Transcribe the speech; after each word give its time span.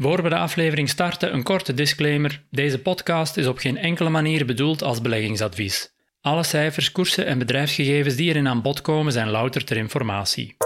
Voor 0.00 0.22
we 0.22 0.28
de 0.28 0.36
aflevering 0.36 0.88
starten, 0.88 1.34
een 1.34 1.42
korte 1.42 1.74
disclaimer. 1.74 2.42
Deze 2.50 2.78
podcast 2.78 3.36
is 3.36 3.46
op 3.46 3.58
geen 3.58 3.76
enkele 3.76 4.08
manier 4.08 4.46
bedoeld 4.46 4.82
als 4.82 5.00
beleggingsadvies. 5.00 5.92
Alle 6.20 6.42
cijfers, 6.42 6.92
koersen 6.92 7.26
en 7.26 7.38
bedrijfsgegevens 7.38 8.14
die 8.14 8.28
erin 8.28 8.48
aan 8.48 8.62
bod 8.62 8.80
komen 8.80 9.12
zijn 9.12 9.30
louter 9.30 9.64
ter 9.64 9.76
informatie. 9.76 10.56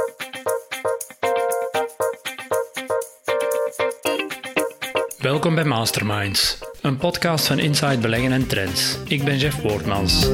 Welkom 5.18 5.54
bij 5.54 5.64
Masterminds, 5.64 6.58
een 6.80 6.96
podcast 6.96 7.46
van 7.46 7.58
Inside 7.58 7.99
Beleggen 7.99 8.33
en 8.33 8.46
Trends. 8.46 8.99
Ik 9.08 9.24
ben 9.24 9.38
Jeff 9.38 9.60
Woordmans. 9.60 10.30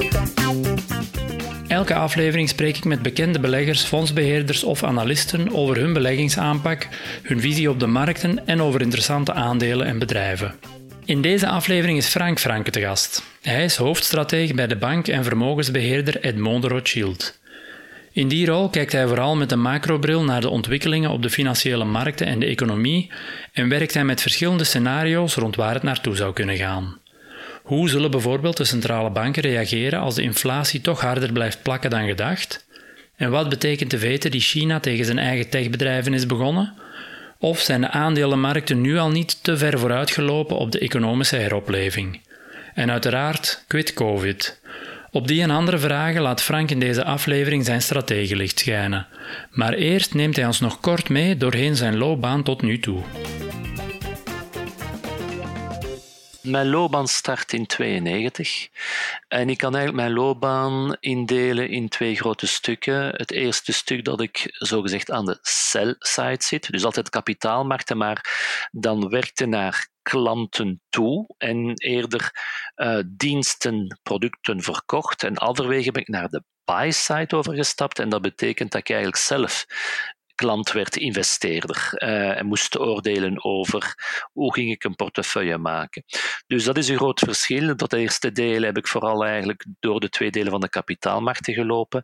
Elke 1.79 1.95
aflevering 1.95 2.49
spreek 2.49 2.77
ik 2.77 2.85
met 2.85 3.03
bekende 3.03 3.41
beleggers, 3.41 3.83
fondsbeheerders 3.83 4.65
of 4.65 4.85
analisten 4.85 5.55
over 5.55 5.77
hun 5.77 5.93
beleggingsaanpak, 5.93 6.89
hun 7.23 7.41
visie 7.41 7.71
op 7.71 7.81
de 7.81 7.87
markten 7.87 8.47
en 8.47 8.62
over 8.62 8.81
interessante 8.81 9.33
aandelen 9.33 9.87
en 9.87 9.99
bedrijven. 9.99 10.55
In 11.05 11.23
deze 11.23 11.49
aflevering 11.49 11.99
is 11.99 12.07
Frank 12.07 12.38
Franke 12.38 12.71
te 12.71 12.80
gast. 12.80 13.23
Hij 13.43 13.65
is 13.65 13.77
hoofdstratege 13.77 14.55
bij 14.55 14.66
de 14.66 14.77
bank 14.77 15.09
en 15.09 15.25
vermogensbeheerder 15.25 16.21
Edmond 16.21 16.65
Rothschild. 16.65 17.38
In 18.13 18.29
die 18.29 18.47
rol 18.47 18.69
kijkt 18.69 18.93
hij 18.93 19.07
vooral 19.07 19.37
met 19.37 19.52
een 19.52 19.60
macrobril 19.60 20.24
naar 20.24 20.41
de 20.41 20.51
ontwikkelingen 20.51 21.10
op 21.10 21.23
de 21.23 21.30
financiële 21.30 21.85
markten 21.85 22.27
en 22.27 22.38
de 22.38 22.47
economie 22.47 23.10
en 23.52 23.69
werkt 23.69 23.95
hij 23.95 24.05
met 24.05 24.23
verschillende 24.23 24.65
scenario's 24.65 25.35
rond 25.35 25.57
waar 25.57 25.74
het 25.74 25.83
naartoe 25.83 26.16
zou 26.16 26.33
kunnen 26.33 26.57
gaan. 26.57 26.99
Hoe 27.69 27.89
zullen 27.89 28.11
bijvoorbeeld 28.11 28.57
de 28.57 28.65
centrale 28.65 29.11
banken 29.11 29.43
reageren 29.43 30.01
als 30.01 30.15
de 30.15 30.23
inflatie 30.23 30.81
toch 30.81 31.01
harder 31.01 31.33
blijft 31.33 31.63
plakken 31.63 31.91
dan 31.91 32.07
gedacht? 32.07 32.67
En 33.17 33.31
wat 33.31 33.49
betekent 33.49 33.91
de 33.91 33.99
vete 33.99 34.29
die 34.29 34.41
China 34.41 34.81
tegen 34.81 35.05
zijn 35.05 35.19
eigen 35.19 35.49
techbedrijven 35.49 36.15
is 36.15 36.27
begonnen? 36.27 36.75
Of 37.39 37.61
zijn 37.61 37.81
de 37.81 37.91
aandelenmarkten 37.91 38.81
nu 38.81 38.99
al 38.99 39.11
niet 39.11 39.43
te 39.43 39.57
ver 39.57 39.79
vooruitgelopen 39.79 40.57
op 40.57 40.73
de 40.73 40.79
economische 40.79 41.37
heropleving? 41.37 42.21
En 42.75 42.91
uiteraard, 42.91 43.65
quit 43.66 43.95
COVID. 43.95 44.60
Op 45.10 45.29
die 45.29 45.43
en 45.43 45.51
andere 45.51 45.79
vragen 45.79 46.23
laat 46.23 46.43
Frank 46.43 46.71
in 46.71 46.80
deze 46.80 47.05
aflevering 47.05 47.65
zijn 47.65 47.82
strategielicht 47.82 48.59
schijnen. 48.59 49.07
Maar 49.51 49.73
eerst 49.73 50.15
neemt 50.15 50.37
hij 50.37 50.47
ons 50.47 50.60
nog 50.60 50.80
kort 50.80 51.09
mee 51.09 51.37
doorheen 51.37 51.77
zijn 51.77 51.97
loopbaan 51.97 52.43
tot 52.43 52.63
nu 52.63 52.79
toe. 52.79 53.03
Mijn 56.49 56.68
loopbaan 56.68 57.09
start 57.09 57.52
in 57.52 57.66
92 57.66 58.68
en 59.29 59.49
ik 59.49 59.59
kan 59.59 59.74
eigenlijk 59.74 60.04
mijn 60.04 60.16
loopbaan 60.24 60.96
indelen 61.01 61.68
in 61.68 61.88
twee 61.88 62.16
grote 62.16 62.46
stukken. 62.46 63.09
Het 63.16 63.30
eerste 63.30 63.73
stuk 63.73 64.04
dat 64.04 64.21
ik 64.21 64.44
zogezegd 64.53 65.10
aan 65.10 65.25
de 65.25 65.38
sell-side 65.43 66.44
zit, 66.44 66.71
dus 66.71 66.84
altijd 66.84 67.09
kapitaalmarkten, 67.09 67.97
maar 67.97 68.25
dan 68.71 69.09
werkte 69.09 69.47
naar 69.47 69.88
klanten 70.03 70.81
toe 70.88 71.34
en 71.38 71.72
eerder 71.75 72.31
uh, 72.76 72.99
diensten, 73.06 73.99
producten 74.03 74.62
verkocht. 74.62 75.22
En 75.22 75.37
alderwege 75.37 75.91
ben 75.91 76.03
ik 76.03 76.09
naar 76.09 76.28
de 76.28 76.43
buy-side 76.65 77.37
overgestapt 77.37 77.99
en 77.99 78.09
dat 78.09 78.22
betekent 78.22 78.71
dat 78.72 78.81
ik 78.81 78.88
eigenlijk 78.88 79.22
zelf 79.22 79.66
klant 80.39 80.72
werd 80.72 80.97
investeerder 80.97 81.93
uh, 81.94 82.39
en 82.39 82.47
moest 82.47 82.78
oordelen 82.78 83.44
over 83.44 83.94
hoe 84.33 84.55
ging 84.55 84.71
ik 84.71 84.84
een 84.84 84.94
portefeuille 84.94 85.59
maken. 85.59 86.05
Dus 86.47 86.65
dat 86.65 86.77
is 86.77 86.89
een 86.89 86.97
groot 86.97 87.21
verschil. 87.21 87.77
Dat 87.77 87.93
eerste 87.93 88.33
deel 88.33 88.62
heb 88.62 88.77
ik 88.77 88.87
vooral 88.87 89.25
eigenlijk 89.25 89.65
door 89.81 90.00
de 90.00 90.09
twee 90.09 90.31
delen 90.31 90.50
van 90.50 90.61
de 90.61 90.69
kapitaalmarkten 90.69 91.55
gelopen. 91.55 92.03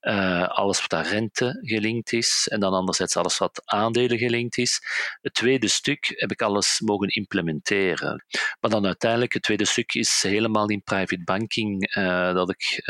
Uh, 0.00 0.48
alles 0.48 0.80
wat 0.80 0.92
aan 0.92 1.10
rente 1.12 1.58
gelinkt 1.60 2.12
is 2.12 2.48
en 2.50 2.60
dan 2.60 2.72
anderzijds 2.72 3.16
alles 3.16 3.38
wat 3.38 3.62
aandelen 3.64 4.18
gelinkt 4.18 4.58
is. 4.58 4.80
Het 5.22 5.34
tweede 5.34 5.68
stuk 5.68 6.12
heb 6.16 6.30
ik 6.30 6.42
alles 6.42 6.80
mogen 6.80 7.08
implementeren. 7.08 8.24
Maar 8.60 8.70
dan 8.70 8.86
uiteindelijk, 8.86 9.32
het 9.32 9.42
tweede 9.42 9.64
stuk 9.64 9.94
is 9.94 10.22
helemaal 10.22 10.68
in 10.68 10.82
private 10.82 11.24
banking 11.24 11.96
uh, 11.96 12.34
dat 12.34 12.50
ik 12.50 12.80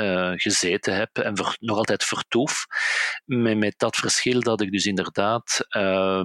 gezeten 0.40 0.96
heb 0.96 1.18
en 1.18 1.34
nog 1.60 1.76
altijd 1.76 2.04
vertoef. 2.04 2.66
Met, 3.24 3.56
met 3.56 3.74
dat 3.76 3.96
verschil 3.96 4.40
dat 4.40 4.60
ik 4.60 4.72
dus 4.72 4.85
inderdaad 4.86 5.66
uh, 5.76 6.24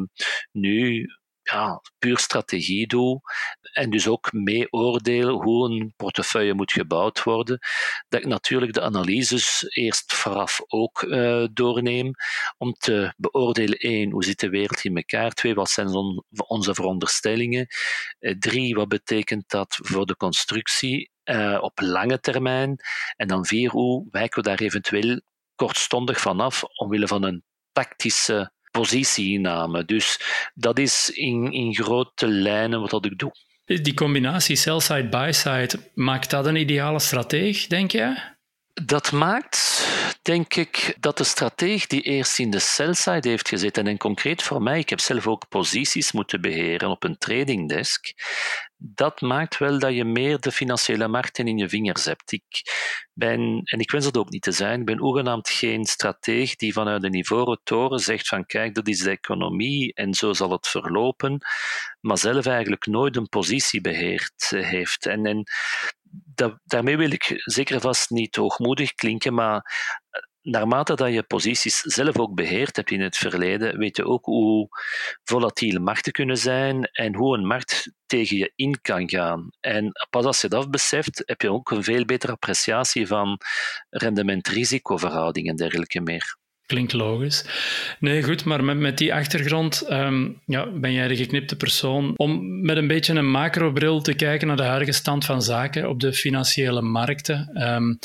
nu 0.52 1.08
ja, 1.44 1.82
puur 2.00 2.18
strategie 2.18 2.88
doe 2.88 3.22
en 3.74 3.90
dus 3.90 4.08
ook 4.08 4.32
mee 4.32 4.72
oordeel 4.72 5.42
hoe 5.42 5.70
een 5.70 5.94
portefeuille 5.96 6.54
moet 6.54 6.72
gebouwd 6.72 7.24
worden, 7.24 7.60
dat 8.10 8.20
ik 8.20 8.28
natuurlijk 8.28 8.74
de 8.74 8.82
analyses 8.82 9.66
eerst 9.68 10.14
vooraf 10.14 10.62
ook 10.68 11.02
uh, 11.02 11.46
doorneem 11.54 12.12
om 12.58 12.74
te 12.74 13.14
beoordelen, 13.18 13.78
één, 13.78 14.12
hoe 14.12 14.24
zit 14.24 14.40
de 14.40 14.50
wereld 14.50 14.84
in 14.84 14.96
elkaar, 14.96 15.32
twee, 15.32 15.54
wat 15.54 15.70
zijn 15.70 15.88
on 15.88 16.24
onze 16.48 16.74
veronderstellingen, 16.74 17.68
uh, 18.20 18.36
drie, 18.40 18.76
wat 18.76 18.88
betekent 18.88 19.50
dat 19.50 19.80
voor 19.82 20.06
de 20.06 20.16
constructie 20.16 21.12
uh, 21.24 21.58
op 21.62 21.80
lange 21.80 22.20
termijn, 22.20 22.76
en 23.16 23.28
dan 23.28 23.46
vier, 23.46 23.70
hoe 23.70 24.08
wijken 24.12 24.44
we 24.44 24.50
daar 24.50 24.60
eventueel 24.60 25.22
kortstondig 25.56 26.20
vanaf 26.20 26.64
omwille 26.64 27.08
van 27.08 27.24
een 27.24 27.44
tactische 27.72 28.52
positieinname. 28.72 29.86
Dus 29.86 30.20
dat 30.54 30.80
is 30.80 31.10
in, 31.10 31.52
in 31.52 31.76
grote 31.76 32.28
lijnen 32.28 32.82
wat 32.82 33.06
ik 33.06 33.18
doe. 33.18 33.32
Die 33.66 33.94
combinatie 33.94 34.56
sell-side, 34.56 35.10
buy-side, 35.10 35.92
maakt 35.94 36.30
dat 36.30 36.46
een 36.46 36.56
ideale 36.56 37.00
strateeg, 37.00 37.68
denk 37.68 37.92
je? 37.92 38.30
Dat 38.74 39.12
maakt, 39.12 39.88
denk 40.22 40.56
ik, 40.56 40.96
dat 41.00 41.18
de 41.18 41.24
strateeg 41.24 41.88
die 41.88 42.02
eerst 42.02 42.40
in 42.40 42.50
de 42.50 42.60
sell-side 42.60 43.30
heeft 43.30 43.48
gezeten, 43.48 43.88
en 43.88 43.98
concreet 43.98 44.44
voor 44.44 44.62
mij, 44.62 44.80
ik 44.80 44.90
heb 44.90 45.00
zelf 45.00 45.28
ook 45.28 45.48
posities 45.50 46.12
moeten 46.12 46.42
beheren 46.42 46.90
op 46.90 47.04
een 47.04 47.18
trading 47.18 47.70
desk, 47.70 48.14
dat 48.84 49.22
maakt 49.22 49.58
wel 49.58 49.80
dat 49.80 49.94
je 49.94 50.04
meer 50.04 50.40
de 50.40 50.52
financiële 50.52 51.08
markten 51.08 51.48
in 51.48 51.58
je 51.58 51.70
vingers 51.70 52.06
hebt. 52.06 52.32
Ik 52.32 52.62
ben, 53.14 53.62
en 53.64 53.80
ik 53.80 53.92
wens 53.92 54.06
dat 54.06 54.18
ook 54.18 54.30
niet 54.30 54.42
te 54.42 54.52
zijn, 54.52 54.80
ik 54.80 54.86
ben 54.86 54.98
hoegenaamd 54.98 55.50
geen 55.50 55.86
strateeg 55.86 56.56
die 56.56 56.74
vanuit 56.74 57.02
de 57.02 57.18
ivoren 57.18 57.60
toren 57.64 58.00
zegt 58.00 58.28
van 58.28 58.46
kijk, 58.46 58.76
dat 58.76 58.88
is 58.88 59.00
de 59.00 59.10
economie 59.10 59.94
en 59.94 60.14
zo 60.14 60.34
zal 60.34 60.52
het 60.52 60.68
verlopen, 60.68 61.38
maar 62.00 62.18
zelf 62.18 62.46
eigenlijk 62.46 62.86
nooit 62.86 63.16
een 63.16 63.30
positie 63.30 63.82
beheerd 63.82 64.48
heeft. 64.50 65.06
En, 65.06 65.26
en 65.26 65.44
daarmee 66.64 66.98
wil 66.98 67.12
ik 67.12 67.42
zeker 67.44 67.82
vast 67.82 68.10
niet 68.10 68.36
hoogmoedig 68.36 68.94
klinken, 68.94 69.34
maar 69.34 70.01
naarmate 70.42 70.96
dat 70.96 71.14
je 71.14 71.24
posities 71.24 71.80
zelf 71.80 72.18
ook 72.20 72.36
beheert 72.36 72.76
hebt 72.76 72.92
in 72.92 73.02
het 73.02 73.18
verleden, 73.18 73.78
weet 73.78 73.98
je 73.98 74.06
ook 74.06 74.26
hoe 74.26 74.68
volatiel 75.24 75.80
markten 75.80 76.12
kunnen 76.12 76.38
zijn 76.38 76.84
en 76.84 77.16
hoe 77.16 77.38
een 77.38 77.48
markt 77.48 77.92
tegen 78.06 78.38
je 78.38 78.52
in 78.56 78.82
kan 78.82 79.10
gaan. 79.10 79.50
En 79.60 79.92
pas 80.10 80.26
als 80.26 80.42
je 80.42 80.48
dat 80.48 80.72
beseft, 80.72 81.24
heb 81.26 81.42
je 81.42 81.52
ook 81.52 81.72
een 81.72 81.84
veel 81.84 82.06
betere 82.06 82.32
appreciatie 82.32 83.08
van 83.08 83.38
rendement-risicoverhouding 83.90 85.48
en 85.48 85.56
dergelijke 85.56 86.02
meer. 86.02 86.40
Klinkt 86.66 86.94
logisch. 86.94 87.46
Nee, 88.00 88.24
goed, 88.24 88.46
maar 88.46 88.64
met, 88.64 88.78
met 88.78 88.98
die 88.98 89.14
achtergrond 89.14 89.92
um, 89.92 90.42
ja, 90.46 90.72
ben 90.72 90.94
jij 90.94 91.08
de 91.08 91.16
geknipte 91.16 91.56
persoon 91.56 92.14
om 92.18 92.62
met 92.66 92.78
een 92.78 92.88
beetje 92.88 93.14
een 93.14 93.32
macrobril 93.32 94.02
te 94.02 94.14
kijken 94.14 94.48
naar 94.48 94.58
de 94.58 94.64
huidige 94.64 94.92
stand 94.92 95.26
van 95.26 95.42
zaken 95.42 95.90
op 95.90 96.00
de 96.00 96.14
financiële 96.14 96.82
markten. 96.82 97.64
Um, 97.74 98.00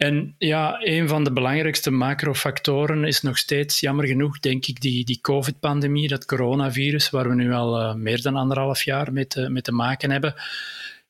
en 0.00 0.34
ja, 0.38 0.78
een 0.82 1.08
van 1.08 1.24
de 1.24 1.32
belangrijkste 1.32 1.90
macrofactoren 1.90 3.04
is 3.04 3.20
nog 3.20 3.38
steeds, 3.38 3.80
jammer 3.80 4.06
genoeg, 4.06 4.38
denk 4.38 4.66
ik, 4.66 4.80
die, 4.80 5.04
die 5.04 5.20
COVID-pandemie, 5.20 6.08
dat 6.08 6.24
coronavirus, 6.24 7.10
waar 7.10 7.28
we 7.28 7.34
nu 7.34 7.52
al 7.52 7.80
uh, 7.80 7.94
meer 7.94 8.22
dan 8.22 8.36
anderhalf 8.36 8.82
jaar 8.82 9.12
mee 9.12 9.26
te, 9.26 9.48
mee 9.48 9.62
te 9.62 9.72
maken 9.72 10.10
hebben. 10.10 10.34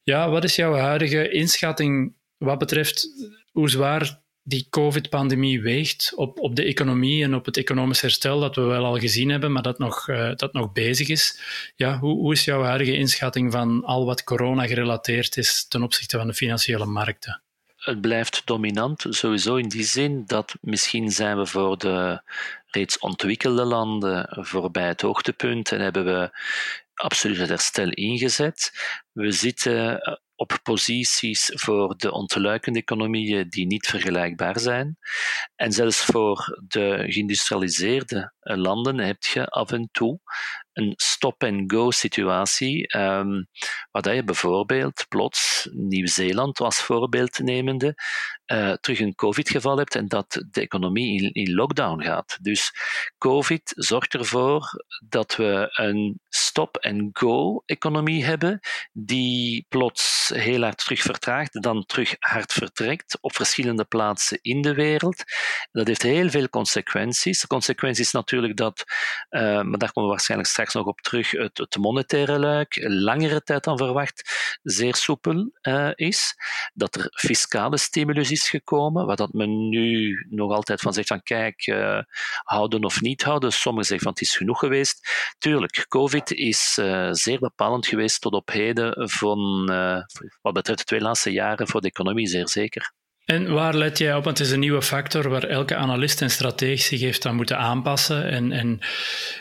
Ja, 0.03 0.31
wat 0.31 0.45
is 0.45 0.56
jouw 0.56 0.75
huidige 0.75 1.29
inschatting 1.29 2.15
wat 2.37 2.59
betreft 2.59 3.09
hoe 3.53 3.71
zwaar 3.71 4.21
die 4.43 4.67
COVID-pandemie 4.71 5.62
weegt 5.62 6.12
op, 6.17 6.41
op 6.41 6.56
de 6.56 6.65
economie 6.65 7.25
en 7.25 7.34
op 7.34 7.45
het 7.45 7.56
economisch 7.56 8.00
herstel 8.00 8.41
dat 8.41 8.56
we 8.56 8.62
wel 8.62 8.84
al 8.84 8.99
gezien 8.99 9.29
hebben, 9.29 9.53
maar 9.53 9.62
dat 9.62 9.79
nog, 9.79 10.09
uh, 10.09 10.34
dat 10.37 10.53
nog 10.53 10.73
bezig 10.73 11.09
is. 11.09 11.41
Ja, 11.77 11.99
hoe, 11.99 12.17
hoe 12.17 12.33
is 12.33 12.45
jouw 12.45 12.62
huidige 12.62 12.97
inschatting 12.97 13.53
van 13.53 13.85
al 13.85 14.05
wat 14.05 14.25
corona 14.25 14.67
gerelateerd 14.67 15.37
is 15.37 15.67
ten 15.69 15.82
opzichte 15.82 16.17
van 16.17 16.26
de 16.26 16.35
financiële 16.35 16.87
markten? 16.87 17.43
Het 17.81 18.00
blijft 18.00 18.43
dominant, 18.44 19.06
sowieso 19.09 19.56
in 19.56 19.69
die 19.69 19.85
zin 19.85 20.25
dat 20.27 20.55
misschien 20.61 21.11
zijn 21.11 21.38
we 21.38 21.47
voor 21.47 21.79
de 21.79 22.23
reeds 22.67 22.99
ontwikkelde 22.99 23.65
landen 23.65 24.37
voorbij 24.47 24.87
het 24.87 25.00
hoogtepunt 25.00 25.73
en 25.73 25.81
hebben 25.81 26.05
we 26.05 26.38
absoluut 26.94 27.38
het 27.38 27.49
herstel 27.49 27.91
ingezet. 27.91 28.73
We 29.12 29.31
zitten 29.31 30.00
op 30.35 30.59
posities 30.62 31.50
voor 31.55 31.97
de 31.97 32.12
ontluikende 32.12 32.79
economieën 32.79 33.49
die 33.49 33.67
niet 33.67 33.87
vergelijkbaar 33.87 34.61
zijn. 34.61 34.99
En 35.56 35.73
zelfs 35.73 36.05
voor 36.05 36.59
de 36.69 37.05
geïndustrialiseerde 37.09 38.33
landen 38.41 38.99
heb 38.99 39.23
je 39.23 39.47
af 39.47 39.73
en 39.73 39.88
toe 39.93 40.21
een 40.72 40.93
stop-and-go 40.96 41.90
situatie, 41.90 42.96
um, 42.96 43.46
waar 43.90 44.14
je 44.14 44.25
bijvoorbeeld 44.25 45.05
plots 45.08 45.69
Nieuw-Zeeland 45.72 46.61
als 46.61 46.82
voorbeeld 46.82 47.38
nemende, 47.38 47.94
uh, 48.46 48.72
terug 48.72 49.00
een 49.00 49.14
COVID-geval 49.14 49.78
hebt 49.78 49.94
en 49.94 50.08
dat 50.08 50.44
de 50.50 50.61
economie 50.61 51.22
in, 51.22 51.32
in, 51.32 51.55
lockdown 51.55 52.02
gaat. 52.02 52.38
Dus 52.40 52.72
COVID 53.19 53.72
zorgt 53.76 54.14
ervoor 54.14 54.84
dat 55.08 55.37
we 55.37 55.69
een 55.70 56.20
stop-and-go-economie 56.28 58.25
hebben, 58.25 58.61
die 58.93 59.66
plots 59.69 60.32
heel 60.34 60.62
hard 60.62 60.78
terug 60.78 61.00
vertraagt, 61.00 61.62
dan 61.62 61.84
terug 61.87 62.16
hard 62.19 62.52
vertrekt 62.52 63.19
op 63.20 63.34
verschillende 63.34 63.84
plaatsen 63.84 64.38
in 64.43 64.62
de 64.62 64.75
wereld. 64.75 65.25
Dat 65.73 65.87
heeft 65.87 66.02
heel 66.02 66.31
veel 66.31 66.49
consequenties. 66.49 67.40
De 67.40 67.46
consequentie 67.46 68.05
is 68.05 68.12
natuurlijk 68.12 68.56
dat, 68.56 68.84
uh, 69.31 69.40
maar 69.40 69.78
daar 69.78 69.93
komen 69.93 70.08
we 70.11 70.16
waarschijnlijk 70.16 70.50
straks 70.50 70.60
nog 70.69 70.87
op 70.87 71.01
terug, 71.01 71.31
het, 71.31 71.59
het 71.59 71.77
monetaire 71.77 72.39
luik 72.39 72.79
langere 72.83 73.43
tijd 73.43 73.65
dan 73.65 73.79
verwacht 73.79 74.59
zeer 74.62 74.95
soepel 74.95 75.51
uh, 75.62 75.91
is. 75.95 76.35
Dat 76.75 76.95
er 76.95 77.09
fiscale 77.11 77.79
stimulus 77.79 78.31
is 78.31 78.49
gekomen, 78.49 79.07
waar 79.07 79.17
dat 79.17 79.33
men 79.33 79.69
nu 79.69 80.15
nog 80.31 80.53
altijd 80.53 80.81
van 80.81 80.93
zegt 80.93 81.09
van 81.09 81.23
kijk, 81.23 81.67
uh, 81.67 82.03
houden 82.43 82.85
of 82.85 83.01
niet 83.01 83.23
houden. 83.23 83.53
Sommigen 83.53 83.87
zeggen 83.87 84.07
van 84.07 84.12
het 84.12 84.23
is 84.23 84.37
genoeg 84.37 84.59
geweest. 84.59 85.09
Tuurlijk, 85.39 85.85
COVID 85.89 86.31
is 86.31 86.79
uh, 86.81 87.09
zeer 87.12 87.39
bepalend 87.39 87.87
geweest 87.87 88.21
tot 88.21 88.33
op 88.33 88.49
heden 88.49 89.11
van, 89.11 89.67
wat 90.43 90.55
betreft 90.55 90.79
de 90.79 90.85
twee 90.85 91.01
laatste 91.01 91.33
jaren 91.33 91.69
voor 91.69 91.81
de 91.81 91.89
economie, 91.89 92.27
zeer 92.27 92.49
zeker. 92.49 92.93
En 93.31 93.53
waar 93.53 93.75
let 93.75 93.99
jij 93.99 94.15
op? 94.15 94.25
Want 94.25 94.38
het 94.38 94.47
is 94.47 94.53
een 94.53 94.61
nieuwe 94.61 94.82
factor 94.82 95.29
waar 95.29 95.44
elke 95.44 95.77
analist 95.77 96.23
en 96.23 96.31
strateeg 96.31 96.81
zich 96.81 97.00
heeft 97.00 97.27
aan 97.27 97.35
moeten 97.35 97.59
aanpassen 97.59 98.29
en, 98.29 98.53
en 98.53 98.79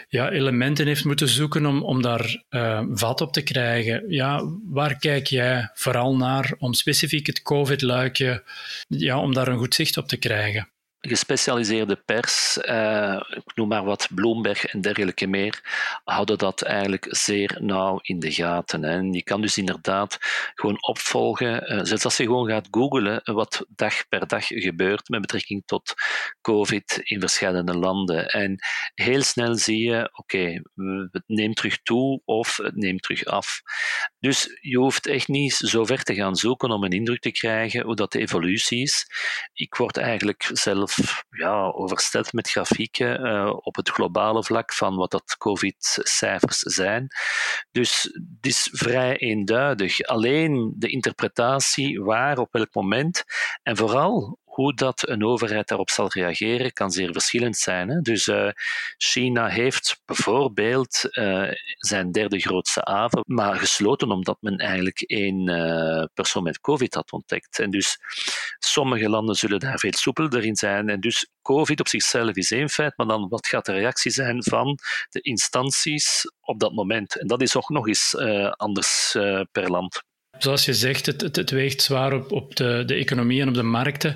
ja, 0.09 0.29
elementen 0.29 0.87
heeft 0.87 1.05
moeten 1.05 1.27
zoeken 1.27 1.65
om, 1.65 1.83
om 1.83 2.01
daar 2.01 2.43
uh, 2.49 2.81
vat 2.89 3.21
op 3.21 3.33
te 3.33 3.41
krijgen. 3.41 4.03
Ja, 4.07 4.43
waar 4.69 4.99
kijk 4.99 5.27
jij 5.27 5.69
vooral 5.73 6.15
naar 6.15 6.55
om 6.57 6.73
specifiek 6.73 7.27
het 7.27 7.41
COVID-luikje, 7.41 8.43
ja, 8.87 9.19
om 9.19 9.33
daar 9.33 9.47
een 9.47 9.57
goed 9.57 9.75
zicht 9.75 9.97
op 9.97 10.07
te 10.07 10.17
krijgen? 10.17 10.67
Gespecialiseerde 11.01 11.95
pers, 11.95 12.57
uh, 12.57 13.21
ik 13.29 13.55
noem 13.55 13.67
maar 13.67 13.83
wat 13.83 14.07
Bloomberg 14.15 14.65
en 14.65 14.81
dergelijke 14.81 15.27
meer, 15.27 15.61
houden 16.03 16.37
dat 16.37 16.61
eigenlijk 16.61 17.07
zeer 17.09 17.57
nauw 17.59 17.99
in 18.01 18.19
de 18.19 18.31
gaten. 18.31 18.83
Hè. 18.83 18.89
En 18.89 19.13
je 19.13 19.23
kan 19.23 19.41
dus 19.41 19.57
inderdaad 19.57 20.17
gewoon 20.53 20.77
opvolgen, 20.87 21.73
uh, 21.73 21.79
zelfs 21.83 22.03
als 22.03 22.17
je 22.17 22.23
gewoon 22.23 22.49
gaat 22.49 22.67
googlen 22.71 23.21
wat 23.23 23.65
dag 23.75 24.07
per 24.07 24.27
dag 24.27 24.47
gebeurt 24.47 25.09
met 25.09 25.21
betrekking 25.21 25.63
tot 25.65 25.93
COVID 26.41 26.99
in 27.03 27.19
verschillende 27.19 27.73
landen. 27.73 28.27
En 28.27 28.59
heel 28.93 29.21
snel 29.21 29.55
zie 29.55 29.83
je, 29.89 30.09
oké, 30.13 30.61
het 31.11 31.23
neemt 31.27 31.55
terug 31.55 31.81
toe 31.81 32.21
of 32.25 32.57
het 32.57 32.75
neemt 32.75 33.01
terug 33.01 33.25
af. 33.25 33.61
Dus 34.19 34.57
je 34.61 34.77
hoeft 34.77 35.07
echt 35.07 35.27
niet 35.27 35.53
zo 35.53 35.85
ver 35.85 36.03
te 36.03 36.15
gaan 36.15 36.35
zoeken 36.35 36.71
om 36.71 36.83
een 36.83 36.91
indruk 36.91 37.21
te 37.21 37.31
krijgen 37.31 37.85
hoe 37.85 37.95
dat 37.95 38.11
de 38.11 38.19
evolutie 38.19 38.81
is. 38.81 39.07
Ik 39.53 39.75
word 39.75 39.97
eigenlijk 39.97 40.49
zelf 40.53 40.88
ja, 41.29 41.71
oversteld 41.71 42.33
met 42.33 42.49
grafieken 42.49 43.25
uh, 43.25 43.53
op 43.61 43.75
het 43.75 43.89
globale 43.89 44.43
vlak 44.43 44.73
van 44.73 44.95
wat 44.95 45.11
dat 45.11 45.35
COVID-cijfers 45.37 46.59
zijn. 46.59 47.07
Dus 47.71 48.01
het 48.01 48.45
is 48.45 48.69
vrij 48.71 49.17
eenduidig. 49.17 50.01
Alleen 50.01 50.73
de 50.77 50.87
interpretatie 50.87 52.01
waar, 52.01 52.37
op 52.37 52.51
welk 52.51 52.73
moment 52.73 53.23
en 53.63 53.77
vooral 53.77 54.39
hoe 54.59 54.73
dat 54.73 55.09
een 55.09 55.25
overheid 55.25 55.67
daarop 55.67 55.89
zal 55.89 56.07
reageren, 56.09 56.73
kan 56.73 56.91
zeer 56.91 57.11
verschillend 57.11 57.57
zijn. 57.57 57.89
Hè? 57.89 58.01
Dus 58.01 58.27
uh, 58.27 58.49
China 58.97 59.47
heeft 59.47 60.01
bijvoorbeeld 60.05 61.07
uh, 61.11 61.51
zijn 61.77 62.11
derde 62.11 62.39
grootste 62.39 62.81
haven, 62.83 63.21
maar 63.25 63.55
gesloten 63.55 64.11
omdat 64.11 64.37
men 64.39 64.57
eigenlijk 64.57 65.01
één 65.01 65.49
uh, 65.49 66.03
persoon 66.13 66.43
met 66.43 66.59
COVID 66.59 66.93
had 66.93 67.11
ontdekt. 67.11 67.59
En 67.59 67.69
dus 67.69 67.97
sommige 68.57 69.09
landen 69.09 69.35
zullen 69.35 69.59
daar 69.59 69.79
veel 69.79 69.93
soepeler 69.93 70.45
in 70.45 70.55
zijn. 70.55 70.89
En 70.89 70.99
dus 70.99 71.29
COVID 71.41 71.79
op 71.79 71.87
zichzelf 71.87 72.35
is 72.35 72.51
één 72.51 72.69
feit, 72.69 72.97
maar 72.97 73.07
dan 73.07 73.27
wat 73.29 73.47
gaat 73.47 73.65
de 73.65 73.73
reactie 73.73 74.11
zijn 74.11 74.43
van 74.43 74.77
de 75.09 75.21
instanties 75.21 76.31
op 76.41 76.59
dat 76.59 76.73
moment? 76.73 77.19
En 77.19 77.27
dat 77.27 77.41
is 77.41 77.55
ook 77.55 77.69
nog 77.69 77.87
eens 77.87 78.15
anders 78.57 79.15
per 79.51 79.69
land 79.69 80.07
zoals 80.39 80.65
je 80.65 80.73
zegt, 80.73 81.05
het, 81.05 81.21
het, 81.21 81.35
het 81.35 81.49
weegt 81.49 81.81
zwaar 81.81 82.13
op, 82.13 82.31
op 82.31 82.55
de, 82.55 82.83
de 82.85 82.93
economie 82.93 83.41
en 83.41 83.47
op 83.47 83.53
de 83.53 83.63
markten. 83.63 84.15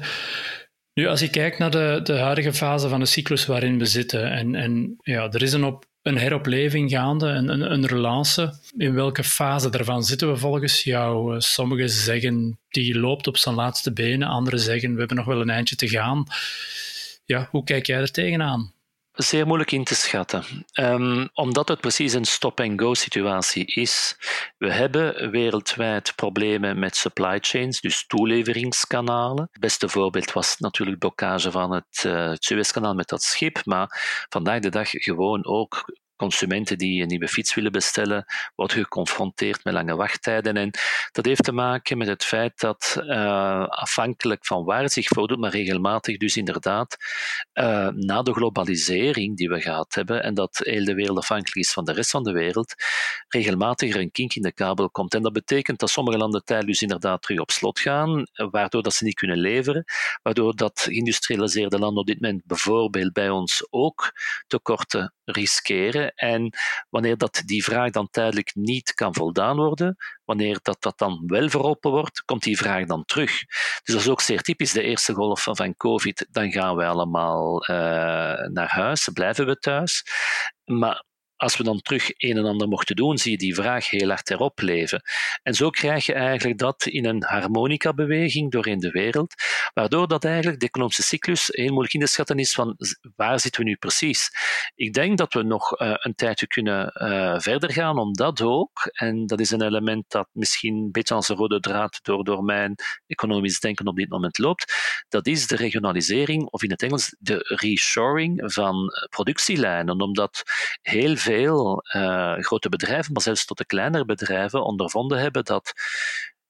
Nu, 0.94 1.08
als 1.08 1.20
je 1.20 1.30
kijkt 1.30 1.58
naar 1.58 1.72
de, 1.72 2.00
de 2.04 2.18
huidige 2.18 2.54
fase 2.54 2.90
van 2.90 3.00
de 3.00 3.06
cyclus 3.06 3.46
waarin 3.46 3.80
we 3.80 3.86
zitten, 3.86 4.32
en, 4.32 4.56
en 4.56 4.96
ja, 5.02 5.32
er 5.32 5.42
is 5.42 5.54
een, 5.54 5.64
op, 5.64 5.86
een 6.02 6.18
heropleving 6.18 6.92
gaande, 6.92 7.28
een, 7.28 7.50
een, 7.50 7.72
een 7.72 7.86
relance. 7.86 8.60
In 8.78 8.94
welke 8.94 9.24
fase 9.24 9.70
daarvan 9.70 10.04
zitten 10.04 10.32
we 10.32 10.38
volgens 10.38 10.84
jou? 10.84 11.42
Sommigen 11.42 11.90
zeggen 11.90 12.60
die 12.70 13.00
loopt 13.00 13.28
op 13.28 13.38
zijn 13.38 13.56
laatste 13.56 13.94
benen, 13.94 14.28
anderen 14.28 14.60
zeggen 14.60 14.94
we 14.94 15.00
hebben 15.00 15.18
nog 15.18 15.26
wel 15.26 15.42
een 15.42 15.50
eindje 15.50 15.76
te 15.76 15.90
gaan. 15.90 16.24
Ja, 17.26 17.48
hoe 17.52 17.64
kijk 17.64 17.86
jij 17.86 18.00
er 18.00 18.12
tegenaan? 18.12 18.73
Zeer 19.14 19.46
moeilijk 19.46 19.72
in 19.72 19.84
te 19.84 19.96
schatten, 19.96 20.44
um, 20.80 21.30
omdat 21.34 21.68
het 21.68 21.82
precies 21.82 22.14
een 22.14 22.26
stop-and-go 22.26 22.94
situatie 22.94 23.66
is. 23.66 24.18
We 24.58 24.72
hebben 24.72 25.32
wereldwijd 25.32 26.16
problemen 26.16 26.80
met 26.80 26.96
supply 26.96 27.38
chains, 27.42 27.82
dus 27.82 28.08
toeleveringskanalen. 28.08 29.50
Het 29.52 29.62
beste 29.62 29.90
voorbeeld 29.90 30.32
was 30.32 30.58
natuurlijk 30.58 31.00
blokkage 31.00 31.52
van 31.52 31.72
het 31.72 32.04
uh, 32.06 32.32
Suezkanaal 32.34 32.94
met 32.94 33.08
dat 33.08 33.24
schip, 33.24 33.66
maar 33.66 34.26
vandaag 34.30 34.60
de 34.60 34.70
dag 34.70 34.90
gewoon 34.90 35.46
ook 35.46 35.86
consumenten 36.24 36.78
die 36.78 37.02
een 37.02 37.08
nieuwe 37.08 37.28
fiets 37.28 37.54
willen 37.54 37.72
bestellen, 37.72 38.26
worden 38.56 38.78
geconfronteerd 38.78 39.64
met 39.64 39.74
lange 39.74 39.96
wachttijden. 39.96 40.58
En 40.58 40.72
dat 41.12 41.26
heeft 41.26 41.44
te 41.44 41.52
maken 41.52 41.98
met 41.98 42.08
het 42.08 42.24
feit 42.24 42.60
dat 42.60 42.98
uh, 43.00 43.68
afhankelijk 43.68 44.46
van 44.46 44.64
waar 44.64 44.82
het 44.82 44.92
zich 44.92 45.08
voordoet, 45.08 45.40
maar 45.40 45.52
regelmatig 45.52 46.18
dus 46.18 46.38
inderdaad 46.38 46.98
uh, 47.54 47.88
na 47.88 48.22
de 48.22 48.34
globalisering 48.34 49.38
die 49.38 49.50
we 49.50 49.62
gehad 49.62 49.94
hebben 49.94 50.24
en 50.24 50.34
dat 50.34 50.62
heel 50.64 50.86
de 50.86 50.94
wereld 50.94 51.18
afhankelijk 51.18 51.56
is 51.56 51.74
van 51.74 51.86
de 51.86 51.94
rest 51.94 52.10
van 52.10 52.24
de 52.24 52.32
wereld, 52.32 52.74
regelmatig 53.28 53.94
er 53.94 54.00
een 54.00 54.12
kink 54.12 54.34
in 54.34 54.42
de 54.42 54.54
kabel 54.54 54.90
komt. 54.90 55.14
En 55.14 55.22
dat 55.22 55.34
betekent 55.34 55.80
dat 55.80 55.90
sommige 55.90 56.18
landen 56.18 56.44
tijdelijk 56.44 56.74
dus 56.74 56.82
inderdaad 56.82 57.22
terug 57.22 57.40
op 57.40 57.52
slot 57.52 57.80
gaan, 57.80 58.26
waardoor 58.34 58.84
dat 58.84 58.94
ze 58.94 59.04
niet 59.04 59.16
kunnen 59.16 59.38
leveren, 59.38 59.84
waardoor 60.22 60.56
dat 60.56 60.80
geïndustrialiseerde 60.80 61.80
landen 61.80 62.00
op 62.00 62.08
dit 62.08 62.22
moment 62.22 62.46
bijvoorbeeld 62.46 63.14
bij 63.14 63.30
ons 63.30 63.68
ook 63.70 64.12
tekorten 64.48 65.14
riskeren. 65.26 66.14
En 66.16 66.50
wanneer 66.90 67.18
dat 67.18 67.42
die 67.46 67.64
vraag 67.64 67.92
dan 67.92 68.10
tijdelijk 68.10 68.52
niet 68.56 68.94
kan 68.94 69.16
voldaan 69.16 69.56
worden, 69.56 69.96
wanneer 70.26 70.60
dat, 70.62 70.82
dat 70.82 70.98
dan 70.98 71.24
wel 71.26 71.50
verholpen 71.50 71.92
wordt, 71.92 72.22
komt 72.26 72.44
die 72.44 72.58
vraag 72.58 72.86
dan 72.86 73.06
terug. 73.06 73.32
Dus 73.84 73.94
dat 73.94 74.00
is 74.00 74.10
ook 74.10 74.22
zeer 74.22 74.42
typisch. 74.42 74.72
De 74.72 74.84
eerste 74.84 75.14
golf 75.14 75.44
van 75.44 75.76
COVID, 75.78 76.28
dan 76.32 76.52
gaan 76.52 76.76
we 76.76 76.86
allemaal 76.86 77.70
uh, 77.70 77.76
naar 78.48 78.70
huis, 78.70 79.10
blijven 79.14 79.46
we 79.46 79.60
thuis. 79.60 80.04
Maar 80.66 81.04
als 81.44 81.58
we 81.58 81.64
dan 81.64 81.82
terug 81.82 82.10
een 82.18 82.38
en 82.38 82.46
ander 82.46 82.68
mochten 82.68 82.96
doen, 82.96 83.18
zie 83.18 83.32
je 83.32 83.38
die 83.38 83.56
vraag 83.56 83.90
heel 83.90 84.08
hard 84.08 84.30
erop 84.30 84.60
leven. 84.60 85.02
En 85.44 85.54
zo 85.54 85.70
krijg 85.70 86.06
je 86.06 86.14
eigenlijk 86.14 86.60
dat 86.60 86.86
in 86.86 87.06
een 87.06 87.24
harmonica-beweging 87.24 88.52
doorheen 88.52 88.80
de 88.80 88.92
wereld, 88.92 89.34
waardoor 89.74 90.08
dat 90.08 90.26
eigenlijk 90.26 90.60
de 90.60 90.66
economische 90.66 91.04
cyclus 91.04 91.48
heel 91.52 91.70
moeilijk 91.70 91.94
in 91.94 92.00
te 92.00 92.08
schatten 92.08 92.38
is 92.38 92.54
van 92.54 92.78
waar 93.16 93.40
zitten 93.40 93.62
we 93.62 93.68
nu 93.68 93.76
precies. 93.76 94.30
Ik 94.76 94.94
denk 94.94 95.18
dat 95.18 95.34
we 95.34 95.44
nog 95.44 95.82
uh, 95.82 95.94
een 95.98 96.16
tijdje 96.16 96.48
kunnen 96.48 96.92
uh, 96.94 97.40
verder 97.40 97.72
gaan, 97.72 97.98
omdat 97.98 98.42
ook, 98.42 98.90
en 98.94 99.26
dat 99.26 99.40
is 99.40 99.52
een 99.52 99.62
element 99.62 100.06
dat 100.08 100.28
misschien 100.32 100.76
een 100.76 100.92
beetje 100.92 101.16
als 101.16 101.30
een 101.30 101.36
rode 101.36 101.60
draad 101.60 102.00
door, 102.02 102.24
door 102.24 102.44
mijn 102.44 102.76
economisch 103.08 103.60
denken 103.60 103.88
op 103.88 103.96
dit 103.96 104.10
moment 104.10 104.38
loopt, 104.38 104.74
dat 105.10 105.28
is 105.28 105.48
de 105.48 105.56
regionalisering, 105.56 106.46
of 106.46 106.64
in 106.64 106.72
het 106.72 106.82
Engels 106.82 107.16
de 107.20 107.56
reshoring 107.60 108.54
van 108.54 108.92
productielijnen, 109.10 110.02
omdat 110.02 110.44
heel 110.82 111.16
veel 111.16 111.84
grote 112.40 112.70
bedrijven, 112.70 113.14
maar 113.14 113.22
zelfs 113.22 113.46
tot 113.46 113.58
de 113.58 113.66
kleinere 113.66 114.06
bedrijven, 114.06 114.64
ondervonden 114.64 115.20
hebben 115.20 115.44
dat 115.44 115.74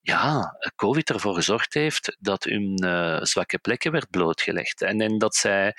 ja, 0.05 0.57
COVID 0.75 1.09
ervoor 1.09 1.35
gezorgd 1.35 1.73
heeft 1.73 2.17
dat 2.19 2.43
hun 2.43 2.83
uh, 2.85 3.21
zwakke 3.21 3.57
plekken 3.57 3.91
werd 3.91 4.09
blootgelegd. 4.09 4.81
En, 4.81 5.01
en 5.01 5.17
dat 5.17 5.35
zij 5.35 5.73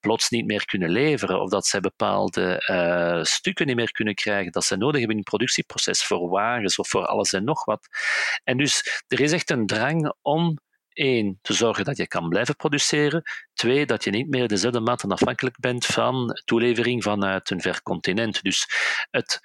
plots 0.00 0.28
niet 0.28 0.46
meer 0.46 0.64
kunnen 0.64 0.90
leveren, 0.90 1.40
of 1.40 1.50
dat 1.50 1.66
zij 1.66 1.80
bepaalde 1.80 2.64
uh, 2.70 3.22
stukken 3.24 3.66
niet 3.66 3.76
meer 3.76 3.92
kunnen 3.92 4.14
krijgen 4.14 4.52
dat 4.52 4.64
ze 4.64 4.76
nodig 4.76 4.98
hebben 4.98 5.10
in 5.10 5.22
het 5.22 5.28
productieproces 5.28 6.04
voor 6.04 6.28
wagens 6.28 6.78
of 6.78 6.88
voor 6.88 7.06
alles 7.06 7.32
en 7.32 7.44
nog 7.44 7.64
wat. 7.64 7.88
En 8.44 8.56
dus 8.56 9.02
er 9.08 9.20
is 9.20 9.32
echt 9.32 9.50
een 9.50 9.66
drang 9.66 10.14
om 10.22 10.58
één, 10.92 11.38
te 11.42 11.52
zorgen 11.52 11.84
dat 11.84 11.96
je 11.96 12.06
kan 12.08 12.28
blijven 12.28 12.56
produceren. 12.56 13.22
Twee, 13.54 13.86
dat 13.86 14.04
je 14.04 14.10
niet 14.10 14.28
meer 14.28 14.48
dezelfde 14.48 14.80
mate 14.80 15.06
afhankelijk 15.08 15.58
bent 15.58 15.86
van 15.86 16.40
toelevering 16.44 17.02
vanuit 17.02 17.50
een 17.50 17.60
ver 17.60 17.82
continent. 17.82 18.42
Dus 18.42 18.66
het 19.10 19.40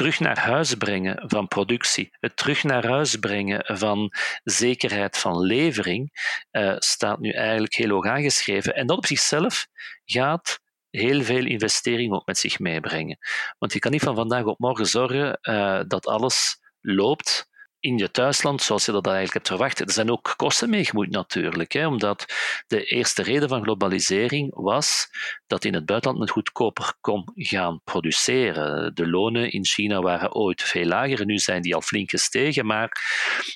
terug 0.00 0.20
naar 0.20 0.38
huis 0.38 0.74
brengen 0.74 1.22
van 1.26 1.48
productie, 1.48 2.16
het 2.20 2.36
terug 2.36 2.64
naar 2.64 2.86
huis 2.86 3.16
brengen 3.16 3.76
van 3.76 4.12
zekerheid 4.42 5.16
van 5.18 5.40
levering, 5.40 6.10
uh, 6.52 6.74
staat 6.78 7.18
nu 7.18 7.30
eigenlijk 7.30 7.74
heel 7.74 7.88
hoog 7.88 8.06
aangeschreven. 8.06 8.74
En 8.74 8.86
dat 8.86 8.96
op 8.96 9.06
zichzelf 9.06 9.66
gaat 10.04 10.60
heel 10.90 11.22
veel 11.22 11.46
investering 11.46 12.12
ook 12.12 12.26
met 12.26 12.38
zich 12.38 12.58
meebrengen. 12.58 13.18
Want 13.58 13.72
je 13.72 13.78
kan 13.78 13.90
niet 13.90 14.02
van 14.02 14.14
vandaag 14.14 14.44
op 14.44 14.58
morgen 14.58 14.86
zorgen 14.86 15.38
uh, 15.42 15.80
dat 15.86 16.06
alles 16.06 16.58
loopt 16.80 17.48
in 17.80 17.98
je 17.98 18.10
thuisland 18.10 18.62
zoals 18.62 18.84
je 18.84 18.92
dat 18.92 19.06
eigenlijk 19.06 19.34
hebt 19.34 19.48
verwacht. 19.48 19.80
Er 19.80 19.92
zijn 19.92 20.10
ook 20.10 20.34
kosten 20.36 20.70
mee 20.70 20.84
gemoeid 20.84 21.10
natuurlijk, 21.10 21.72
hè, 21.72 21.86
omdat 21.86 22.26
de 22.66 22.84
eerste 22.84 23.22
reden 23.22 23.48
van 23.48 23.62
globalisering 23.62 24.50
was 24.54 25.08
dat 25.46 25.64
in 25.64 25.74
het 25.74 25.86
buitenland 25.86 26.20
men 26.24 26.30
goedkoper 26.30 26.94
kon 27.00 27.24
gaan 27.34 27.80
produceren. 27.84 28.94
De 28.94 29.08
lonen 29.08 29.52
in 29.52 29.64
China 29.64 30.00
waren 30.00 30.34
ooit 30.34 30.62
veel 30.62 30.86
lager, 30.86 31.24
nu 31.24 31.38
zijn 31.38 31.62
die 31.62 31.74
al 31.74 31.80
flink 31.80 32.10
gestegen, 32.10 32.66
maar 32.66 33.00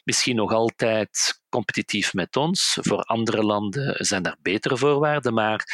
misschien 0.04 0.36
nog 0.36 0.52
altijd 0.52 1.42
competitief 1.48 2.14
met 2.14 2.36
ons. 2.36 2.78
Voor 2.80 3.02
andere 3.02 3.42
landen 3.42 4.04
zijn 4.04 4.22
daar 4.22 4.36
betere 4.42 4.76
voorwaarden, 4.76 5.34
maar 5.34 5.64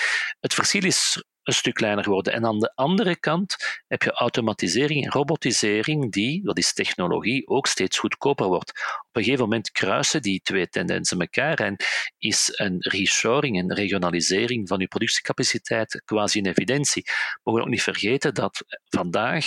het 0.40 0.54
verschil 0.54 0.84
is 0.84 1.24
een 1.42 1.52
stuk 1.52 1.74
kleiner 1.74 2.04
geworden. 2.04 2.32
En 2.32 2.46
aan 2.46 2.58
de 2.58 2.72
andere 2.74 3.16
kant 3.16 3.56
heb 3.88 4.02
je 4.02 4.12
automatisering 4.12 5.04
en 5.04 5.10
robotisering, 5.10 6.12
die, 6.12 6.44
dat 6.44 6.58
is 6.58 6.72
technologie, 6.72 7.48
ook 7.48 7.66
steeds 7.66 7.98
goedkoper 7.98 8.46
wordt. 8.46 8.70
Op 9.08 9.16
een 9.16 9.22
gegeven 9.22 9.44
moment 9.44 9.70
kruisen 9.70 10.22
die 10.22 10.40
twee 10.42 10.68
tendensen 10.68 11.20
elkaar 11.20 11.58
en 11.58 11.76
is 12.18 12.52
een 12.56 12.76
reshoring, 12.78 13.58
een 13.58 13.74
regionalisering 13.74 14.68
van 14.68 14.78
je 14.80 14.88
productiecapaciteit 14.88 16.02
quasi 16.04 16.38
een 16.38 16.46
evidentie. 16.46 17.02
We 17.02 17.40
mogen 17.42 17.62
ook 17.62 17.68
niet 17.68 17.82
vergeten 17.82 18.34
dat 18.34 18.64
vandaag 18.88 19.46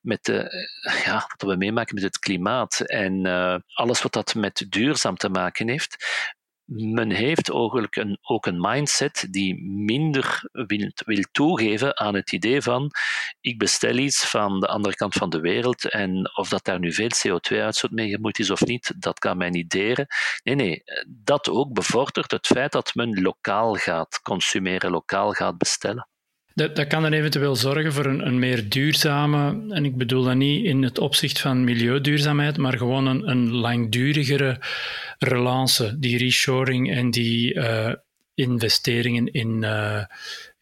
met 0.00 0.24
de, 0.24 0.50
ja, 1.04 1.24
wat 1.36 1.50
we 1.50 1.56
meemaken 1.56 1.94
met 1.94 2.04
het 2.04 2.18
klimaat 2.18 2.80
en 2.80 3.26
uh, 3.26 3.56
alles 3.74 4.02
wat 4.02 4.12
dat 4.12 4.34
met 4.34 4.66
duurzaam 4.68 5.16
te 5.16 5.28
maken 5.28 5.68
heeft, 5.68 5.96
men 6.66 7.10
heeft 7.10 7.50
eigenlijk 7.50 7.96
een, 7.96 8.18
ook 8.22 8.46
een 8.46 8.60
mindset 8.60 9.26
die 9.30 9.62
minder 9.64 10.48
wil, 10.52 10.90
wil 11.04 11.24
toegeven 11.32 11.98
aan 11.98 12.14
het 12.14 12.32
idee 12.32 12.62
van 12.62 12.90
ik 13.40 13.58
bestel 13.58 13.96
iets 13.96 14.30
van 14.30 14.60
de 14.60 14.66
andere 14.66 14.94
kant 14.94 15.14
van 15.14 15.30
de 15.30 15.40
wereld 15.40 15.88
en 15.88 16.36
of 16.36 16.48
dat 16.48 16.64
daar 16.64 16.78
nu 16.78 16.92
veel 16.92 17.08
CO2-uitstoot 17.08 17.90
mee 17.90 18.08
gemoeid 18.08 18.38
is 18.38 18.50
of 18.50 18.60
niet, 18.60 18.94
dat 18.98 19.18
kan 19.18 19.36
mij 19.36 19.50
niet 19.50 19.70
deren. 19.70 20.06
Nee, 20.42 20.54
nee, 20.54 20.82
dat 21.08 21.48
ook 21.48 21.72
bevordert 21.72 22.30
het 22.30 22.46
feit 22.46 22.72
dat 22.72 22.94
men 22.94 23.22
lokaal 23.22 23.74
gaat 23.74 24.20
consumeren, 24.22 24.90
lokaal 24.90 25.32
gaat 25.32 25.58
bestellen. 25.58 26.08
Dat, 26.54 26.76
dat 26.76 26.86
kan 26.86 27.02
dan 27.02 27.12
eventueel 27.12 27.56
zorgen 27.56 27.92
voor 27.92 28.06
een, 28.06 28.26
een, 28.26 28.38
meer 28.38 28.68
duurzame, 28.68 29.72
en 29.74 29.84
ik 29.84 29.96
bedoel 29.96 30.22
dat 30.22 30.34
niet 30.34 30.64
in 30.64 30.82
het 30.82 30.98
opzicht 30.98 31.40
van 31.40 31.64
milieuduurzaamheid, 31.64 32.56
maar 32.56 32.78
gewoon 32.78 33.06
een, 33.06 33.28
een 33.28 33.50
langdurigere 33.50 34.60
relance, 35.18 35.98
die 35.98 36.18
reshoring 36.18 36.94
en 36.94 37.10
die 37.10 37.54
uh, 37.54 37.92
investeringen 38.34 39.26
in 39.26 39.62
uh, 39.62 40.04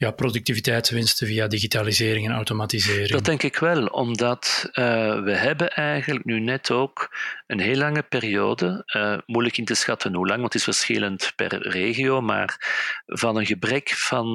ja, 0.03 0.11
productiviteitswinsten 0.11 1.27
via 1.27 1.47
digitalisering 1.47 2.27
en 2.27 2.35
automatisering? 2.35 3.09
Dat 3.09 3.25
denk 3.25 3.43
ik 3.43 3.57
wel, 3.59 3.87
omdat 3.87 4.69
uh, 4.69 4.75
we 5.23 5.37
hebben 5.37 5.71
eigenlijk 5.71 6.25
nu 6.25 6.41
net 6.41 6.71
ook 6.71 7.17
een 7.47 7.61
heel 7.61 7.77
lange 7.77 8.03
periode, 8.03 8.83
uh, 8.97 9.19
moeilijk 9.27 9.57
in 9.57 9.65
te 9.65 9.75
schatten 9.75 10.15
hoe 10.15 10.27
lang, 10.27 10.41
want 10.41 10.53
het 10.53 10.63
is 10.63 10.77
verschillend 10.77 11.33
per 11.37 11.69
regio, 11.69 12.21
maar 12.21 12.57
van 13.07 13.37
een 13.37 13.47
gebrek 13.47 13.91
van 13.91 14.27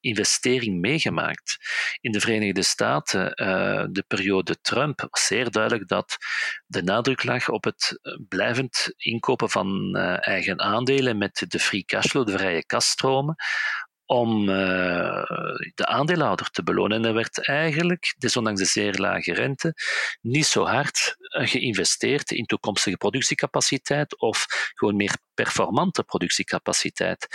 investering 0.00 0.80
meegemaakt. 0.80 1.56
In 2.00 2.12
de 2.12 2.20
Verenigde 2.20 2.62
Staten, 2.62 3.24
uh, 3.24 3.84
de 3.90 4.04
periode 4.06 4.60
Trump, 4.60 5.06
was 5.10 5.26
zeer 5.26 5.50
duidelijk 5.50 5.88
dat 5.88 6.16
de 6.66 6.82
nadruk 6.82 7.24
lag 7.24 7.48
op 7.48 7.64
het 7.64 8.00
blijvend 8.28 8.92
inkopen 8.96 9.50
van 9.50 9.96
eigen 10.20 10.60
aandelen 10.60 11.18
met 11.18 11.44
de 11.48 11.58
free 11.58 11.84
cashflow, 11.84 12.26
de 12.26 12.32
vrije 12.32 12.66
kasstromen, 12.66 13.36
om 14.06 14.48
uh, 14.48 15.24
de 15.74 15.86
aandeelhouder 15.86 16.50
te 16.50 16.62
belonen. 16.62 16.96
En 16.96 17.04
er 17.04 17.14
werd 17.14 17.46
eigenlijk, 17.46 18.14
desondanks 18.18 18.60
de 18.60 18.66
zeer 18.66 18.94
lage 18.94 19.34
rente, 19.34 19.74
niet 20.20 20.46
zo 20.46 20.64
hard 20.64 21.16
eh, 21.18 21.48
geïnvesteerd 21.48 22.30
in 22.30 22.46
toekomstige 22.46 22.96
productiecapaciteit 22.96 24.20
of 24.20 24.46
gewoon 24.74 24.96
meer 24.96 25.16
performante 25.34 26.02
productiecapaciteit. 26.02 27.26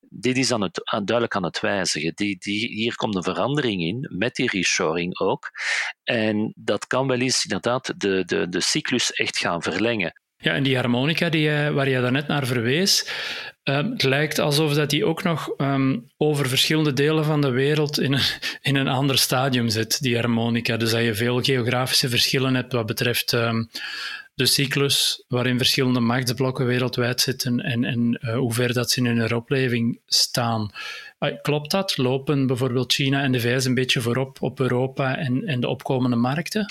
Dit 0.00 0.36
is 0.36 0.52
aan 0.52 0.62
het, 0.62 0.82
duidelijk 0.84 1.34
aan 1.34 1.44
het 1.44 1.60
wijzigen. 1.60 2.12
Die, 2.14 2.36
die, 2.38 2.68
hier 2.68 2.94
komt 2.94 3.14
een 3.14 3.22
verandering 3.22 3.82
in, 3.82 4.08
met 4.18 4.34
die 4.34 4.50
reshoring 4.50 5.18
ook. 5.18 5.50
En 6.04 6.52
dat 6.56 6.86
kan 6.86 7.06
wel 7.06 7.20
eens 7.20 7.44
inderdaad 7.44 8.00
de, 8.00 8.24
de, 8.24 8.48
de 8.48 8.60
cyclus 8.60 9.12
echt 9.12 9.38
gaan 9.38 9.62
verlengen. 9.62 10.12
Ja, 10.40 10.54
en 10.54 10.62
die 10.62 10.76
harmonica 10.76 11.28
die, 11.28 11.50
waar 11.50 11.88
je 11.88 12.00
daarnet 12.00 12.26
naar 12.26 12.46
verwees, 12.46 13.06
uh, 13.68 13.76
het 13.76 14.02
lijkt 14.02 14.38
alsof 14.38 14.74
dat 14.74 14.90
die 14.90 15.04
ook 15.04 15.22
nog 15.22 15.54
um, 15.56 16.10
over 16.16 16.48
verschillende 16.48 16.92
delen 16.92 17.24
van 17.24 17.40
de 17.40 17.50
wereld 17.50 18.00
in 18.00 18.12
een, 18.12 18.22
in 18.70 18.76
een 18.76 18.88
ander 18.88 19.18
stadium 19.18 19.68
zit, 19.68 20.02
die 20.02 20.16
harmonica. 20.16 20.76
Dus 20.76 20.90
dat 20.90 21.02
je 21.02 21.14
veel 21.14 21.42
geografische 21.42 22.08
verschillen 22.08 22.54
hebt 22.54 22.72
wat 22.72 22.86
betreft 22.86 23.32
um, 23.32 23.68
de 24.34 24.46
cyclus 24.46 25.24
waarin 25.28 25.56
verschillende 25.56 26.00
machtsblokken 26.00 26.66
wereldwijd 26.66 27.20
zitten 27.20 27.60
en, 27.60 27.84
en 27.84 28.20
uh, 28.20 28.36
hoe 28.36 28.52
ver 28.52 28.72
dat 28.72 28.90
ze 28.90 29.00
in 29.00 29.06
hun 29.06 29.34
opleving 29.34 30.00
staan. 30.06 30.70
Klopt 31.42 31.70
dat? 31.70 31.96
Lopen 31.96 32.46
bijvoorbeeld 32.46 32.92
China 32.92 33.22
en 33.22 33.32
de 33.32 33.40
VS 33.40 33.64
een 33.64 33.74
beetje 33.74 34.00
voorop 34.00 34.42
op 34.42 34.60
Europa 34.60 35.16
en, 35.16 35.46
en 35.46 35.60
de 35.60 35.68
opkomende 35.68 36.16
markten? 36.16 36.66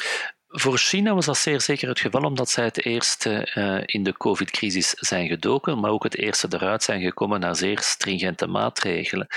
Voor 0.49 0.77
China 0.77 1.13
was 1.13 1.25
dat 1.25 1.37
zeer 1.37 1.61
zeker 1.61 1.87
het 1.87 1.99
geval, 1.99 2.23
omdat 2.23 2.49
zij 2.49 2.63
het 2.63 2.85
eerste 2.85 3.51
uh, 3.55 3.81
in 3.85 4.03
de 4.03 4.17
COVID-crisis 4.17 4.89
zijn 4.89 5.27
gedoken, 5.27 5.79
maar 5.79 5.91
ook 5.91 6.03
het 6.03 6.17
eerste 6.17 6.47
eruit 6.49 6.83
zijn 6.83 7.01
gekomen 7.01 7.39
naar 7.39 7.55
zeer 7.55 7.79
stringente 7.79 8.47
maatregelen. 8.47 9.27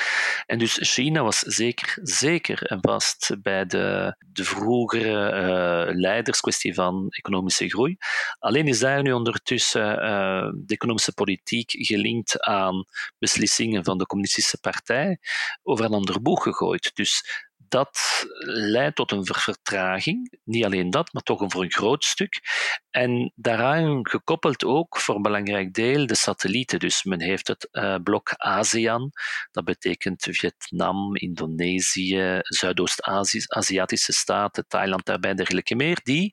En 0.46 0.58
dus 0.58 0.78
China 0.80 1.22
was 1.22 1.38
zeker, 1.38 1.98
zeker 2.02 2.62
en 2.62 2.78
vast 2.80 3.36
bij 3.42 3.66
de, 3.66 4.16
de 4.32 4.44
vroegere 4.44 5.32
uh, 5.32 5.94
leiderskwestie 5.94 6.74
van 6.74 7.06
economische 7.08 7.68
groei. 7.68 7.96
Alleen 8.38 8.66
is 8.66 8.78
daar 8.78 9.02
nu 9.02 9.12
ondertussen 9.12 9.92
uh, 9.92 10.48
de 10.54 10.74
economische 10.74 11.12
politiek 11.12 11.70
gelinkt 11.70 12.40
aan 12.40 12.84
beslissingen 13.18 13.84
van 13.84 13.98
de 13.98 14.06
Communistische 14.06 14.58
Partij 14.60 15.18
over 15.62 15.84
een 15.84 15.92
ander 15.92 16.22
boeg 16.22 16.42
gegooid. 16.42 16.90
Dus 16.94 17.48
dat 17.70 18.24
leidt 18.44 18.96
tot 18.96 19.12
een 19.12 19.24
vertraging. 19.24 20.38
Niet 20.44 20.64
alleen 20.64 20.90
dat, 20.90 21.12
maar 21.12 21.22
toch 21.22 21.40
een 21.40 21.50
voor 21.50 21.62
een 21.62 21.72
groot 21.72 22.04
stuk. 22.04 22.40
En 22.90 23.32
daaraan 23.34 24.08
gekoppeld 24.08 24.64
ook 24.64 24.98
voor 24.98 25.14
een 25.14 25.22
belangrijk 25.22 25.72
deel 25.72 26.06
de 26.06 26.14
satellieten. 26.14 26.78
Dus 26.78 27.04
men 27.04 27.20
heeft 27.20 27.48
het 27.48 27.68
uh, 27.72 27.96
blok 28.02 28.32
ASEAN, 28.36 29.10
dat 29.50 29.64
betekent 29.64 30.26
Vietnam, 30.30 31.16
Indonesië, 31.16 32.38
Zuidoost-Aziatische 32.42 34.12
staten, 34.12 34.64
Thailand 34.68 35.04
daarbij 35.04 35.34
dergelijke 35.34 35.74
meer, 35.74 36.00
die 36.02 36.30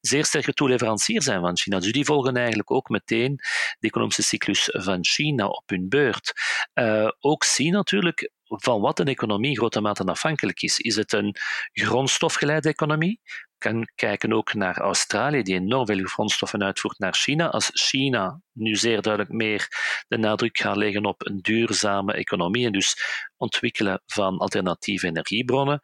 zeer 0.00 0.24
sterke 0.24 0.52
toeleverancier 0.52 1.22
zijn 1.22 1.40
van 1.40 1.56
China. 1.56 1.78
Dus 1.78 1.92
die 1.92 2.04
volgen 2.04 2.36
eigenlijk 2.36 2.70
ook 2.70 2.88
meteen 2.88 3.36
de 3.78 3.86
economische 3.86 4.22
cyclus 4.22 4.68
van 4.72 5.04
China 5.04 5.46
op 5.46 5.68
hun 5.68 5.88
beurt. 5.88 6.32
Uh, 6.74 7.08
ook 7.20 7.44
zien 7.44 7.72
natuurlijk 7.72 8.30
van 8.48 8.80
wat 8.80 8.98
een 8.98 9.06
economie 9.06 9.50
in 9.50 9.56
grote 9.56 9.80
mate 9.80 10.04
afhankelijk 10.04 10.62
is. 10.62 10.78
Is 10.78 10.96
het 10.96 11.12
een 11.12 11.36
grondstofgeleide 11.72 12.68
economie? 12.68 13.20
kan 13.58 13.88
kijken 13.94 14.32
ook 14.32 14.54
naar 14.54 14.78
Australië, 14.78 15.42
die 15.42 15.54
enorm 15.54 15.86
veel 15.86 16.04
grondstoffen 16.04 16.62
uitvoert 16.62 16.98
naar 16.98 17.14
China. 17.14 17.48
Als 17.48 17.70
China 17.72 18.40
nu 18.52 18.76
zeer 18.76 19.02
duidelijk 19.02 19.34
meer 19.34 19.68
de 20.08 20.18
nadruk 20.18 20.58
gaat 20.58 20.76
leggen 20.76 21.04
op 21.04 21.26
een 21.26 21.38
duurzame 21.40 22.12
economie 22.12 22.66
en 22.66 22.72
dus 22.72 22.96
ontwikkelen 23.36 24.02
van 24.06 24.38
alternatieve 24.38 25.06
energiebronnen, 25.06 25.80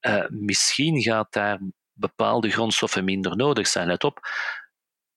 uh, 0.00 0.24
misschien 0.28 1.02
gaat 1.02 1.32
daar 1.32 1.60
bepaalde 1.92 2.50
grondstoffen 2.50 3.04
minder 3.04 3.36
nodig 3.36 3.66
zijn. 3.66 3.86
Let 3.86 4.04
op, 4.04 4.20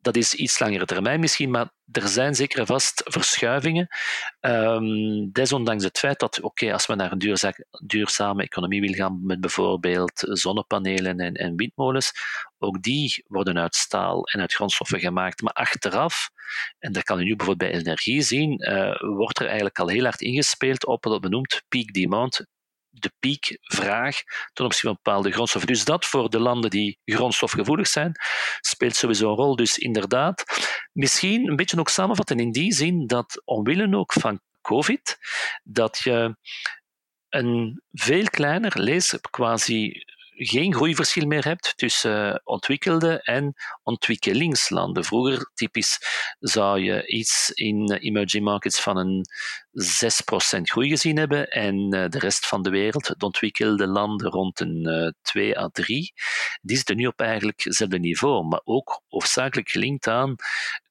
dat 0.02 0.16
is 0.16 0.34
iets 0.34 0.60
langere 0.60 0.86
termijn 0.86 1.20
misschien, 1.20 1.50
maar 1.50 1.70
er 1.92 2.08
zijn 2.08 2.36
zeker 2.36 2.66
vast 2.66 3.02
verschuivingen. 3.06 3.88
Um, 4.42 5.32
desondanks 5.32 5.84
het 5.84 5.98
feit 5.98 6.20
dat, 6.20 6.42
oké, 6.42 6.74
als 6.74 6.86
we 6.86 6.96
naar 6.96 7.12
een 7.12 7.54
duurzame 7.86 8.44
economie 8.44 8.82
willen 8.82 8.96
gaan, 8.96 9.26
met 9.26 9.42
bijvoorbeeld 9.42 10.12
zonnepanelen 10.16 11.20
en, 11.20 11.34
en, 11.34 11.56
windmolens, 11.56 12.12
ook 12.58 12.82
die 12.82 13.24
worden 13.28 13.58
uit 13.60 13.76
staal 13.76 14.24
en 14.24 14.40
uit 14.40 14.54
grondstoffen 14.54 15.00
gemaakt. 15.00 15.42
Maar 15.42 15.54
achteraf, 15.54 16.30
en 16.80 16.92
dat 16.92 17.04
kan 17.04 17.20
je 17.20 17.26
nu 17.26 17.36
bijvoorbeeld 17.36 17.72
bij 17.72 17.80
energie 17.80 18.22
zien, 18.22 18.72
uh, 18.72 19.00
wordt 19.00 19.40
er 19.40 19.46
eigenlijk 19.46 19.80
al 19.80 19.88
heel 19.88 20.04
hard 20.04 20.22
ingespeeld 20.22 20.86
op 20.86 21.04
wat 21.04 21.22
benoemd 21.22 21.64
peak 21.68 21.94
demand, 21.94 22.46
de 22.90 23.12
piekvraag 23.20 24.22
ten 24.54 24.66
opzichte 24.66 24.88
van 24.88 25.00
bepaalde 25.04 25.32
grondstoffen. 25.32 25.72
Dus 25.72 25.86
dat 25.86 26.06
voor 26.06 26.30
de 26.30 26.40
landen 26.40 26.70
die 26.70 27.00
grondstofgevoelig 27.06 27.88
zijn, 27.88 28.12
speelt 28.60 28.96
sowieso 28.96 29.30
een 29.30 29.36
rol. 29.36 29.56
Dus 29.56 29.78
inderdaad, 29.78 30.44
misschien 30.92 31.50
een 31.50 31.56
beetje 31.56 31.80
ook 31.80 31.90
samenvatten 31.90 32.40
in 32.40 32.52
die 32.52 32.74
zin 32.74 33.08
dat 33.08 33.42
omwille 33.46 33.98
ook 33.98 34.14
van 34.14 34.42
COVID, 34.62 35.18
dat 35.64 35.98
je 35.98 36.38
een 37.30 37.82
veel 37.92 38.26
kleiner, 38.30 38.82
lees 38.82 39.18
quasi 39.30 40.04
geen 40.42 40.74
groeiverschil 40.74 41.26
meer 41.28 41.44
hebt 41.44 41.78
tussen 41.78 42.42
ontwikkelde 42.44 43.22
en 43.22 43.54
ontwikkelingslanden. 43.84 45.04
Vroeger, 45.04 45.52
typisch, 45.54 46.00
zou 46.40 46.80
je 46.80 47.08
iets 47.08 47.50
in 47.50 47.92
emerging 47.92 48.44
markets 48.44 48.80
van 48.80 48.98
een 48.98 49.26
6% 50.58 50.62
groei 50.62 50.90
gezien 50.90 51.18
hebben 51.18 51.48
en 51.48 51.90
de 51.90 52.20
rest 52.20 52.48
van 52.48 52.62
de 52.62 52.70
wereld, 52.70 53.20
de 53.20 53.26
ontwikkelde 53.26 53.88
landen, 53.88 54.30
rond 54.30 54.60
een 54.60 55.14
2 55.22 55.60
à 55.60 55.68
3. 55.68 56.14
Die 56.62 56.76
zitten 56.76 56.96
nu 56.96 57.06
op 57.06 57.20
eigenlijk 57.20 57.64
hetzelfde 57.64 58.00
niveau, 58.00 58.46
maar 58.46 58.62
ook 58.64 59.02
hoofdzakelijk 59.08 59.70
gelinkt 59.70 60.08
aan 60.08 60.36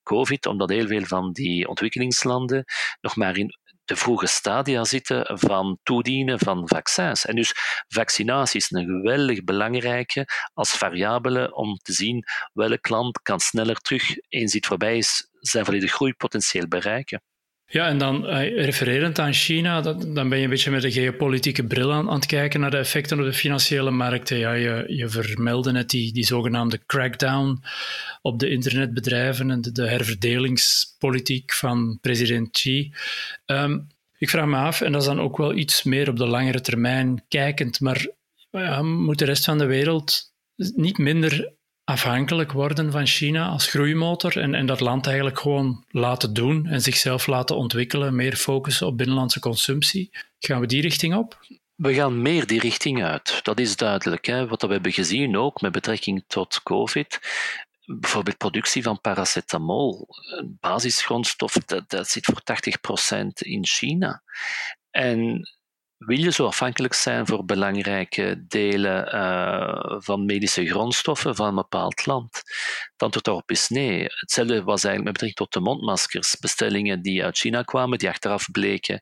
COVID, 0.02 0.46
omdat 0.46 0.68
heel 0.68 0.86
veel 0.86 1.04
van 1.04 1.32
die 1.32 1.68
ontwikkelingslanden 1.68 2.64
nog 3.00 3.16
maar 3.16 3.36
in 3.36 3.58
de 3.88 3.96
vroege 3.96 4.26
stadia 4.26 4.84
zitten 4.84 5.38
van 5.38 5.78
toedienen 5.82 6.38
van 6.38 6.68
vaccins. 6.68 7.26
En 7.26 7.36
dus 7.36 7.52
vaccinatie 7.88 8.60
is 8.60 8.70
een 8.70 8.84
geweldig 8.84 9.44
belangrijke 9.44 10.26
als 10.54 10.70
variabele 10.70 11.54
om 11.54 11.76
te 11.76 11.92
zien 11.92 12.24
welk 12.52 12.88
land 12.88 13.22
kan 13.22 13.40
sneller 13.40 13.76
terug, 13.76 14.16
eens 14.28 14.52
dit 14.52 14.66
voorbij 14.66 14.96
is, 14.96 15.28
zijn 15.40 15.64
volledige 15.64 15.94
groeipotentieel 15.94 16.68
bereiken. 16.68 17.22
Ja, 17.70 17.88
en 17.88 17.98
dan 17.98 18.26
eh, 18.26 18.64
refererend 18.64 19.18
aan 19.18 19.32
China, 19.32 19.80
dan 19.80 20.28
ben 20.28 20.38
je 20.38 20.44
een 20.44 20.50
beetje 20.50 20.70
met 20.70 20.82
de 20.82 20.92
geopolitieke 20.92 21.64
bril 21.64 21.92
aan, 21.92 22.08
aan 22.08 22.14
het 22.14 22.26
kijken 22.26 22.60
naar 22.60 22.70
de 22.70 22.76
effecten 22.76 23.18
op 23.18 23.24
de 23.24 23.32
financiële 23.32 23.90
markten. 23.90 24.38
Ja, 24.38 24.52
je, 24.52 24.84
je 24.86 25.08
vermeldde 25.08 25.72
net 25.72 25.90
die, 25.90 26.12
die 26.12 26.26
zogenaamde 26.26 26.80
crackdown 26.86 27.62
op 28.22 28.38
de 28.38 28.50
internetbedrijven 28.50 29.50
en 29.50 29.60
de, 29.60 29.72
de 29.72 29.88
herverdelingspolitiek 29.88 31.52
van 31.52 31.98
president 32.00 32.50
Xi. 32.50 32.92
Um, 33.46 33.86
ik 34.18 34.30
vraag 34.30 34.46
me 34.46 34.56
af, 34.56 34.80
en 34.80 34.92
dat 34.92 35.00
is 35.00 35.06
dan 35.06 35.20
ook 35.20 35.36
wel 35.36 35.54
iets 35.54 35.82
meer 35.82 36.08
op 36.08 36.16
de 36.16 36.26
langere 36.26 36.60
termijn 36.60 37.24
kijkend, 37.28 37.80
maar 37.80 38.06
moet 38.82 39.18
de 39.18 39.24
rest 39.24 39.44
van 39.44 39.58
de 39.58 39.66
wereld 39.66 40.32
niet 40.56 40.98
minder 40.98 41.52
afhankelijk 41.88 42.52
worden 42.52 42.92
van 42.92 43.06
China 43.06 43.48
als 43.48 43.66
groeimotor 43.66 44.38
en, 44.38 44.54
en 44.54 44.66
dat 44.66 44.80
land 44.80 45.06
eigenlijk 45.06 45.38
gewoon 45.38 45.84
laten 45.90 46.34
doen 46.34 46.66
en 46.66 46.80
zichzelf 46.80 47.26
laten 47.26 47.56
ontwikkelen, 47.56 48.16
meer 48.16 48.36
focussen 48.36 48.86
op 48.86 48.96
binnenlandse 48.96 49.40
consumptie. 49.40 50.10
Gaan 50.38 50.60
we 50.60 50.66
die 50.66 50.80
richting 50.80 51.14
op? 51.14 51.38
We 51.74 51.94
gaan 51.94 52.22
meer 52.22 52.46
die 52.46 52.60
richting 52.60 53.04
uit. 53.04 53.40
Dat 53.42 53.60
is 53.60 53.76
duidelijk. 53.76 54.26
Hè. 54.26 54.46
Wat 54.46 54.62
we 54.62 54.72
hebben 54.72 54.92
gezien 54.92 55.36
ook 55.36 55.60
met 55.60 55.72
betrekking 55.72 56.24
tot 56.26 56.62
COVID. 56.62 57.20
Bijvoorbeeld 57.84 58.36
productie 58.36 58.82
van 58.82 59.00
paracetamol, 59.00 60.08
basisgrondstof, 60.44 61.52
dat, 61.52 61.90
dat 61.90 62.08
zit 62.08 62.24
voor 62.24 62.42
80% 63.22 63.26
in 63.32 63.66
China. 63.66 64.22
En 64.90 65.48
wil 65.98 66.18
je 66.18 66.32
zo 66.32 66.46
afhankelijk 66.46 66.94
zijn 66.94 67.26
voor 67.26 67.44
belangrijke 67.44 68.44
delen 68.48 69.14
uh, 69.14 69.96
van 69.98 70.24
medische 70.24 70.66
grondstoffen 70.66 71.34
van 71.34 71.48
een 71.48 71.54
bepaald 71.54 72.06
land? 72.06 72.36
Het 72.92 73.02
antwoord 73.02 73.24
daarop 73.24 73.50
is 73.50 73.68
nee. 73.68 74.04
Hetzelfde 74.04 74.62
was 74.62 74.84
eigenlijk 74.84 75.04
met 75.04 75.12
betrekking 75.12 75.34
tot 75.34 75.52
de 75.52 75.60
mondmaskers. 75.60 76.36
Bestellingen 76.40 77.02
die 77.02 77.24
uit 77.24 77.38
China 77.38 77.62
kwamen, 77.62 77.98
die 77.98 78.08
achteraf 78.08 78.50
bleken 78.50 79.00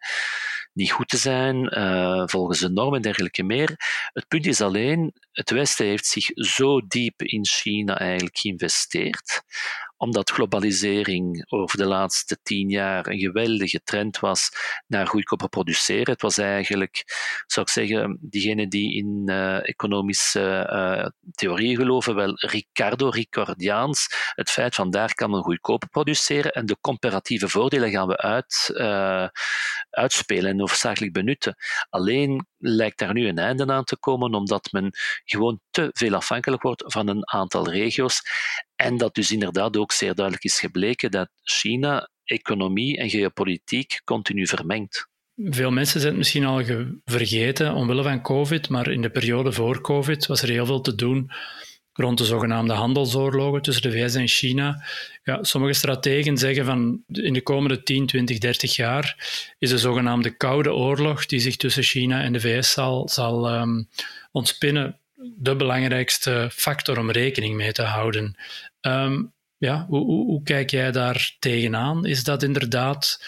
niet 0.73 0.93
goed 0.93 1.09
te 1.09 1.17
zijn, 1.17 1.79
uh, 1.79 2.23
volgens 2.27 2.59
de 2.59 2.71
normen 2.71 2.97
en 2.97 3.03
dergelijke 3.03 3.43
meer. 3.43 3.75
Het 4.13 4.29
punt 4.29 4.47
is 4.47 4.61
alleen, 4.61 5.13
het 5.33 5.51
Westen 5.51 5.87
heeft 5.87 6.07
zich 6.07 6.31
zo 6.35 6.87
diep 6.87 7.23
in 7.23 7.47
China 7.47 7.99
eigenlijk 7.99 8.39
geïnvesteerd, 8.39 9.43
omdat 9.97 10.31
globalisering 10.31 11.45
over 11.49 11.79
de 11.79 11.87
laatste 11.87 12.39
tien 12.43 12.69
jaar 12.69 13.07
een 13.07 13.19
geweldige 13.19 13.81
trend 13.85 14.19
was 14.19 14.51
naar 14.87 15.07
goedkoper 15.07 15.49
produceren. 15.49 16.13
Het 16.13 16.23
was 16.23 16.39
eigenlijk, 16.39 17.05
zou 17.47 17.67
ik 17.67 17.73
zeggen, 17.73 18.19
diegenen 18.21 18.69
die 18.69 18.95
in 18.95 19.23
uh, 19.25 19.69
economische 19.69 20.71
uh, 20.73 21.07
theorieën 21.35 21.77
geloven, 21.77 22.15
wel 22.15 22.33
Ricardo 22.35 23.09
Ricordiaans, 23.09 24.07
het 24.35 24.51
feit 24.51 24.75
van 24.75 24.91
daar 24.91 25.15
kan 25.15 25.31
men 25.31 25.43
goedkoper 25.43 25.89
produceren 25.89 26.53
en 26.53 26.67
de 26.67 26.77
comparatieve 26.81 27.49
voordelen 27.49 27.91
gaan 27.91 28.09
we 28.09 28.17
uit, 28.17 28.71
uh, 28.75 29.29
uitspelen 29.91 30.51
en 30.51 30.59
hoofdzakelijk 30.61 31.13
benutten. 31.13 31.57
Alleen 31.89 32.47
lijkt 32.59 32.99
daar 32.99 33.13
nu 33.13 33.29
een 33.29 33.39
einde 33.39 33.67
aan 33.67 33.85
te 33.85 33.97
komen, 33.99 34.35
omdat 34.35 34.69
men 34.73 34.91
gewoon 35.25 35.61
te 35.71 35.91
veel 35.93 36.15
afhankelijk 36.15 36.63
wordt 36.63 36.83
van 36.87 37.09
een 37.09 37.31
aantal 37.31 37.71
regio's. 37.71 38.23
En 38.75 38.97
dat 38.97 39.15
dus 39.15 39.31
inderdaad 39.31 39.77
ook 39.77 39.93
zeer 39.93 40.15
duidelijk 40.15 40.45
is 40.45 40.59
gebleken 40.59 41.11
dat 41.11 41.29
China 41.43 42.09
economie 42.25 42.97
en 42.97 43.11
geopolitiek 43.11 44.01
continu 44.05 44.47
vermengt. 44.47 45.09
Veel 45.37 45.71
mensen 45.71 46.01
zijn 46.01 46.13
het 46.13 46.19
misschien 46.19 46.45
al 46.45 46.63
vergeten 47.05 47.75
omwille 47.75 48.03
van 48.03 48.23
COVID, 48.23 48.69
maar 48.69 48.91
in 48.91 49.03
de 49.03 49.11
periode 49.11 49.53
voor 49.53 49.81
COVID 49.81 50.27
was 50.27 50.43
er 50.43 50.49
heel 50.49 50.67
veel 50.67 50.81
te 50.81 50.95
doen 50.95 51.31
rond 51.97 52.19
de 52.19 52.25
zogenaamde 52.25 52.73
handelsoorlogen 52.73 53.63
tussen 53.63 53.91
de 53.91 53.99
VS 53.99 54.15
en 54.15 54.29
China. 54.29 54.85
Ja, 55.23 55.43
sommige 55.43 55.73
strategen 55.73 56.39
zeggen 56.39 56.65
van 56.65 57.03
in 57.13 57.33
de 57.33 57.43
komende 57.43 57.83
10, 57.83 58.07
20, 58.07 58.39
30 58.39 58.77
jaar 58.77 59.17
is 59.59 59.71
de 59.71 59.79
zogenaamde 59.79 60.31
Koude 60.31 60.73
Oorlog 60.75 61.27
die 61.27 61.41
zich 61.41 61.57
tussen 61.57 61.83
China 61.83 62.23
en 62.23 62.33
de 62.33 62.41
VS 62.41 62.73
zal, 62.73 63.09
zal 63.09 63.55
um, 63.55 63.89
ontspinnen 64.33 64.99
de 65.37 65.57
belangrijkste 65.57 66.49
factor 66.53 66.99
om 66.99 67.11
rekening 67.11 67.57
mee 67.57 67.73
te 67.73 67.83
houden. 67.83 68.37
Um, 68.81 69.35
ja, 69.59 69.87
hoe, 69.89 70.05
hoe, 70.05 70.25
hoe, 70.27 70.43
kijk 70.43 70.71
jij 70.71 70.93
daar 70.93 71.37
tegenaan? 71.39 72.07
Is 72.07 72.25
dat 72.25 72.43
inderdaad, 72.43 73.25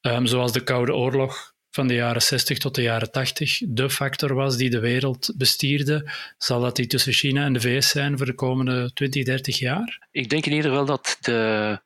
um, 0.00 0.26
zoals 0.26 0.52
de 0.52 0.62
Koude 0.62 0.94
Oorlog 0.94 1.51
van 1.72 1.86
de 1.86 1.94
jaren 1.94 2.22
60 2.22 2.58
tot 2.58 2.74
de 2.74 2.82
jaren 2.82 3.10
80 3.10 3.60
de 3.66 3.90
factor 3.90 4.34
was 4.34 4.56
die 4.56 4.70
de 4.70 4.80
wereld 4.80 5.32
bestierde, 5.36 6.10
zal 6.38 6.60
dat 6.60 6.76
die 6.76 6.86
tussen 6.86 7.12
China 7.12 7.44
en 7.44 7.52
de 7.52 7.60
VS 7.60 7.88
zijn 7.88 8.16
voor 8.16 8.26
de 8.26 8.34
komende 8.34 8.90
20, 8.92 9.24
30 9.24 9.58
jaar? 9.58 10.06
Ik 10.10 10.28
denk 10.28 10.46
in 10.46 10.52
ieder 10.52 10.70
geval 10.70 10.86
dat 10.86 11.16
de, 11.20 11.78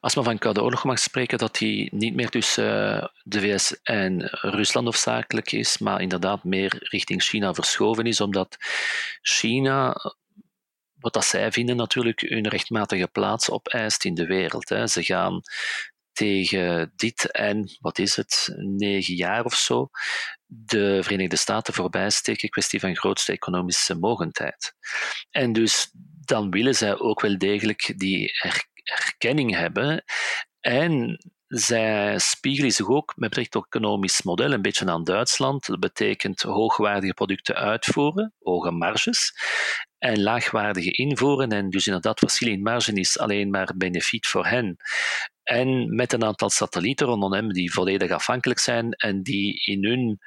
als 0.00 0.14
men 0.14 0.24
van 0.24 0.38
Koude 0.38 0.62
Oorlog 0.62 0.84
mag 0.84 0.98
spreken, 0.98 1.38
dat 1.38 1.56
die 1.56 1.88
niet 1.94 2.14
meer 2.14 2.28
tussen 2.28 3.00
eh, 3.00 3.08
de 3.22 3.40
VS 3.40 3.82
en 3.82 4.28
Rusland 4.30 4.84
hoofdzakelijk 4.84 5.52
is, 5.52 5.78
maar 5.78 6.00
inderdaad 6.00 6.44
meer 6.44 6.76
richting 6.78 7.22
China 7.22 7.54
verschoven 7.54 8.06
is, 8.06 8.20
omdat 8.20 8.56
China 9.22 9.96
wat 11.00 11.12
dat 11.12 11.24
zij 11.24 11.52
vinden 11.52 11.76
natuurlijk 11.76 12.20
hun 12.20 12.48
rechtmatige 12.48 13.06
plaats 13.06 13.50
opeist 13.50 14.04
in 14.04 14.14
de 14.14 14.26
wereld. 14.26 14.90
Ze 14.90 15.02
gaan 15.02 15.42
tegen 16.18 16.92
dit 16.96 17.30
en, 17.30 17.76
wat 17.80 17.98
is 17.98 18.16
het, 18.16 18.54
negen 18.56 19.14
jaar 19.14 19.44
of 19.44 19.54
zo, 19.54 19.88
de 20.46 20.98
Verenigde 21.02 21.36
Staten 21.36 21.74
voorbij 21.74 22.10
steken, 22.10 22.48
kwestie 22.48 22.80
van 22.80 22.96
grootste 22.96 23.32
economische 23.32 23.94
mogendheid. 23.94 24.74
En 25.30 25.52
dus 25.52 25.90
dan 26.24 26.50
willen 26.50 26.74
zij 26.74 26.98
ook 26.98 27.20
wel 27.20 27.38
degelijk 27.38 27.94
die 27.96 28.30
erkenning 28.84 29.54
hebben. 29.54 30.04
En 30.60 31.18
zij 31.48 32.18
spiegelen 32.18 32.72
zich 32.72 32.88
ook 32.88 33.12
met 33.16 33.28
betrekking 33.28 33.54
tot 33.54 33.64
economisch 33.74 34.22
model 34.22 34.52
een 34.52 34.62
beetje 34.62 34.86
aan 34.86 35.04
Duitsland. 35.04 35.66
Dat 35.66 35.80
betekent 35.80 36.42
hoogwaardige 36.42 37.14
producten 37.14 37.54
uitvoeren, 37.54 38.34
hoge 38.38 38.70
marges, 38.70 39.32
en 39.98 40.22
laagwaardige 40.22 40.90
invoeren. 40.90 41.48
En 41.48 41.70
dus 41.70 41.86
inderdaad, 41.86 42.18
verschil 42.18 42.48
in 42.48 42.62
marge 42.62 42.92
is 42.92 43.18
alleen 43.18 43.50
maar 43.50 43.72
benefiet 43.76 44.26
voor 44.26 44.46
hen. 44.46 44.76
En 45.48 45.94
met 45.94 46.12
een 46.12 46.24
aantal 46.24 46.50
satellieten 46.50 47.06
rondom 47.06 47.32
hem 47.32 47.52
die 47.52 47.72
volledig 47.72 48.10
afhankelijk 48.10 48.60
zijn 48.60 48.92
en 48.92 49.22
die 49.22 49.62
in 49.64 49.84
hun 49.84 50.18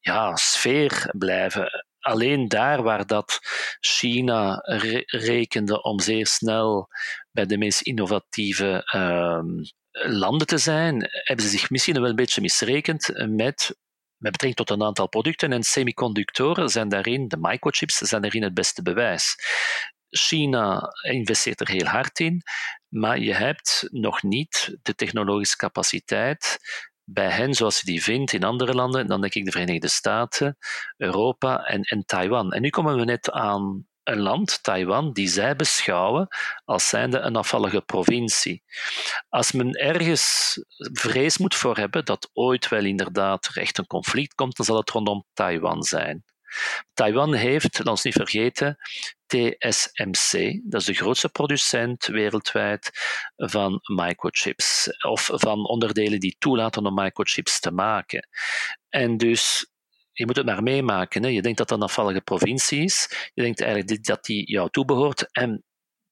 ja, 0.00 0.36
sfeer 0.36 1.14
blijven. 1.18 1.84
Alleen 1.98 2.48
daar 2.48 2.82
waar 2.82 3.06
dat 3.06 3.38
China 3.80 4.58
rekende 5.06 5.82
om 5.82 6.00
zeer 6.00 6.26
snel 6.26 6.88
bij 7.30 7.46
de 7.46 7.58
meest 7.58 7.80
innovatieve 7.80 8.90
uh, 8.94 9.40
landen 10.14 10.46
te 10.46 10.58
zijn, 10.58 11.08
hebben 11.10 11.44
ze 11.44 11.50
zich 11.50 11.70
misschien 11.70 12.00
wel 12.00 12.08
een 12.08 12.16
beetje 12.16 12.40
misrekend 12.40 13.10
met 13.28 13.76
met 14.18 14.32
betrekking 14.32 14.66
tot 14.66 14.70
een 14.70 14.86
aantal 14.86 15.08
producten 15.08 15.52
en 15.52 15.62
semiconductoren 15.62 16.68
zijn 16.68 16.88
daarin, 16.88 17.28
de 17.28 17.36
microchips, 17.40 17.96
zijn 17.96 18.22
daarin 18.22 18.42
het 18.42 18.54
beste 18.54 18.82
bewijs. 18.82 19.36
China 20.10 20.88
investeert 21.02 21.60
er 21.60 21.68
heel 21.68 21.86
hard 21.86 22.18
in, 22.18 22.42
maar 22.88 23.18
je 23.18 23.34
hebt 23.34 23.88
nog 23.90 24.22
niet 24.22 24.78
de 24.82 24.94
technologische 24.94 25.56
capaciteit 25.56 26.58
bij 27.08 27.30
hen 27.30 27.54
zoals 27.54 27.80
je 27.80 27.86
die 27.86 28.02
vindt 28.02 28.32
in 28.32 28.44
andere 28.44 28.74
landen, 28.74 29.06
dan 29.06 29.20
denk 29.20 29.34
ik 29.34 29.44
de 29.44 29.50
Verenigde 29.50 29.88
Staten, 29.88 30.56
Europa 30.96 31.64
en, 31.64 31.82
en 31.82 32.04
Taiwan. 32.04 32.52
En 32.52 32.62
nu 32.62 32.70
komen 32.70 32.96
we 32.96 33.04
net 33.04 33.30
aan 33.30 33.86
een 34.02 34.20
land, 34.20 34.62
Taiwan, 34.62 35.12
die 35.12 35.28
zij 35.28 35.56
beschouwen 35.56 36.28
als 36.64 36.88
zijnde 36.88 37.18
een 37.18 37.36
afvallige 37.36 37.80
provincie. 37.80 38.62
Als 39.28 39.52
men 39.52 39.72
ergens 39.72 40.58
vrees 40.92 41.38
moet 41.38 41.54
voor 41.54 41.76
hebben 41.76 42.04
dat 42.04 42.30
ooit 42.32 42.68
wel 42.68 42.84
inderdaad 42.84 43.46
er 43.46 43.56
echt 43.62 43.78
een 43.78 43.86
conflict 43.86 44.34
komt, 44.34 44.56
dan 44.56 44.66
zal 44.66 44.76
het 44.76 44.90
rondom 44.90 45.24
Taiwan 45.32 45.82
zijn. 45.82 46.24
Taiwan 46.94 47.34
heeft, 47.34 47.78
laat 47.78 47.86
ons 47.86 48.02
niet 48.02 48.14
vergeten, 48.14 48.76
TSMC, 49.26 50.60
dat 50.64 50.80
is 50.80 50.86
de 50.86 50.94
grootste 50.94 51.28
producent 51.28 52.06
wereldwijd 52.06 52.90
van 53.36 53.80
microchips, 53.82 54.88
of 55.06 55.30
van 55.32 55.68
onderdelen 55.68 56.20
die 56.20 56.36
toelaten 56.38 56.86
om 56.86 56.94
microchips 56.94 57.60
te 57.60 57.70
maken. 57.70 58.28
En 58.88 59.16
dus 59.16 59.70
je 60.12 60.26
moet 60.26 60.36
het 60.36 60.46
maar 60.46 60.62
meemaken. 60.62 61.22
Hè. 61.22 61.28
Je 61.28 61.42
denkt 61.42 61.58
dat 61.58 61.68
dat 61.68 61.78
een 61.78 61.84
afvallige 61.84 62.20
provincie 62.20 62.82
is. 62.82 63.30
Je 63.34 63.42
denkt 63.42 63.60
eigenlijk 63.60 64.04
dat 64.04 64.24
die 64.24 64.50
jou 64.50 64.70
toebehoort. 64.70 65.32
En 65.32 65.64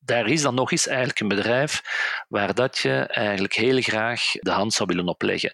daar 0.04 0.26
is 0.26 0.42
dan 0.42 0.54
nog 0.54 0.70
eens 0.72 0.86
eigenlijk 0.86 1.20
een 1.20 1.28
bedrijf 1.28 1.82
waar 2.28 2.54
dat 2.54 2.78
je 2.78 2.92
eigenlijk 2.98 3.54
heel 3.54 3.80
graag 3.80 4.22
de 4.32 4.50
hand 4.50 4.72
zou 4.72 4.88
willen 4.88 5.08
opleggen. 5.08 5.52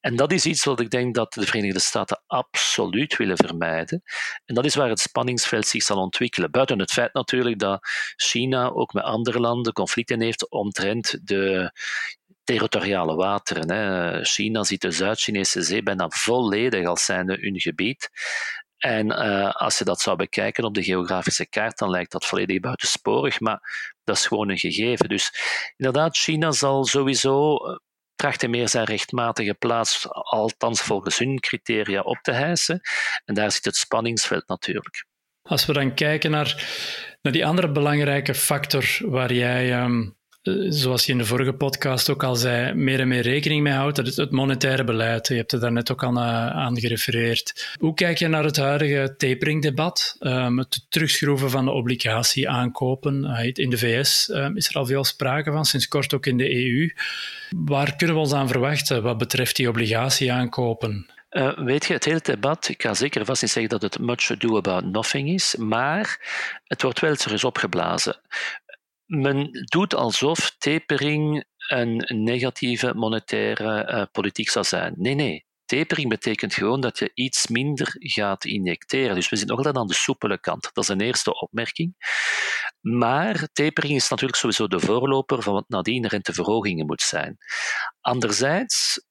En 0.00 0.16
dat 0.16 0.32
is 0.32 0.46
iets 0.46 0.64
wat 0.64 0.80
ik 0.80 0.90
denk 0.90 1.14
dat 1.14 1.32
de 1.32 1.46
Verenigde 1.46 1.80
Staten 1.80 2.22
absoluut 2.26 3.16
willen 3.16 3.36
vermijden. 3.36 4.02
En 4.44 4.54
dat 4.54 4.64
is 4.64 4.74
waar 4.74 4.88
het 4.88 5.00
spanningsveld 5.00 5.66
zich 5.66 5.82
zal 5.82 5.96
ontwikkelen. 5.98 6.50
Buiten 6.50 6.78
het 6.78 6.92
feit 6.92 7.14
natuurlijk 7.14 7.58
dat 7.58 7.88
China 8.16 8.68
ook 8.68 8.92
met 8.92 9.04
andere 9.04 9.40
landen 9.40 9.72
conflicten 9.72 10.20
heeft 10.20 10.50
omtrent 10.50 11.18
de 11.26 11.72
territoriale 12.44 13.14
wateren. 13.14 14.24
China 14.24 14.64
ziet 14.64 14.80
de 14.80 14.90
Zuid-Chinese 14.90 15.62
zee 15.62 15.82
bijna 15.82 16.08
volledig 16.08 16.86
als 16.86 17.04
zijnde 17.04 17.38
hun 17.40 17.60
gebied. 17.60 18.10
En 18.84 19.06
uh, 19.06 19.54
als 19.54 19.78
je 19.78 19.84
dat 19.84 20.00
zou 20.00 20.16
bekijken 20.16 20.64
op 20.64 20.74
de 20.74 20.82
geografische 20.82 21.46
kaart, 21.46 21.78
dan 21.78 21.90
lijkt 21.90 22.12
dat 22.12 22.24
volledig 22.24 22.60
buitensporig, 22.60 23.40
maar 23.40 23.92
dat 24.04 24.16
is 24.16 24.26
gewoon 24.26 24.48
een 24.48 24.58
gegeven. 24.58 25.08
Dus 25.08 25.32
inderdaad, 25.76 26.16
China 26.16 26.52
zal 26.52 26.84
sowieso 26.84 27.56
eh, 27.56 27.76
trachten 28.14 28.50
meer 28.50 28.68
zijn 28.68 28.84
rechtmatige 28.84 29.54
plaats, 29.54 30.08
althans 30.10 30.80
volgens 30.80 31.18
hun 31.18 31.40
criteria, 31.40 32.00
op 32.00 32.18
te 32.22 32.32
hijsen. 32.32 32.80
En 33.24 33.34
daar 33.34 33.52
zit 33.52 33.64
het 33.64 33.76
spanningsveld 33.76 34.48
natuurlijk. 34.48 35.06
Als 35.42 35.66
we 35.66 35.72
dan 35.72 35.94
kijken 35.94 36.30
naar, 36.30 36.66
naar 37.22 37.32
die 37.32 37.46
andere 37.46 37.72
belangrijke 37.72 38.34
factor 38.34 38.98
waar 39.00 39.32
jij 39.32 39.82
um, 39.82 40.02
eh, 40.02 40.08
zoals 40.68 41.06
je 41.06 41.12
in 41.12 41.18
de 41.18 41.24
vorige 41.24 41.52
podcast 41.52 42.10
ook 42.10 42.22
al 42.22 42.36
zei, 42.36 42.74
meer 42.74 43.00
en 43.00 43.08
meer 43.08 43.22
rekening 43.22 43.62
mee 43.62 43.72
houdt. 43.72 43.96
Dat 43.96 44.06
is 44.06 44.16
het 44.16 44.30
monetaire 44.30 44.84
beleid. 44.84 45.28
Je 45.28 45.34
hebt 45.34 45.52
er 45.52 45.60
daarnet 45.60 45.90
ook 45.90 46.02
al 46.02 46.20
aan 46.20 46.80
gerefereerd. 46.80 47.74
Hoe 47.78 47.94
kijk 47.94 48.18
je 48.18 48.28
naar 48.28 48.44
het 48.44 48.56
huidige 48.56 49.14
tapering-debat? 49.16 50.16
Um, 50.20 50.58
het 50.58 50.86
terugschroeven 50.88 51.50
van 51.50 51.64
de 51.64 51.70
obligatie 51.70 52.48
aankopen. 52.48 53.24
In 53.52 53.70
de 53.70 53.78
VS 53.78 54.28
um, 54.28 54.56
is 54.56 54.68
er 54.68 54.74
al 54.74 54.86
veel 54.86 55.04
sprake 55.04 55.52
van, 55.52 55.64
sinds 55.64 55.88
kort 55.88 56.14
ook 56.14 56.26
in 56.26 56.36
de 56.36 56.54
EU. 56.54 56.92
Waar 57.56 57.96
kunnen 57.96 58.16
we 58.16 58.22
ons 58.22 58.32
aan 58.32 58.48
verwachten 58.48 59.02
wat 59.02 59.18
betreft 59.18 59.56
die 59.56 59.68
obligatie 59.68 60.32
aankopen? 60.32 61.06
Weet 61.56 61.84
je, 61.84 61.92
het 61.92 62.04
hele 62.04 62.20
debat, 62.22 62.68
ik 62.68 62.82
ga 62.82 62.94
zeker 62.94 63.24
vast 63.24 63.42
niet 63.42 63.50
zeggen 63.50 63.78
dat 63.78 63.82
het 63.82 63.98
much 63.98 64.30
ado 64.30 64.56
about 64.56 64.84
nothing 64.84 65.28
is, 65.28 65.56
maar 65.56 66.18
het 66.64 66.82
wordt 66.82 67.00
wel 67.00 67.10
eens 67.10 67.44
opgeblazen 67.44 68.16
men 69.06 69.50
doet 69.64 69.94
alsof 69.94 70.54
tapering 70.58 71.44
een 71.68 72.04
negatieve 72.08 72.94
monetaire 72.94 73.92
uh, 73.92 74.02
politiek 74.12 74.50
zou 74.50 74.64
zijn. 74.64 74.94
Nee, 74.96 75.14
nee. 75.14 75.46
Tapering 75.64 76.08
betekent 76.08 76.54
gewoon 76.54 76.80
dat 76.80 76.98
je 76.98 77.10
iets 77.14 77.48
minder 77.48 77.94
gaat 77.98 78.44
injecteren. 78.44 79.14
Dus 79.14 79.28
we 79.28 79.36
zitten 79.36 79.56
nog 79.56 79.64
altijd 79.66 79.84
aan 79.84 79.90
de 79.90 79.94
soepele 79.94 80.40
kant. 80.40 80.70
Dat 80.72 80.84
is 80.84 80.90
een 80.90 81.00
eerste 81.00 81.40
opmerking. 81.40 81.94
Maar 82.80 83.48
tapering 83.52 83.94
is 83.94 84.08
natuurlijk 84.08 84.38
sowieso 84.38 84.68
de 84.68 84.80
voorloper 84.80 85.42
van 85.42 85.52
wat 85.52 85.68
nadien 85.68 86.06
renteverhogingen 86.06 86.86
moet 86.86 87.02
zijn. 87.02 87.36
Anderzijds, 88.00 89.04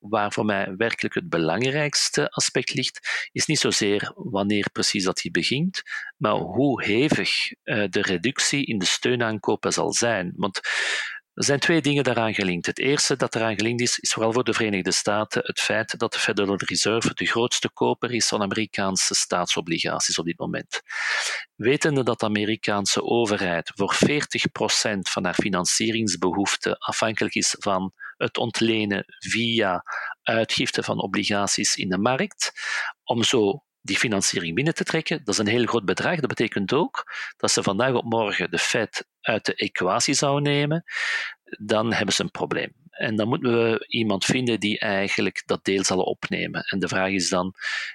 waar 0.00 0.32
voor 0.32 0.44
mij 0.44 0.74
werkelijk 0.76 1.14
het 1.14 1.28
belangrijkste 1.28 2.30
aspect 2.30 2.74
ligt, 2.74 3.28
is 3.32 3.46
niet 3.46 3.58
zozeer 3.58 4.12
wanneer 4.14 4.70
precies 4.72 5.04
dat 5.04 5.16
die 5.16 5.30
begint, 5.30 5.82
maar 6.16 6.34
hoe 6.34 6.84
hevig 6.84 7.30
uh, 7.50 7.84
de 7.90 8.02
reductie 8.02 8.66
in 8.66 8.78
de 8.78 8.84
steunaankopen 8.84 9.72
zal 9.72 9.92
zijn. 9.92 10.32
Want 10.36 10.60
er 11.36 11.44
zijn 11.44 11.58
twee 11.58 11.80
dingen 11.80 12.04
daaraan 12.04 12.34
gelinkt. 12.34 12.66
Het 12.66 12.78
eerste 12.78 13.16
dat 13.16 13.34
eraan 13.34 13.56
gelinkt 13.56 13.82
is, 13.82 13.98
is 13.98 14.12
vooral 14.12 14.32
voor 14.32 14.44
de 14.44 14.52
Verenigde 14.52 14.92
Staten 14.92 15.42
het 15.44 15.60
feit 15.60 15.98
dat 15.98 16.12
de 16.12 16.18
Federal 16.18 16.56
Reserve 16.56 17.14
de 17.14 17.26
grootste 17.26 17.70
koper 17.70 18.12
is 18.12 18.28
van 18.28 18.42
Amerikaanse 18.42 19.14
staatsobligaties 19.14 20.18
op 20.18 20.24
dit 20.24 20.38
moment. 20.38 20.82
Wetende 21.54 22.02
dat 22.02 22.20
de 22.20 22.26
Amerikaanse 22.26 23.02
overheid 23.02 23.72
voor 23.74 23.94
40% 23.94 23.98
van 25.00 25.24
haar 25.24 25.34
financieringsbehoeften 25.34 26.78
afhankelijk 26.78 27.34
is 27.34 27.56
van 27.58 27.92
het 28.16 28.38
ontlenen 28.38 29.04
via 29.06 29.84
uitgifte 30.22 30.82
van 30.82 31.02
obligaties 31.02 31.76
in 31.76 31.88
de 31.88 31.98
markt, 31.98 32.52
om 33.04 33.22
zo 33.22 33.64
die 33.86 33.98
financiering 33.98 34.54
binnen 34.54 34.74
te 34.74 34.84
trekken. 34.84 35.18
Dat 35.24 35.34
is 35.34 35.40
een 35.40 35.46
heel 35.46 35.66
groot 35.66 35.84
bedrag. 35.84 36.20
Dat 36.20 36.28
betekent 36.28 36.72
ook 36.72 37.12
dat 37.36 37.50
ze 37.50 37.62
vandaag 37.62 37.94
op 37.94 38.04
morgen 38.04 38.50
de 38.50 38.58
Fed 38.58 39.06
uit 39.20 39.44
de 39.44 39.54
equatie 39.54 40.14
zou 40.14 40.40
nemen. 40.40 40.84
Dan 41.58 41.92
hebben 41.92 42.14
ze 42.14 42.22
een 42.22 42.30
probleem. 42.30 42.72
En 42.90 43.16
dan 43.16 43.28
moeten 43.28 43.52
we 43.52 43.84
iemand 43.86 44.24
vinden 44.24 44.60
die 44.60 44.78
eigenlijk 44.78 45.42
dat 45.46 45.64
deel 45.64 45.84
zal 45.84 46.00
opnemen. 46.00 46.62
En 46.62 46.78
de 46.78 46.88
vraag 46.88 47.10
is 47.10 47.28
dan 47.28 47.54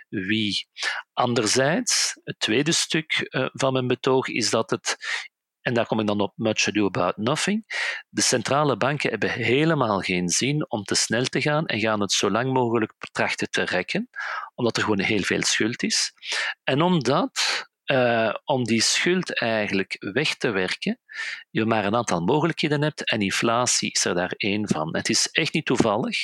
wie. 0.10 0.68
Anderzijds, 1.14 2.20
het 2.24 2.40
tweede 2.40 2.72
stuk 2.72 3.12
eh, 3.12 3.48
van 3.52 3.74
mijn 3.74 3.88
betoog 3.88 4.28
is 4.28 4.50
dat 4.50 4.70
het 4.70 4.98
en 5.62 5.74
daar 5.74 5.86
kom 5.86 6.00
ik 6.00 6.08
dan 6.08 6.22
op 6.22 6.34
much 6.36 6.68
ado 6.68 6.86
about 6.86 7.18
nothing. 7.18 7.66
De 8.10 8.22
centrale 8.22 8.78
banken 8.78 9.10
hebben 9.10 9.30
helemaal 9.30 10.00
geen 10.00 10.30
zin 10.30 10.70
om 10.70 10.84
te 10.84 10.96
snel 10.96 11.24
te 11.24 11.42
gaan 11.42 11.66
en 11.66 11.80
gaan 11.80 12.02
het 12.02 12.12
zo 12.12 12.32
lang 12.32 12.54
mogelijk 12.54 12.94
trachten 13.12 13.50
te 13.50 13.64
rekken, 13.64 14.10
omdat 14.56 14.78
er 14.78 14.84
gewoon 14.84 15.00
heel 15.00 15.22
veel 15.22 15.44
schuld 15.44 15.84
is. 15.84 16.14
En 16.64 16.82
omdat 16.82 17.70
uh, 17.86 18.34
om 18.46 18.64
die 18.64 18.82
schuld 18.82 19.40
eigenlijk 19.40 19.96
weg 20.00 20.36
te 20.36 20.50
werken, 20.50 21.00
je 21.50 21.66
maar 21.66 21.86
een 21.86 21.96
aantal 21.96 22.22
mogelijkheden 22.22 22.82
hebt 22.82 23.10
en 23.10 23.22
inflatie 23.22 23.92
is 23.92 24.06
er 24.06 24.16
daar 24.16 24.34
één 24.38 24.68
van. 24.68 24.96
Het 24.96 25.10
is 25.10 25.28
echt 25.32 25.54
niet 25.54 25.66
toevallig 25.66 26.18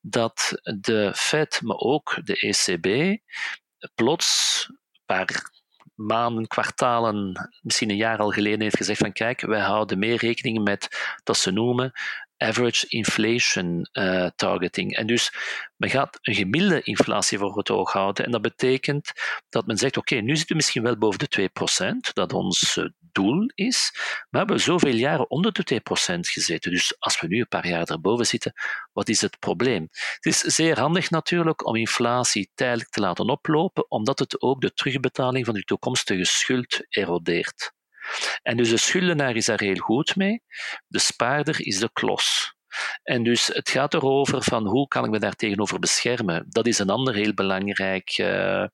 dat 0.00 0.60
de 0.80 1.12
Fed, 1.16 1.60
maar 1.62 1.76
ook 1.76 2.20
de 2.24 2.36
ECB, 2.36 3.18
plots 3.94 4.66
een 4.68 5.02
paar 5.06 5.59
maanden, 6.06 6.46
kwartalen, 6.46 7.50
misschien 7.62 7.90
een 7.90 7.96
jaar 7.96 8.18
al 8.18 8.30
geleden 8.30 8.60
heeft 8.60 8.76
gezegd 8.76 9.00
van 9.00 9.12
kijk, 9.12 9.40
wij 9.40 9.60
houden 9.60 9.98
meer 9.98 10.16
rekening 10.16 10.64
met 10.64 10.88
dat 11.22 11.36
ze 11.36 11.50
noemen 11.50 11.92
average 12.40 12.86
inflation 12.88 13.88
uh, 13.92 14.26
targeting. 14.36 14.96
En 14.96 15.06
dus 15.06 15.32
men 15.76 15.90
gaat 15.90 16.18
een 16.22 16.34
gemiddelde 16.34 16.82
inflatie 16.82 17.38
voor 17.38 17.56
het 17.56 17.70
oog 17.70 17.92
houden. 17.92 18.24
En 18.24 18.30
dat 18.30 18.42
betekent 18.42 19.12
dat 19.48 19.66
men 19.66 19.76
zegt, 19.76 19.96
oké, 19.96 20.14
nu 20.14 20.36
zitten 20.36 20.48
we 20.48 20.54
misschien 20.54 20.82
wel 20.82 20.98
boven 20.98 21.18
de 21.18 21.50
2%, 22.08 22.12
dat 22.12 22.32
ons 22.32 22.76
uh, 22.76 22.84
doel 23.12 23.50
is, 23.54 23.90
maar 23.94 24.26
we 24.30 24.38
hebben 24.38 24.60
zoveel 24.60 24.94
jaren 24.94 25.30
onder 25.30 25.52
de 25.52 25.80
2% 26.14 26.20
gezeten. 26.20 26.70
Dus 26.70 26.94
als 26.98 27.20
we 27.20 27.26
nu 27.26 27.40
een 27.40 27.48
paar 27.48 27.68
jaar 27.68 27.88
erboven 27.88 28.26
zitten, 28.26 28.52
wat 28.92 29.08
is 29.08 29.20
het 29.20 29.38
probleem? 29.38 29.88
Het 29.90 30.26
is 30.26 30.38
zeer 30.38 30.78
handig 30.78 31.10
natuurlijk 31.10 31.66
om 31.66 31.76
inflatie 31.76 32.50
tijdelijk 32.54 32.90
te 32.90 33.00
laten 33.00 33.28
oplopen, 33.28 33.90
omdat 33.90 34.18
het 34.18 34.42
ook 34.42 34.60
de 34.60 34.72
terugbetaling 34.72 35.44
van 35.44 35.54
de 35.54 35.64
toekomstige 35.64 36.24
schuld 36.24 36.86
erodeert. 36.88 37.72
En 38.42 38.56
dus 38.56 38.70
de 38.70 38.76
schuldenaar 38.76 39.36
is 39.36 39.46
daar 39.46 39.60
heel 39.60 39.76
goed 39.76 40.16
mee, 40.16 40.42
de 40.86 40.98
spaarder 40.98 41.66
is 41.66 41.78
de 41.78 41.90
klos. 41.92 42.54
En 43.02 43.22
dus 43.22 43.46
het 43.46 43.70
gaat 43.70 43.94
erover 43.94 44.42
van 44.42 44.66
hoe 44.66 44.88
kan 44.88 45.04
ik 45.04 45.10
me 45.10 45.18
daar 45.18 45.34
tegenover 45.34 45.78
beschermen. 45.78 46.46
Dat 46.48 46.66
is 46.66 46.78
een 46.78 46.90
ander 46.90 47.14
heel 47.14 47.34
belangrijk 47.34 48.18
uh, 48.18 48.64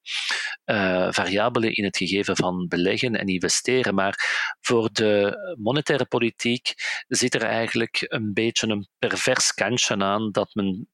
uh, 0.64 1.12
variabele 1.12 1.72
in 1.72 1.85
het 1.85 1.96
gegeven 1.96 2.37
van 2.37 2.68
beleggen 2.68 3.14
en 3.14 3.27
investeren. 3.27 3.94
Maar 3.94 4.14
voor 4.61 4.88
de 4.92 5.37
monetaire 5.59 6.07
politiek 6.07 6.75
zit 7.09 7.35
er 7.35 7.42
eigenlijk 7.42 8.05
een 8.09 8.33
beetje 8.33 8.68
een 8.68 8.88
pervers 8.99 9.53
kantje 9.53 9.96
aan 9.96 10.31
dat 10.31 10.55
men 10.55 10.88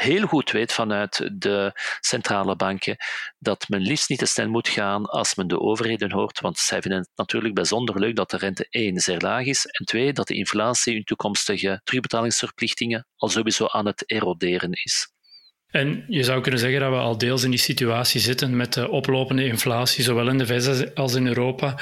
heel 0.00 0.26
goed 0.26 0.50
weet 0.50 0.72
vanuit 0.72 1.30
de 1.32 1.72
centrale 2.00 2.56
banken 2.56 2.96
dat 3.38 3.68
men 3.68 3.80
liefst 3.80 4.08
niet 4.08 4.18
te 4.18 4.26
snel 4.26 4.48
moet 4.48 4.68
gaan 4.68 5.06
als 5.06 5.34
men 5.34 5.48
de 5.48 5.60
overheden 5.60 6.12
hoort, 6.12 6.40
want 6.40 6.58
zij 6.58 6.80
vinden 6.80 7.00
het 7.00 7.10
natuurlijk 7.14 7.54
bijzonder 7.54 7.98
leuk 7.98 8.16
dat 8.16 8.30
de 8.30 8.36
rente 8.36 8.66
één 8.70 9.00
zeer 9.00 9.20
laag 9.20 9.44
is 9.44 9.66
en 9.66 9.84
twee 9.84 10.12
dat 10.12 10.26
de 10.26 10.34
inflatie 10.34 10.94
hun 10.94 11.04
toekomstige 11.04 11.80
terugbetalingsverplichtingen 11.84 13.06
al 13.16 13.28
sowieso 13.28 13.66
aan 13.66 13.86
het 13.86 14.10
eroderen 14.10 14.72
is. 14.72 15.12
En 15.66 16.04
je 16.08 16.22
zou 16.22 16.40
kunnen 16.40 16.60
zeggen 16.60 16.80
dat 16.80 16.90
we 16.90 16.96
al 16.96 17.18
deels 17.18 17.44
in 17.44 17.50
die 17.50 17.58
situatie 17.58 18.20
zitten 18.20 18.56
met 18.56 18.72
de 18.72 18.88
oplopende 18.88 19.44
inflatie, 19.44 20.04
zowel 20.04 20.28
in 20.28 20.38
de 20.38 20.46
VS 20.46 20.94
als 20.94 21.14
in 21.14 21.26
Europa, 21.26 21.78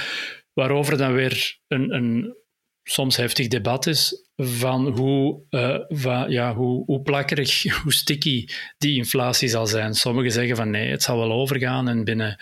waarover 0.53 0.97
dan 0.97 1.13
weer 1.13 1.59
een, 1.67 1.95
een 1.95 2.37
soms 2.83 3.17
heftig 3.17 3.49
debat 3.49 3.87
is 3.87 4.26
van 4.37 4.89
hoe, 4.89 5.43
van, 5.89 6.31
ja, 6.31 6.55
hoe, 6.55 6.85
hoe 6.85 7.03
plakkerig, 7.03 7.63
hoe 7.83 7.93
sticky 7.93 8.49
die 8.79 8.97
inflatie 8.97 9.49
zal 9.49 9.67
zijn. 9.67 9.95
Sommigen 9.95 10.33
zeggen 10.33 10.57
van 10.57 10.71
nee, 10.71 10.91
het 10.91 11.03
zal 11.03 11.19
wel 11.19 11.33
overgaan 11.33 11.89
en 11.89 12.05
binnen 12.05 12.39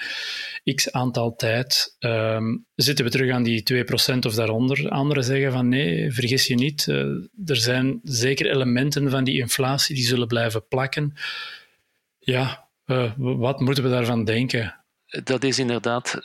x 0.74 0.92
aantal 0.92 1.37
tijd 1.37 1.96
um, 1.98 2.66
zitten 2.74 3.04
we 3.04 3.11
terug 3.11 3.30
aan 3.30 3.42
die 3.42 3.85
2% 4.14 4.18
of 4.26 4.35
daaronder. 4.35 4.88
Anderen 4.88 5.24
zeggen 5.24 5.52
van 5.52 5.68
nee, 5.68 6.12
vergis 6.12 6.46
je 6.46 6.54
niet, 6.54 6.87
uh, 6.87 6.96
er 7.46 7.57
zijn 7.57 8.00
zeker 8.02 8.50
elementen 8.50 9.11
van 9.11 9.24
die 9.24 9.38
inflatie 9.38 9.94
die 9.94 10.04
zullen 10.04 10.26
blijven 10.26 10.66
plakken. 10.68 11.14
Ja, 12.18 12.68
uh, 12.87 13.12
wat 13.16 13.61
moeten 13.61 13.85
we 13.85 13.90
daarvan 13.90 14.24
denken? 14.24 14.85
Dat 15.24 15.44
is 15.44 15.59
inderdaad 15.59 16.18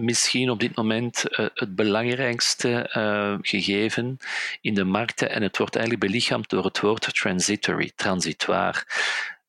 misschien 0.00 0.50
op 0.50 0.60
dit 0.60 0.76
moment 0.76 1.24
uh, 1.30 1.46
het 1.54 1.74
belangrijkste 1.74 2.90
uh, 2.96 3.34
gegeven 3.40 4.16
in 4.60 4.74
de 4.74 4.84
markten 4.84 5.30
en 5.30 5.42
het 5.42 5.58
wordt 5.58 5.76
eigenlijk 5.76 6.06
belichaamd 6.06 6.48
door 6.48 6.64
het 6.64 6.80
woord 6.80 7.14
transitory, 7.14 7.92
transitoir. 7.94 8.86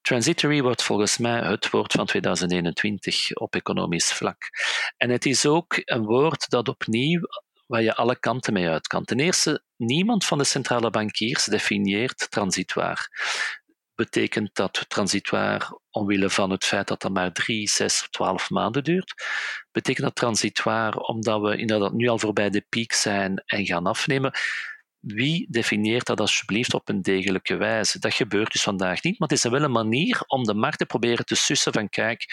Transitory 0.01 0.61
wordt 0.61 0.83
volgens 0.83 1.17
mij 1.17 1.39
het 1.39 1.69
woord 1.69 1.91
van 1.91 2.05
2021 2.05 3.33
op 3.35 3.55
economisch 3.55 4.11
vlak. 4.11 4.49
En 4.97 5.09
het 5.09 5.25
is 5.25 5.45
ook 5.45 5.81
een 5.85 6.03
woord 6.03 6.49
dat 6.49 6.67
opnieuw 6.67 7.21
waar 7.65 7.81
je 7.81 7.95
alle 7.95 8.19
kanten 8.19 8.53
mee 8.53 8.69
uit 8.69 8.87
kan. 8.87 9.03
Ten 9.03 9.19
eerste, 9.19 9.63
niemand 9.77 10.25
van 10.25 10.37
de 10.37 10.43
centrale 10.43 10.89
bankiers 10.89 11.45
definieert 11.45 12.31
transitoir. 12.31 13.09
Betekent 14.01 14.55
dat 14.55 14.85
transitoir 14.87 15.79
omwille 15.89 16.29
van 16.29 16.49
het 16.49 16.65
feit 16.65 16.87
dat 16.87 17.01
dat 17.01 17.11
maar 17.11 17.31
drie, 17.31 17.69
zes 17.69 18.07
twaalf 18.09 18.49
maanden 18.49 18.83
duurt? 18.83 19.13
Betekent 19.71 20.05
dat 20.05 20.15
transitoir 20.15 20.95
omdat 20.97 21.41
we 21.41 21.57
inderdaad 21.57 21.93
nu 21.93 22.07
al 22.07 22.19
voorbij 22.19 22.49
de 22.49 22.65
piek 22.69 22.93
zijn 22.93 23.43
en 23.45 23.65
gaan 23.65 23.85
afnemen? 23.85 24.31
Wie 24.99 25.47
definieert 25.49 26.05
dat 26.05 26.19
alsjeblieft 26.19 26.73
op 26.73 26.89
een 26.89 27.01
degelijke 27.01 27.55
wijze? 27.55 27.99
Dat 27.99 28.13
gebeurt 28.13 28.51
dus 28.51 28.63
vandaag 28.63 29.03
niet, 29.03 29.19
maar 29.19 29.27
het 29.27 29.37
is 29.37 29.51
wel 29.51 29.61
een 29.61 29.71
manier 29.71 30.23
om 30.27 30.43
de 30.43 30.53
markt 30.53 30.77
te 30.77 30.85
proberen 30.85 31.25
te 31.25 31.35
sussen 31.35 31.73
van 31.73 31.89
kijk, 31.89 32.25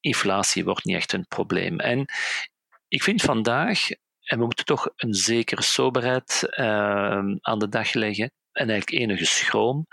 inflatie 0.00 0.64
wordt 0.64 0.84
niet 0.84 0.96
echt 0.96 1.12
een 1.12 1.26
probleem. 1.28 1.80
En 1.80 2.04
ik 2.88 3.02
vind 3.02 3.22
vandaag, 3.22 3.90
en 4.22 4.38
we 4.38 4.44
moeten 4.44 4.64
toch 4.64 4.88
een 4.96 5.14
zekere 5.14 5.62
soberheid 5.62 6.46
uh, 6.50 7.34
aan 7.40 7.58
de 7.58 7.68
dag 7.68 7.92
leggen, 7.92 8.32
en 8.52 8.70
eigenlijk 8.70 9.02
enige 9.02 9.24
schroom. 9.24 9.86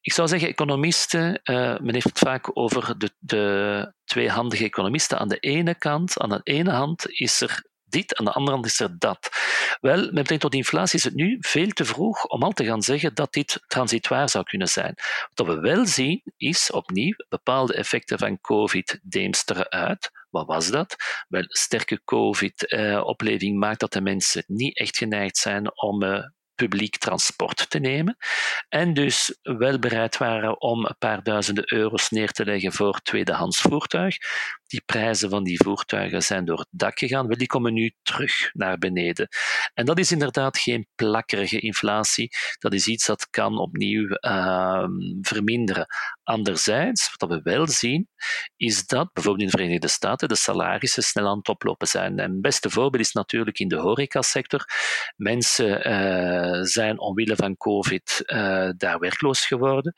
Ik 0.00 0.12
zou 0.12 0.28
zeggen, 0.28 0.48
economisten, 0.48 1.40
uh, 1.44 1.78
men 1.78 1.94
heeft 1.94 2.08
het 2.08 2.18
vaak 2.18 2.50
over 2.58 2.98
de, 2.98 3.10
de 3.18 3.92
tweehandige 4.04 4.64
economisten. 4.64 5.18
Aan 5.18 5.28
de 5.28 5.38
ene 5.38 5.74
kant, 5.74 6.18
aan 6.18 6.28
de 6.28 6.40
ene 6.42 6.70
hand 6.70 7.08
is 7.08 7.40
er 7.40 7.68
dit, 7.90 8.16
aan 8.16 8.24
de 8.24 8.32
andere 8.32 8.52
hand 8.52 8.66
is 8.66 8.80
er 8.80 8.98
dat. 8.98 9.28
Wel, 9.80 9.96
met 9.96 10.08
betrekking 10.08 10.40
tot 10.40 10.54
inflatie 10.54 10.98
is 10.98 11.04
het 11.04 11.14
nu 11.14 11.36
veel 11.40 11.68
te 11.68 11.84
vroeg 11.84 12.24
om 12.24 12.42
al 12.42 12.52
te 12.52 12.64
gaan 12.64 12.82
zeggen 12.82 13.14
dat 13.14 13.32
dit 13.32 13.60
transitoir 13.66 14.28
zou 14.28 14.44
kunnen 14.44 14.68
zijn. 14.68 14.94
Wat 15.34 15.46
we 15.46 15.60
wel 15.60 15.86
zien, 15.86 16.22
is 16.36 16.70
opnieuw 16.70 17.14
bepaalde 17.28 17.74
effecten 17.74 18.18
van 18.18 18.40
COVID 18.40 19.00
deemsteren 19.02 19.70
uit. 19.70 20.10
Wat 20.30 20.46
was 20.46 20.70
dat? 20.70 20.96
Wel, 21.28 21.44
sterke 21.46 22.00
COVID-opleving 22.04 23.58
maakt 23.58 23.80
dat 23.80 23.92
de 23.92 24.00
mensen 24.00 24.44
niet 24.46 24.78
echt 24.78 24.96
geneigd 24.96 25.36
zijn 25.36 25.80
om 25.82 26.02
uh, 26.02 26.24
publiek 26.60 26.96
transport 26.96 27.70
te 27.70 27.78
nemen. 27.78 28.16
En 28.68 28.94
dus 28.94 29.38
wel 29.42 29.78
bereid 29.78 30.16
waren 30.16 30.60
om 30.60 30.84
een 30.84 30.98
paar 30.98 31.22
duizenden 31.22 31.72
euro's 31.72 32.10
neer 32.10 32.30
te 32.30 32.44
leggen 32.44 32.72
voor 32.72 33.00
tweedehands 33.02 33.60
voertuig. 33.60 34.16
Die 34.66 34.82
prijzen 34.86 35.30
van 35.30 35.44
die 35.44 35.62
voertuigen 35.62 36.22
zijn 36.22 36.44
door 36.44 36.58
het 36.58 36.68
dak 36.70 36.98
gegaan. 36.98 37.26
Wel, 37.26 37.36
die 37.36 37.46
komen 37.46 37.72
nu 37.72 37.92
terug 38.02 38.50
naar 38.52 38.78
beneden. 38.78 39.28
En 39.74 39.84
dat 39.84 39.98
is 39.98 40.12
inderdaad 40.12 40.58
geen 40.58 40.86
plakkerige 40.94 41.60
inflatie. 41.60 42.28
Dat 42.58 42.72
is 42.72 42.86
iets 42.86 43.06
dat 43.06 43.30
kan 43.30 43.58
opnieuw 43.58 44.06
uh, 44.20 44.84
verminderen. 45.20 45.86
Anderzijds, 46.22 47.14
wat 47.16 47.30
we 47.30 47.40
wel 47.42 47.66
zien, 47.66 48.08
is 48.56 48.86
dat 48.86 49.12
bijvoorbeeld 49.12 49.44
in 49.44 49.50
de 49.50 49.56
Verenigde 49.58 49.88
Staten 49.88 50.28
de 50.28 50.36
salarissen 50.36 51.02
snel 51.02 51.28
aan 51.28 51.38
het 51.38 51.48
oplopen 51.48 51.88
zijn. 51.88 52.18
En 52.18 52.30
het 52.30 52.40
beste 52.40 52.70
voorbeeld 52.70 53.04
is 53.04 53.12
natuurlijk 53.12 53.58
in 53.58 53.68
de 53.68 53.76
horecasector. 53.76 54.64
Mensen 55.16 55.90
uh, 55.90 56.49
zijn 56.62 56.98
omwille 56.98 57.36
van 57.36 57.56
COVID 57.56 58.22
uh, 58.26 58.68
daar 58.76 58.98
werkloos 58.98 59.46
geworden. 59.46 59.94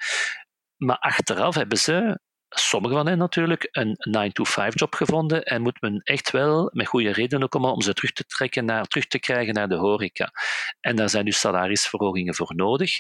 Maar 0.77 0.99
achteraf 0.99 1.55
hebben 1.55 1.79
ze 1.79 2.19
sommigen 2.49 2.97
van 2.97 3.07
hen 3.07 3.19
natuurlijk, 3.19 3.69
een 3.71 3.97
9-to-5-job 4.19 4.95
gevonden 4.95 5.43
en 5.43 5.63
moet 5.63 5.81
men 5.81 6.01
echt 6.03 6.31
wel 6.31 6.71
met 6.73 6.87
goede 6.87 7.13
redenen 7.13 7.49
komen 7.49 7.73
om 7.73 7.83
ze 7.83 7.93
terug 7.93 8.13
te, 8.13 8.25
trekken 8.25 8.65
naar, 8.65 8.85
terug 8.87 9.07
te 9.07 9.19
krijgen 9.19 9.55
naar 9.55 9.69
de 9.69 9.75
horeca. 9.75 10.33
En 10.81 10.97
daar 10.97 11.09
zijn 11.09 11.25
dus 11.25 11.41
salarisverhogingen 11.41 12.35
voor 12.35 12.53
nodig. 12.55 12.93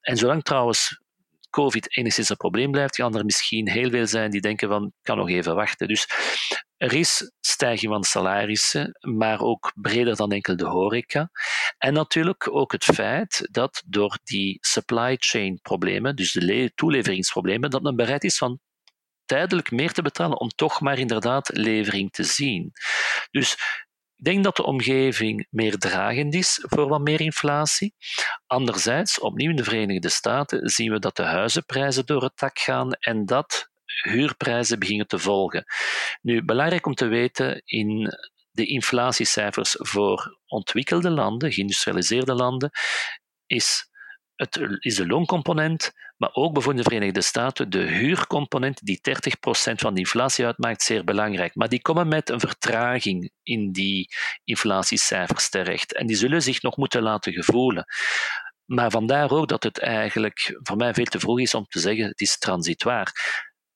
En 0.00 0.16
zolang 0.16 0.42
trouwens 0.42 1.00
COVID 1.54 1.96
enigszins 1.96 2.28
een 2.28 2.36
probleem 2.36 2.70
blijft, 2.70 2.96
gaan 2.96 3.16
er 3.16 3.24
misschien 3.24 3.68
heel 3.68 3.90
veel 3.90 4.06
zijn 4.06 4.30
die 4.30 4.40
denken 4.40 4.68
van, 4.68 4.92
kan 5.02 5.16
nog 5.16 5.28
even 5.28 5.54
wachten. 5.54 5.88
Dus 5.88 6.08
er 6.76 6.92
is 6.92 7.32
stijging 7.40 7.92
van 7.92 8.04
salarissen, 8.04 8.98
maar 9.00 9.40
ook 9.40 9.72
breder 9.74 10.16
dan 10.16 10.32
enkel 10.32 10.56
de 10.56 10.66
horeca. 10.66 11.30
En 11.78 11.92
natuurlijk 11.92 12.54
ook 12.54 12.72
het 12.72 12.84
feit 12.84 13.48
dat 13.50 13.82
door 13.86 14.18
die 14.24 14.58
supply 14.60 15.16
chain 15.18 15.58
problemen, 15.62 16.16
dus 16.16 16.32
de 16.32 16.72
toeleveringsproblemen, 16.74 17.70
dat 17.70 17.82
men 17.82 17.96
bereid 17.96 18.24
is 18.24 18.38
van 18.38 18.60
tijdelijk 19.24 19.70
meer 19.70 19.92
te 19.92 20.02
betalen 20.02 20.40
om 20.40 20.48
toch 20.48 20.80
maar 20.80 20.98
inderdaad 20.98 21.50
levering 21.56 22.10
te 22.10 22.24
zien. 22.24 22.72
Dus 23.30 23.56
denk 24.24 24.44
dat 24.44 24.56
de 24.56 24.64
omgeving 24.64 25.46
meer 25.50 25.78
dragend 25.78 26.34
is 26.34 26.64
voor 26.68 26.88
wat 26.88 27.00
meer 27.00 27.20
inflatie. 27.20 27.94
Anderzijds, 28.46 29.20
opnieuw 29.20 29.50
in 29.50 29.56
de 29.56 29.64
Verenigde 29.64 30.08
Staten, 30.08 30.68
zien 30.68 30.92
we 30.92 30.98
dat 30.98 31.16
de 31.16 31.22
huizenprijzen 31.22 32.06
door 32.06 32.22
het 32.22 32.38
dak 32.38 32.58
gaan 32.58 32.92
en 32.92 33.26
dat 33.26 33.70
huurprijzen 34.02 34.78
beginnen 34.78 35.06
te 35.06 35.18
volgen. 35.18 35.64
Nu, 36.22 36.44
belangrijk 36.44 36.86
om 36.86 36.94
te 36.94 37.06
weten 37.06 37.62
in 37.64 38.12
de 38.50 38.66
inflatiecijfers 38.66 39.76
voor 39.78 40.38
ontwikkelde 40.46 41.10
landen, 41.10 41.52
geïndustrialiseerde 41.52 42.34
landen, 42.34 42.70
is 43.46 43.88
het 44.34 44.60
is 44.78 44.94
de 44.94 45.06
looncomponent, 45.06 45.92
maar 46.16 46.30
ook 46.32 46.52
bijvoorbeeld 46.52 46.86
in 46.86 46.90
de 46.90 46.96
Verenigde 46.96 47.22
Staten 47.22 47.70
de 47.70 47.78
huurcomponent, 47.78 48.80
die 48.86 49.00
30% 49.70 49.74
van 49.74 49.94
de 49.94 50.00
inflatie 50.00 50.46
uitmaakt, 50.46 50.82
zeer 50.82 51.04
belangrijk. 51.04 51.54
Maar 51.54 51.68
die 51.68 51.82
komen 51.82 52.08
met 52.08 52.30
een 52.30 52.40
vertraging 52.40 53.30
in 53.42 53.72
die 53.72 54.08
inflatiecijfers 54.44 55.48
terecht. 55.48 55.94
En 55.94 56.06
die 56.06 56.16
zullen 56.16 56.42
zich 56.42 56.62
nog 56.62 56.76
moeten 56.76 57.02
laten 57.02 57.32
gevoelen. 57.32 57.84
Maar 58.64 58.90
vandaar 58.90 59.30
ook 59.30 59.48
dat 59.48 59.62
het 59.62 59.78
eigenlijk 59.78 60.58
voor 60.62 60.76
mij 60.76 60.94
veel 60.94 61.04
te 61.04 61.20
vroeg 61.20 61.40
is 61.40 61.54
om 61.54 61.64
te 61.64 61.78
zeggen 61.80 62.06
het 62.06 62.20
is 62.20 62.38
transitoir. 62.38 63.12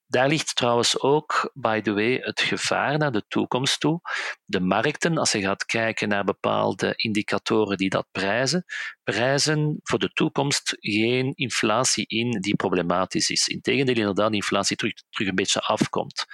Daar 0.09 0.27
ligt 0.27 0.55
trouwens 0.55 0.99
ook, 0.99 1.51
by 1.53 1.81
the 1.81 1.93
way, 1.93 2.17
het 2.21 2.41
gevaar 2.41 2.97
naar 2.97 3.11
de 3.11 3.23
toekomst 3.27 3.79
toe. 3.79 4.01
De 4.45 4.59
markten, 4.59 5.17
als 5.17 5.31
je 5.31 5.41
gaat 5.41 5.65
kijken 5.65 6.09
naar 6.09 6.23
bepaalde 6.23 6.93
indicatoren 6.95 7.77
die 7.77 7.89
dat 7.89 8.07
prijzen, 8.11 8.65
prijzen 9.03 9.79
voor 9.83 9.99
de 9.99 10.09
toekomst 10.13 10.77
geen 10.79 11.31
inflatie 11.35 12.05
in 12.07 12.31
die 12.41 12.55
problematisch 12.55 13.29
is. 13.29 13.47
Integendeel, 13.47 13.95
inderdaad, 13.95 14.33
inflatie 14.33 14.75
terug, 14.75 14.93
terug 15.09 15.27
een 15.27 15.35
beetje 15.35 15.59
afkomt. 15.59 16.25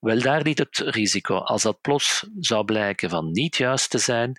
Wel, 0.00 0.20
daar 0.20 0.42
ligt 0.42 0.58
het 0.58 0.78
risico. 0.78 1.36
Als 1.36 1.62
dat 1.62 1.80
plots 1.80 2.26
zou 2.38 2.64
blijken 2.64 3.10
van 3.10 3.30
niet 3.30 3.56
juist 3.56 3.90
te 3.90 3.98
zijn, 3.98 4.32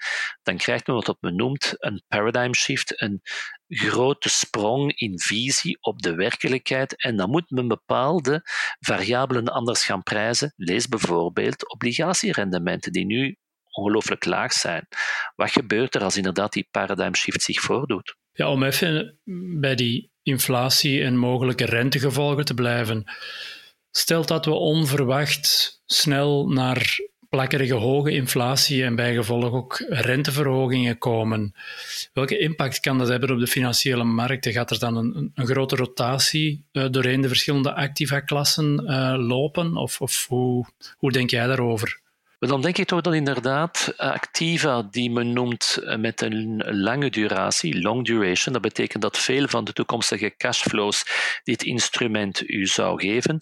dan 0.44 0.58
krijgt 0.58 0.88
men 0.88 0.96
wat 0.96 1.18
men 1.20 1.36
noemt 1.36 1.74
een 1.78 2.04
paradigm 2.08 2.54
shift, 2.54 3.02
een 3.02 3.22
grote 3.68 4.30
sprong 4.30 4.94
in 4.94 5.20
visie 5.20 5.78
op 5.82 6.02
de 6.02 6.16
werkelijkheid. 6.16 7.04
En 7.04 7.16
dan 7.16 7.30
moet 7.30 7.50
men 7.50 7.68
bepaalde 7.68 8.42
variabelen 8.80 9.46
anders 9.46 9.84
gaan 9.86 10.04
prijzen. 10.04 10.54
Lees 10.56 10.88
bijvoorbeeld 10.88 11.70
obligatierendementen 11.70 12.92
die 12.92 13.06
nu 13.06 13.36
ongelooflijk 13.72 14.26
laag 14.26 14.54
zijn. 14.54 14.88
Wat 15.36 15.52
gebeurt 15.52 15.96
er 15.96 16.04
als 16.04 16.18
inderdaad 16.18 16.54
die 16.54 16.68
paradigm 16.72 17.14
shift 17.14 17.42
zich 17.42 17.62
voordoet? 17.62 18.16
Ja, 18.32 18.50
om 18.50 18.64
even 18.64 19.20
bij 19.60 19.76
die 19.76 20.12
inflatie 20.24 21.04
en 21.04 21.18
mogelijke 21.18 21.66
rentegevolgen 21.66 22.46
te 22.46 22.54
blijven. 22.54 23.12
Stelt 23.92 24.28
dat 24.28 24.46
we 24.46 24.52
onverwacht 24.52 25.82
snel 25.86 26.48
naar 26.48 27.00
plakkerige 27.30 27.74
hoge 27.74 28.12
inflatie 28.12 28.84
en 28.84 28.96
bijgevolg 28.96 29.54
ook 29.54 29.86
renteverhogingen 29.90 30.98
komen. 30.98 31.54
Welke 32.14 32.38
impact 32.38 32.80
kan 32.80 32.98
dat 32.98 33.08
hebben 33.08 33.32
op 33.32 33.40
de 33.40 33.48
financiële 33.48 34.04
markten? 34.04 34.52
Gaat 34.52 34.72
er 34.72 34.80
dan 34.80 34.96
een, 34.96 35.32
een 35.36 35.46
grote 35.46 35.76
rotatie 35.76 36.66
uh, 36.72 36.86
doorheen 36.90 37.22
de 37.22 37.28
verschillende 37.28 37.74
activa-klassen 37.74 38.84
uh, 38.84 39.16
lopen? 39.18 39.76
Of, 39.76 40.02
of 40.02 40.26
hoe, 40.28 40.66
hoe 40.98 41.12
denk 41.12 41.30
jij 41.30 41.48
daarover? 41.48 42.01
Dan 42.50 42.62
denk 42.62 42.78
ik 42.78 42.88
toch 42.88 43.02
dat 43.02 43.14
inderdaad 43.14 43.94
activa 43.98 44.82
die 44.82 45.12
men 45.12 45.34
noemt 45.34 45.78
eh, 45.78 45.98
met 45.98 46.22
een 46.22 46.64
lange 46.82 47.10
duratie, 47.10 47.82
long 47.82 48.06
duration, 48.06 48.54
dat 48.54 48.62
betekent 48.62 49.02
dat 49.02 49.18
veel 49.18 49.48
van 49.48 49.64
de 49.64 49.74
toekomstige 49.74 50.36
cashflows 50.38 51.04
die 51.44 51.54
het 51.54 51.64
instrument 51.64 52.50
u 52.50 52.66
zou 52.66 53.02
geven, 53.02 53.40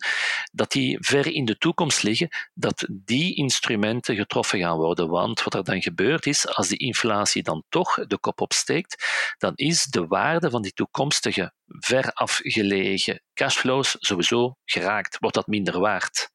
dat 0.52 0.72
die 0.72 0.98
ver 1.00 1.28
in 1.28 1.46
de 1.46 1.58
toekomst 1.58 2.04
liggen, 2.04 2.30
dat 2.54 2.88
die 2.90 3.36
instrumenten 3.36 4.16
getroffen 4.16 4.60
gaan 4.60 4.78
worden. 4.78 5.10
Want 5.10 5.44
wat 5.44 5.54
er 5.54 5.64
dan 5.64 5.82
gebeurt 5.82 6.26
is, 6.26 6.48
als 6.48 6.68
die 6.68 6.78
inflatie 6.78 7.44
dan 7.44 7.64
toch 7.70 7.94
de 8.08 8.18
kop 8.18 8.42
opsteekt, 8.42 9.06
dan 9.38 9.52
is 9.56 9.86
de 9.86 10.08
waarde 10.08 10.50
van 10.50 10.62
die 10.62 10.74
toekomstige 10.74 11.54
ver 11.66 12.12
afgelegen 12.14 13.22
cashflows 13.34 13.96
sowieso 14.00 14.56
geraakt, 14.66 15.18
wordt 15.20 15.36
dat 15.36 15.48
minder 15.48 15.80
waard. 15.80 16.32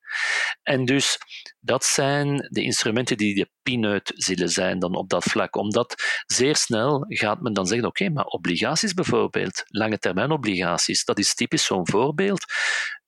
En 0.63 0.85
dus 0.85 1.19
dat 1.61 1.85
zijn 1.85 2.49
de 2.51 2.63
instrumenten 2.63 3.17
die 3.17 3.35
de 3.35 3.51
pineut 3.63 4.13
zullen 4.15 4.49
zijn 4.49 4.79
dan 4.79 4.95
op 4.95 5.09
dat 5.09 5.25
vlak. 5.25 5.57
Omdat 5.57 6.23
zeer 6.27 6.57
snel 6.57 7.05
gaat 7.09 7.41
men 7.41 7.53
dan 7.53 7.67
zeggen, 7.67 7.87
oké, 7.87 8.09
maar 8.09 8.25
obligaties 8.25 8.95
bijvoorbeeld, 8.95 9.63
lange 9.67 9.99
termijn 9.99 10.31
obligaties, 10.31 11.05
dat 11.05 11.19
is 11.19 11.35
typisch 11.35 11.65
zo'n 11.65 11.89
voorbeeld. 11.89 12.45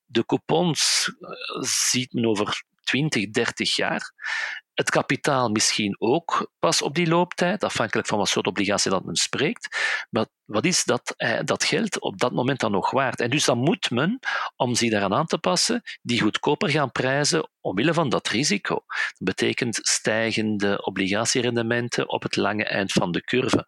De 0.05 0.25
coupons 0.25 1.11
eh, 1.19 1.61
ziet 1.89 2.13
men 2.13 2.25
over 2.25 2.63
20, 2.83 3.29
30 3.29 3.75
jaar. 3.75 4.13
Het 4.77 4.89
kapitaal 4.89 5.49
misschien 5.49 5.95
ook 5.99 6.51
pas 6.59 6.81
op 6.81 6.95
die 6.95 7.07
looptijd, 7.07 7.63
afhankelijk 7.63 8.07
van 8.07 8.17
wat 8.17 8.29
soort 8.29 8.47
obligatie 8.47 8.91
dat 8.91 9.05
men 9.05 9.15
spreekt. 9.15 9.77
Maar 10.09 10.25
wat 10.45 10.65
is 10.65 10.83
dat, 10.83 11.13
eh, 11.17 11.39
dat 11.43 11.63
geld 11.63 11.99
op 11.99 12.17
dat 12.17 12.31
moment 12.31 12.59
dan 12.59 12.71
nog 12.71 12.91
waard? 12.91 13.19
En 13.19 13.29
dus 13.29 13.45
dan 13.45 13.57
moet 13.57 13.89
men, 13.89 14.19
om 14.55 14.75
zich 14.75 14.91
daaraan 14.91 15.13
aan 15.13 15.25
te 15.25 15.37
passen, 15.37 15.81
die 16.01 16.21
goedkoper 16.21 16.69
gaan 16.69 16.91
prijzen 16.91 17.49
omwille 17.61 17.93
van 17.93 18.09
dat 18.09 18.27
risico. 18.27 18.73
Dat 18.75 19.15
betekent 19.17 19.79
stijgende 19.81 20.85
obligatierendementen 20.85 22.09
op 22.09 22.23
het 22.23 22.35
lange 22.35 22.65
eind 22.65 22.91
van 22.91 23.11
de 23.11 23.23
curve. 23.23 23.65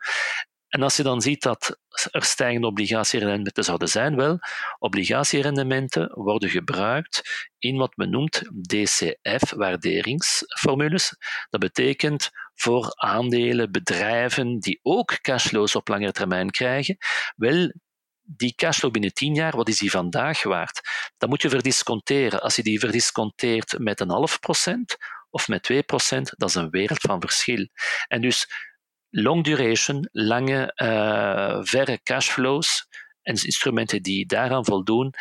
En 0.70 0.84
als 0.84 0.96
je 0.96 1.04
dan 1.04 1.22
ziet 1.22 1.42
dat 1.42 1.80
er 2.12 2.24
stijgende 2.24 2.68
obligatierendementen 2.68 3.64
zouden 3.64 3.90
zijn, 3.90 4.16
wel, 4.16 4.40
obligatierendementen 4.80 6.12
worden 6.14 6.50
gebruikt 6.50 7.48
in 7.60 7.78
wat 7.78 7.96
men 7.96 8.10
noemt 8.10 8.42
DCF-waarderingsformules. 8.62 11.16
Dat 11.50 11.60
betekent 11.60 12.30
voor 12.54 12.94
aandelen, 12.96 13.72
bedrijven 13.72 14.60
die 14.60 14.80
ook 14.82 15.22
cashflows 15.22 15.76
op 15.76 15.88
lange 15.88 16.12
termijn 16.12 16.52
krijgen, 16.52 16.98
wel, 17.36 17.74
die 18.22 18.54
cashflow 18.56 18.92
binnen 18.92 19.14
10 19.14 19.34
jaar, 19.34 19.56
wat 19.56 19.68
is 19.68 19.78
die 19.78 19.92
vandaag 19.92 20.44
waard? 20.44 20.82
Dat 21.18 21.30
moet 21.30 21.42
je 21.42 21.50
verdisconteren. 21.50 22.42
Als 22.42 22.56
je 22.56 22.64
die 22.64 22.80
verdisconteert 22.80 23.80
met 23.80 24.00
een 24.00 24.10
half 24.10 24.40
procent 24.40 24.98
of 25.30 25.48
met 25.48 25.64
2 25.64 25.84
procent, 25.84 26.34
dat 26.38 26.50
is 26.50 26.56
een 26.56 26.70
wereld 26.70 27.00
van 27.00 27.22
verschil. 27.22 27.68
En 28.08 28.22
dus 28.22 28.69
long 29.10 29.44
duration, 29.44 30.10
lange, 30.12 30.74
uh, 30.76 31.60
verre 31.62 32.00
cashflows 32.04 32.88
en 33.22 33.34
instrumenten 33.44 34.02
die 34.02 34.26
daaraan 34.26 34.66
voldoen, 34.66 35.14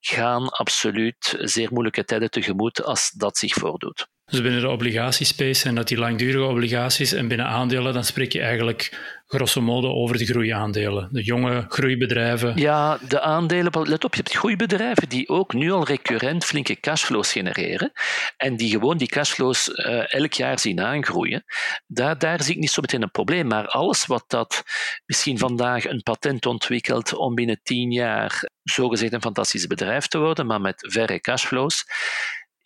gaan 0.00 0.48
absoluut 0.48 1.34
zeer 1.38 1.68
moeilijke 1.72 2.04
tijden 2.04 2.30
tegemoet 2.30 2.84
als 2.84 3.10
dat 3.10 3.38
zich 3.38 3.54
voordoet. 3.54 4.08
Dus 4.30 4.42
binnen 4.42 4.60
de 4.60 4.68
obligatiespace 4.68 5.60
zijn 5.60 5.74
dat 5.74 5.88
die 5.88 5.98
langdurige 5.98 6.44
obligaties 6.44 7.12
en 7.12 7.28
binnen 7.28 7.46
aandelen, 7.46 7.92
dan 7.92 8.04
spreek 8.04 8.32
je 8.32 8.40
eigenlijk 8.40 8.98
grosso 9.26 9.60
modo 9.60 9.92
over 9.92 10.18
de 10.18 10.26
groeiaandelen. 10.26 11.08
De 11.12 11.22
jonge 11.22 11.64
groeibedrijven. 11.68 12.52
Ja, 12.56 12.98
de 13.08 13.20
aandelen, 13.20 13.88
let 13.88 14.04
op, 14.04 14.14
je 14.14 14.22
hebt 14.22 14.36
groeibedrijven 14.36 15.08
die 15.08 15.28
ook 15.28 15.52
nu 15.52 15.70
al 15.70 15.84
recurrent 15.84 16.44
flinke 16.44 16.80
cashflows 16.80 17.32
genereren 17.32 17.92
en 18.36 18.56
die 18.56 18.70
gewoon 18.70 18.96
die 18.96 19.08
cashflows 19.08 19.68
uh, 19.68 20.14
elk 20.14 20.32
jaar 20.32 20.58
zien 20.58 20.80
aangroeien. 20.80 21.44
Daar, 21.86 22.18
daar 22.18 22.42
zie 22.42 22.54
ik 22.54 22.60
niet 22.60 22.70
zo 22.70 22.80
meteen 22.80 23.02
een 23.02 23.10
probleem, 23.10 23.46
maar 23.46 23.66
alles 23.66 24.06
wat 24.06 24.24
dat 24.26 24.62
misschien 25.06 25.38
vandaag 25.38 25.84
een 25.84 26.02
patent 26.02 26.46
ontwikkelt 26.46 27.14
om 27.14 27.34
binnen 27.34 27.60
tien 27.62 27.90
jaar 27.90 28.48
zogezegd 28.62 29.12
een 29.12 29.20
fantastisch 29.20 29.66
bedrijf 29.66 30.06
te 30.06 30.18
worden, 30.18 30.46
maar 30.46 30.60
met 30.60 30.86
verre 30.88 31.20
cashflows, 31.20 31.84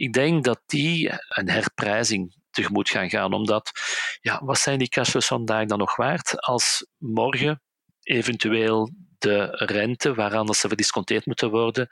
ik 0.03 0.12
denk 0.12 0.45
dat 0.45 0.62
die 0.67 1.11
een 1.29 1.49
herprijzing 1.49 2.35
tegemoet 2.51 2.91
gaan 2.91 3.11
gaan. 3.11 3.33
Omdat, 3.33 3.71
ja, 4.21 4.45
wat 4.45 4.59
zijn 4.59 4.79
die 4.79 4.88
cashflows 4.88 5.27
vandaag 5.27 5.67
dan 5.67 5.79
nog 5.79 5.97
waard 5.97 6.41
als 6.41 6.87
morgen 6.99 7.62
eventueel 8.03 8.91
de 9.19 9.47
rente 9.51 10.15
waaraan 10.15 10.47
dat 10.47 10.57
ze 10.57 10.69
verdisconteerd 10.69 11.27
moeten 11.27 11.51
worden, 11.51 11.88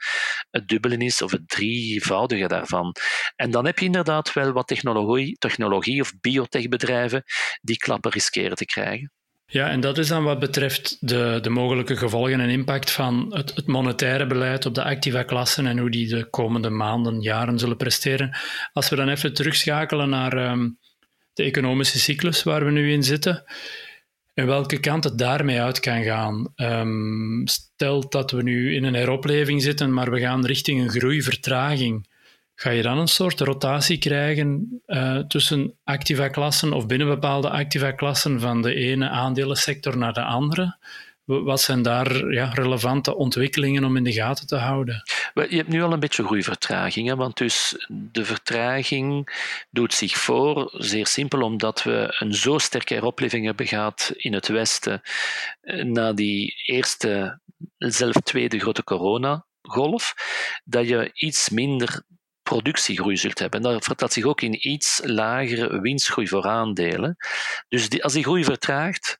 het 0.49 0.67
dubbele 0.67 0.97
is 0.97 1.21
of 1.21 1.31
het 1.31 1.49
drievoudige 1.49 2.47
daarvan. 2.47 2.95
En 3.35 3.51
dan 3.51 3.65
heb 3.65 3.79
je 3.79 3.85
inderdaad 3.85 4.33
wel 4.33 4.51
wat 4.51 4.67
technologie, 4.67 5.37
technologie 5.37 6.01
of 6.01 6.13
biotechbedrijven 6.21 7.23
die 7.61 7.77
klappen 7.77 8.11
riskeren 8.11 8.55
te 8.55 8.65
krijgen. 8.65 9.11
Ja, 9.51 9.69
en 9.69 9.79
dat 9.79 9.97
is 9.97 10.07
dan 10.07 10.23
wat 10.23 10.39
betreft 10.39 10.97
de, 10.99 11.39
de 11.41 11.49
mogelijke 11.49 11.97
gevolgen 11.97 12.39
en 12.39 12.49
impact 12.49 12.91
van 12.91 13.33
het, 13.33 13.55
het 13.55 13.67
monetaire 13.67 14.27
beleid 14.27 14.65
op 14.65 14.75
de 14.75 14.83
activa-klassen 14.83 15.65
en 15.65 15.77
hoe 15.77 15.89
die 15.89 16.07
de 16.07 16.29
komende 16.29 16.69
maanden, 16.69 17.21
jaren 17.21 17.59
zullen 17.59 17.77
presteren. 17.77 18.37
Als 18.73 18.89
we 18.89 18.95
dan 18.95 19.09
even 19.09 19.33
terugschakelen 19.33 20.09
naar 20.09 20.37
ehm, 20.37 20.69
de 21.33 21.43
economische 21.43 21.99
cyclus 21.99 22.43
waar 22.43 22.65
we 22.65 22.71
nu 22.71 22.91
in 22.91 23.03
zitten 23.03 23.43
en 24.33 24.45
welke 24.45 24.79
kant 24.79 25.03
het 25.03 25.17
daarmee 25.17 25.61
uit 25.61 25.79
kan 25.79 26.03
gaan. 26.03 26.53
Um, 26.55 27.47
stel 27.47 28.09
dat 28.09 28.31
we 28.31 28.43
nu 28.43 28.75
in 28.75 28.83
een 28.83 28.95
heropleving 28.95 29.61
zitten, 29.61 29.93
maar 29.93 30.11
we 30.11 30.19
gaan 30.19 30.45
richting 30.45 30.81
een 30.81 30.89
groeivertraging 30.89 32.07
ga 32.61 32.69
je 32.69 32.81
dan 32.81 32.97
een 32.97 33.07
soort 33.07 33.39
rotatie 33.39 33.97
krijgen 33.97 34.81
uh, 34.87 35.17
tussen 35.17 35.77
activa-klassen 35.83 36.73
of 36.73 36.85
binnen 36.85 37.07
bepaalde 37.07 37.49
activa-klassen 37.49 38.39
van 38.39 38.61
de 38.61 38.73
ene 38.73 39.09
aandelensector 39.09 39.97
naar 39.97 40.13
de 40.13 40.23
andere? 40.23 40.77
Wat 41.23 41.61
zijn 41.61 41.81
daar 41.81 42.33
ja, 42.33 42.49
relevante 42.53 43.15
ontwikkelingen 43.15 43.83
om 43.83 43.97
in 43.97 44.03
de 44.03 44.13
gaten 44.13 44.47
te 44.47 44.55
houden? 44.55 45.03
Je 45.33 45.55
hebt 45.55 45.67
nu 45.67 45.83
al 45.83 45.93
een 45.93 45.99
beetje 45.99 46.23
groeivertraging, 46.23 47.13
want 47.13 47.37
dus 47.37 47.85
de 47.89 48.25
vertraging 48.25 49.37
doet 49.69 49.93
zich 49.93 50.17
voor, 50.17 50.71
zeer 50.73 51.07
simpel, 51.07 51.41
omdat 51.41 51.83
we 51.83 52.15
een 52.19 52.33
zo 52.33 52.57
sterke 52.57 52.93
heropleving 52.93 53.45
hebben 53.45 53.67
gehad 53.67 54.13
in 54.15 54.33
het 54.33 54.47
Westen 54.47 55.01
eh, 55.61 55.83
na 55.83 56.13
die 56.13 56.61
eerste, 56.65 57.39
zelf 57.77 58.15
tweede 58.23 58.59
grote 58.59 58.83
coronagolf, 58.83 60.13
dat 60.63 60.87
je 60.87 61.09
iets 61.13 61.49
minder 61.49 62.03
productiegroei 62.51 63.17
zult 63.17 63.39
hebben. 63.39 63.63
En 63.63 63.71
dat 63.71 63.83
vertaalt 63.83 64.13
zich 64.13 64.25
ook 64.25 64.41
in 64.41 64.67
iets 64.67 65.01
lagere 65.03 65.81
winstgroei 65.81 66.27
voor 66.27 66.47
aandelen. 66.47 67.15
Dus 67.67 67.89
die, 67.89 68.03
als 68.03 68.13
die 68.13 68.23
groei 68.23 68.43
vertraagt, 68.43 69.17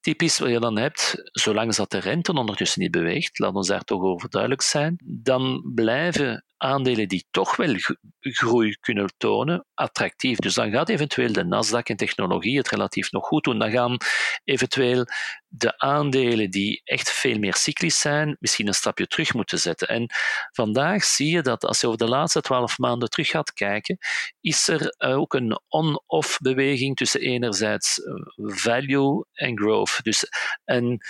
typisch 0.00 0.38
wat 0.38 0.50
je 0.50 0.60
dan 0.60 0.78
hebt, 0.78 1.30
zolang 1.32 1.74
dat 1.74 1.90
de 1.90 1.98
rente 1.98 2.32
ondertussen 2.32 2.80
niet 2.80 2.90
beweegt, 2.90 3.38
laat 3.38 3.54
ons 3.54 3.68
daar 3.68 3.84
toch 3.84 4.02
over 4.02 4.30
duidelijk 4.30 4.62
zijn, 4.62 4.96
dan 5.04 5.72
blijven 5.74 6.44
aandelen 6.56 7.08
die 7.08 7.24
toch 7.30 7.56
wel 7.56 7.74
groei 8.20 8.76
kunnen 8.80 9.12
tonen, 9.16 9.66
attractief. 9.74 10.38
Dus 10.38 10.54
dan 10.54 10.70
gaat 10.70 10.88
eventueel 10.88 11.32
de 11.32 11.44
Nasdaq 11.44 11.82
en 11.82 11.96
technologie 11.96 12.58
het 12.58 12.68
relatief 12.68 13.12
nog 13.12 13.26
goed 13.26 13.44
doen. 13.44 13.58
Dan 13.58 13.70
gaan 13.70 13.96
eventueel 14.44 15.06
de 15.54 15.78
aandelen 15.78 16.50
die 16.50 16.80
echt 16.84 17.10
veel 17.10 17.38
meer 17.38 17.54
cyclisch 17.54 18.00
zijn, 18.00 18.36
misschien 18.40 18.66
een 18.66 18.74
stapje 18.74 19.06
terug 19.06 19.34
moeten 19.34 19.58
zetten. 19.58 19.88
En 19.88 20.06
vandaag 20.52 21.04
zie 21.04 21.30
je 21.30 21.42
dat 21.42 21.64
als 21.64 21.80
je 21.80 21.86
over 21.86 21.98
de 21.98 22.08
laatste 22.08 22.40
twaalf 22.40 22.78
maanden 22.78 23.10
terug 23.10 23.28
gaat 23.28 23.52
kijken, 23.52 23.98
is 24.40 24.68
er 24.68 24.94
ook 24.98 25.34
een 25.34 25.60
on-off 25.68 26.38
beweging 26.38 26.96
tussen 26.96 27.20
enerzijds 27.20 28.00
value 28.36 29.24
en 29.32 29.58
growth. 29.58 29.98
Dus 30.02 30.26
een 30.64 31.02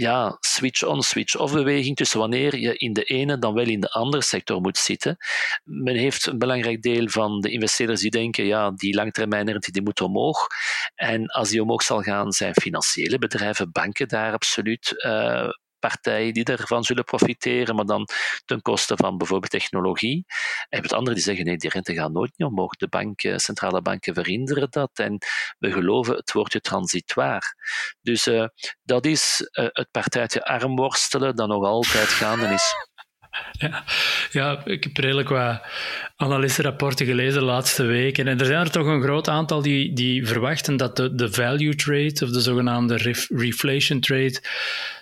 ja, 0.00 0.36
switch-on, 0.40 1.02
switch-off 1.02 1.52
beweging 1.52 1.96
tussen 1.96 2.18
wanneer 2.18 2.56
je 2.56 2.76
in 2.76 2.92
de 2.92 3.04
ene 3.04 3.38
dan 3.38 3.54
wel 3.54 3.66
in 3.66 3.80
de 3.80 3.90
andere 3.90 4.22
sector 4.22 4.60
moet 4.60 4.78
zitten. 4.78 5.16
Men 5.64 5.94
heeft 5.96 6.26
een 6.26 6.38
belangrijk 6.38 6.82
deel 6.82 7.08
van 7.08 7.40
de 7.40 7.50
investeerders 7.50 8.00
die 8.00 8.10
denken, 8.10 8.44
ja, 8.44 8.70
die 8.70 8.94
langtermijnrente 8.94 9.70
die 9.70 9.82
moet 9.82 10.00
omhoog. 10.00 10.46
En 10.94 11.26
als 11.26 11.48
die 11.50 11.62
omhoog 11.62 11.82
zal 11.82 12.02
gaan, 12.02 12.32
zijn 12.32 12.54
financiële 12.54 13.18
bedrijven, 13.18 13.72
banken 13.72 14.08
daar 14.08 14.32
absoluut 14.32 14.92
uh, 14.96 15.48
partijen 15.80 16.32
die 16.32 16.44
daarvan 16.44 16.84
zullen 16.84 17.04
profiteren, 17.04 17.74
maar 17.74 17.84
dan 17.84 18.08
ten 18.44 18.62
koste 18.62 18.96
van 18.96 19.18
bijvoorbeeld 19.18 19.50
technologie. 19.50 20.24
En 20.68 20.78
hebt 20.78 20.92
anderen 20.92 21.14
die 21.14 21.24
zeggen, 21.24 21.44
nee, 21.44 21.56
die 21.56 21.70
rente 21.70 21.94
gaat 21.94 22.12
nooit 22.12 22.32
niet 22.36 22.48
omhoog. 22.48 22.76
De 22.76 22.88
banken, 22.88 23.40
centrale 23.40 23.82
banken 23.82 24.14
verhinderen 24.14 24.66
dat 24.70 24.90
en 24.94 25.18
we 25.58 25.72
geloven 25.72 26.16
het 26.16 26.32
woordje 26.32 26.60
transitoir. 26.60 27.54
Dus 28.02 28.26
uh, 28.26 28.46
dat 28.82 29.06
is 29.06 29.50
uh, 29.52 29.66
het 29.68 29.90
partijtje 29.90 30.44
armworstelen 30.44 31.36
dat 31.36 31.48
nog 31.48 31.64
altijd 31.64 32.08
gaande 32.08 32.46
is. 32.46 32.74
Ja, 33.52 33.84
ja, 34.30 34.64
ik 34.64 34.84
heb 34.84 34.96
redelijk 34.96 35.28
wat 35.28 35.62
analistenrapporten 36.16 37.06
gelezen 37.06 37.40
de 37.40 37.46
laatste 37.46 37.82
weken. 37.82 38.28
En 38.28 38.38
er 38.40 38.46
zijn 38.46 38.60
er 38.60 38.70
toch 38.70 38.86
een 38.86 39.02
groot 39.02 39.28
aantal 39.28 39.62
die, 39.62 39.92
die 39.92 40.26
verwachten 40.26 40.76
dat 40.76 40.96
de, 40.96 41.14
de 41.14 41.32
value 41.32 41.74
trade, 41.74 42.20
of 42.22 42.30
de 42.30 42.40
zogenaamde 42.40 43.16
reflation 43.28 44.00
trade, 44.00 44.42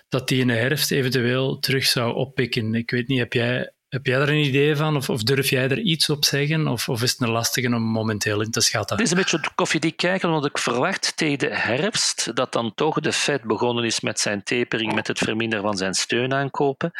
dat 0.08 0.28
die 0.28 0.40
in 0.40 0.46
de 0.46 0.54
herfst 0.54 0.90
eventueel 0.90 1.58
terug 1.58 1.86
zou 1.86 2.14
oppikken. 2.14 2.74
Ik 2.74 2.90
weet 2.90 3.08
niet, 3.08 3.18
heb 3.18 3.32
jij, 3.32 3.72
heb 3.88 4.06
jij 4.06 4.18
daar 4.18 4.28
een 4.28 4.44
idee 4.44 4.76
van? 4.76 4.96
Of, 4.96 5.10
of 5.10 5.22
durf 5.22 5.50
jij 5.50 5.68
er 5.68 5.78
iets 5.78 6.10
op 6.10 6.24
zeggen? 6.24 6.66
Of, 6.66 6.88
of 6.88 7.02
is 7.02 7.10
het 7.10 7.20
een 7.20 7.30
lastige 7.30 7.74
om 7.74 7.82
momenteel 7.82 8.40
in 8.40 8.50
te 8.50 8.60
schatten? 8.60 8.96
Het 8.96 9.04
is 9.04 9.10
een 9.10 9.16
beetje 9.16 9.40
koffiedik 9.54 9.96
kijken, 9.96 10.30
want 10.30 10.44
ik 10.44 10.58
verwacht 10.58 11.16
tegen 11.16 11.38
de 11.38 11.54
herfst 11.54 12.36
dat 12.36 12.52
dan 12.52 12.74
toch 12.74 13.00
de 13.00 13.12
Fed 13.12 13.42
begonnen 13.42 13.84
is 13.84 14.00
met 14.00 14.20
zijn 14.20 14.42
tapering, 14.42 14.94
met 14.94 15.06
het 15.06 15.18
verminderen 15.18 15.64
van 15.64 15.76
zijn 15.76 15.94
steunaankopen. 15.94 16.90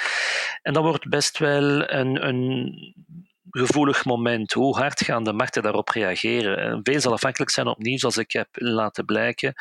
En 0.63 0.73
dan 0.73 0.83
wordt 0.83 1.09
best 1.09 1.39
wel 1.39 1.91
een, 1.91 2.27
een 2.27 2.75
gevoelig 3.51 4.05
moment. 4.05 4.53
Hoe 4.53 4.77
hard 4.77 5.05
gaan 5.05 5.25
de 5.25 5.33
markten 5.33 5.63
daarop 5.63 5.89
reageren? 5.89 6.81
Veel 6.83 7.01
zal 7.01 7.13
afhankelijk 7.13 7.51
zijn 7.51 7.67
opnieuw, 7.67 7.99
zoals 7.99 8.17
ik 8.17 8.33
heb 8.33 8.49
laten 8.53 9.05
blijken, 9.05 9.55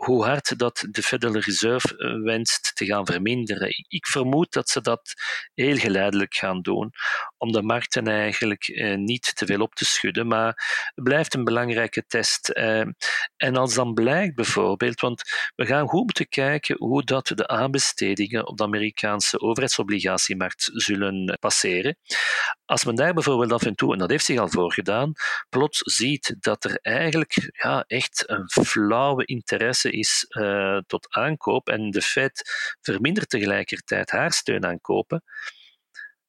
hoe 0.00 0.24
hard 0.24 0.58
dat 0.58 0.86
de 0.90 1.02
Federal 1.02 1.40
Reserve 1.40 1.96
eh, 1.96 2.22
wenst 2.22 2.70
te 2.74 2.84
gaan 2.84 3.06
verminderen. 3.06 3.68
Ik 3.88 4.06
vermoed 4.06 4.52
dat 4.52 4.68
ze 4.68 4.80
dat 4.80 5.14
heel 5.54 5.76
geleidelijk 5.76 6.34
gaan 6.34 6.60
doen, 6.60 6.92
om 7.36 7.52
de 7.52 7.62
markten 7.62 8.06
eigenlijk 8.06 8.68
eh, 8.68 8.96
niet 8.96 9.36
te 9.36 9.46
veel 9.46 9.60
op 9.60 9.74
te 9.74 9.84
schudden. 9.84 10.26
Maar 10.26 10.46
het 10.94 11.04
blijft 11.04 11.34
een 11.34 11.44
belangrijke 11.44 12.04
test. 12.06 12.48
Eh, 12.48 12.80
en 13.36 13.56
als 13.56 13.74
dan 13.74 13.94
blijkt 13.94 14.34
bijvoorbeeld, 14.34 15.00
want 15.00 15.22
we 15.56 15.66
gaan 15.66 15.88
goed 15.88 16.04
moeten 16.04 16.28
kijken 16.28 16.76
hoe 16.78 17.04
dat 17.04 17.26
de 17.26 17.48
aanbestedingen 17.48 18.46
op 18.46 18.56
de 18.56 18.64
Amerikaanse 18.64 19.40
overheidsobligatiemarkt 19.40 20.70
zullen 20.72 21.36
passeren. 21.40 21.96
Als 22.64 22.84
men 22.84 22.94
daar 22.94 23.14
bijvoorbeeld 23.14 23.52
af 23.52 23.62
en 23.62 23.74
toe, 23.74 23.92
en 23.92 23.98
dat 23.98 24.10
heeft 24.10 24.24
zich 24.24 24.38
al 24.38 24.48
voorgedaan, 24.48 25.12
plots 25.48 25.78
ziet 25.78 26.36
dat 26.40 26.64
er 26.64 26.78
eigenlijk 26.82 27.50
ja, 27.52 27.84
echt 27.86 28.24
een 28.26 28.48
flauwe 28.64 29.24
interesse 29.24 29.89
is 29.90 30.26
uh, 30.28 30.78
tot 30.86 31.06
aankoop 31.10 31.68
en 31.68 31.90
de 31.90 32.02
Fed 32.02 32.42
vermindert 32.80 33.28
tegelijkertijd 33.28 34.10
haar 34.10 34.32
steun 34.32 34.66
aan 34.66 34.80
kopen, 34.80 35.22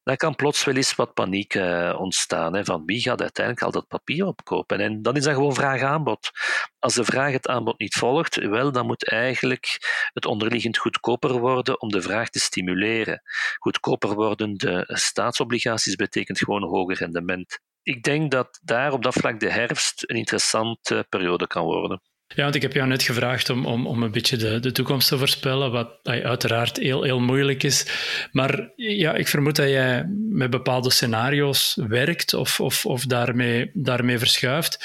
dan 0.02 0.16
kan 0.16 0.34
plots 0.34 0.64
wel 0.64 0.74
eens 0.74 0.94
wat 0.94 1.14
paniek 1.14 1.54
uh, 1.54 1.96
ontstaan. 1.98 2.54
Hè, 2.54 2.64
van 2.64 2.84
wie 2.84 3.00
gaat 3.00 3.20
uiteindelijk 3.20 3.64
al 3.66 3.72
dat 3.72 3.88
papier 3.88 4.26
opkopen? 4.26 4.80
En 4.80 5.02
dan 5.02 5.16
is 5.16 5.24
dat 5.24 5.34
gewoon 5.34 5.54
vraag-aanbod. 5.54 6.30
Als 6.78 6.94
de 6.94 7.04
vraag 7.04 7.32
het 7.32 7.48
aanbod 7.48 7.78
niet 7.78 7.94
volgt, 7.94 8.36
wel, 8.36 8.72
dan 8.72 8.86
moet 8.86 9.08
eigenlijk 9.08 9.78
het 10.12 10.26
onderliggend 10.26 10.78
goedkoper 10.78 11.38
worden 11.38 11.80
om 11.80 11.88
de 11.88 12.02
vraag 12.02 12.28
te 12.28 12.40
stimuleren. 12.40 13.22
Goedkoper 13.58 14.14
worden 14.14 14.56
de 14.56 14.84
staatsobligaties 14.86 15.94
betekent 15.94 16.38
gewoon 16.38 16.62
hoger 16.62 16.96
rendement. 16.96 17.58
Ik 17.82 18.02
denk 18.02 18.30
dat 18.30 18.60
daar 18.62 18.92
op 18.92 19.02
dat 19.02 19.14
vlak 19.14 19.40
de 19.40 19.50
herfst 19.50 20.10
een 20.10 20.16
interessante 20.16 21.06
periode 21.08 21.46
kan 21.46 21.64
worden. 21.64 22.02
Ja, 22.34 22.42
want 22.42 22.54
ik 22.54 22.62
heb 22.62 22.72
jou 22.72 22.88
net 22.88 23.02
gevraagd 23.02 23.50
om, 23.50 23.66
om, 23.66 23.86
om 23.86 24.02
een 24.02 24.10
beetje 24.10 24.36
de, 24.36 24.60
de 24.60 24.72
toekomst 24.72 25.08
te 25.08 25.18
voorspellen, 25.18 25.70
wat 25.70 25.98
uiteraard 26.02 26.76
heel, 26.76 27.02
heel 27.02 27.20
moeilijk 27.20 27.62
is. 27.62 27.86
Maar 28.32 28.72
ja, 28.76 29.14
ik 29.14 29.28
vermoed 29.28 29.56
dat 29.56 29.68
jij 29.68 30.06
met 30.28 30.50
bepaalde 30.50 30.90
scenario's 30.90 31.78
werkt 31.88 32.34
of, 32.34 32.60
of, 32.60 32.86
of 32.86 33.04
daarmee, 33.04 33.70
daarmee 33.74 34.18
verschuift. 34.18 34.78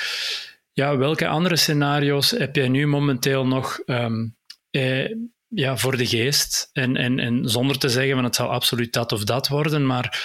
Ja, 0.74 0.98
welke 0.98 1.28
andere 1.28 1.56
scenario's 1.56 2.32
heb 2.32 2.56
jij 2.56 2.68
nu 2.68 2.88
momenteel 2.88 3.48
nog 3.48 3.80
um, 3.86 4.36
eh, 4.70 5.12
ja, 5.48 5.78
voor 5.78 5.98
de 5.98 6.06
geest? 6.06 6.70
En, 6.74 6.96
en, 6.98 7.20
en 7.20 7.50
zonder 7.50 7.78
te 7.78 7.90
zeggen 7.90 8.16
van 8.16 8.24
het 8.24 8.36
zal 8.36 8.50
absoluut 8.50 8.94
dat 8.94 9.12
of 9.12 9.24
dat 9.24 9.48
worden, 9.48 9.86
maar 9.86 10.20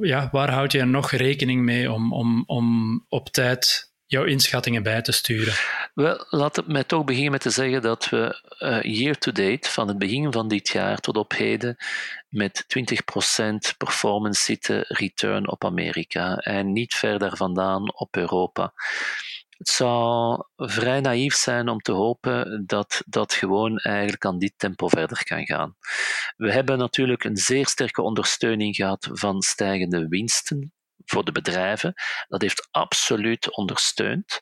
ja, 0.00 0.28
waar 0.32 0.50
houd 0.50 0.72
je 0.72 0.84
nog 0.84 1.10
rekening 1.10 1.62
mee 1.62 1.92
om, 1.92 2.12
om, 2.12 2.44
om 2.46 3.04
op 3.08 3.28
tijd 3.28 3.92
jouw 4.06 4.24
inschattingen 4.24 4.82
bij 4.82 5.02
te 5.02 5.12
sturen? 5.12 5.54
Wel, 5.94 6.26
laat 6.30 6.56
het 6.56 6.66
mij 6.66 6.84
toch 6.84 7.04
beginnen 7.04 7.32
met 7.32 7.40
te 7.40 7.50
zeggen 7.50 7.82
dat 7.82 8.08
we 8.08 8.42
uh, 8.58 8.82
year 8.82 9.18
to 9.18 9.32
date, 9.32 9.70
van 9.70 9.88
het 9.88 9.98
begin 9.98 10.32
van 10.32 10.48
dit 10.48 10.68
jaar 10.68 10.98
tot 10.98 11.16
op 11.16 11.32
heden, 11.32 11.76
met 12.28 12.64
20% 13.72 13.76
performance 13.76 14.42
zitten 14.42 14.84
return 14.88 15.50
op 15.50 15.64
Amerika 15.64 16.36
en 16.36 16.72
niet 16.72 16.94
verder 16.94 17.36
vandaan 17.36 17.94
op 17.94 18.16
Europa. 18.16 18.72
Het 19.58 19.68
zou 19.68 20.42
vrij 20.56 21.00
naïef 21.00 21.34
zijn 21.34 21.68
om 21.68 21.78
te 21.80 21.92
hopen 21.92 22.62
dat 22.66 23.02
dat 23.06 23.32
gewoon 23.32 23.78
eigenlijk 23.78 24.24
aan 24.24 24.38
dit 24.38 24.52
tempo 24.56 24.88
verder 24.88 25.24
kan 25.24 25.46
gaan. 25.46 25.76
We 26.36 26.52
hebben 26.52 26.78
natuurlijk 26.78 27.24
een 27.24 27.36
zeer 27.36 27.66
sterke 27.66 28.02
ondersteuning 28.02 28.76
gehad 28.76 29.08
van 29.12 29.42
stijgende 29.42 30.08
winsten 30.08 30.72
voor 31.04 31.24
de 31.24 31.32
bedrijven. 31.32 31.94
Dat 32.28 32.40
heeft 32.40 32.68
absoluut 32.70 33.56
ondersteund. 33.56 34.40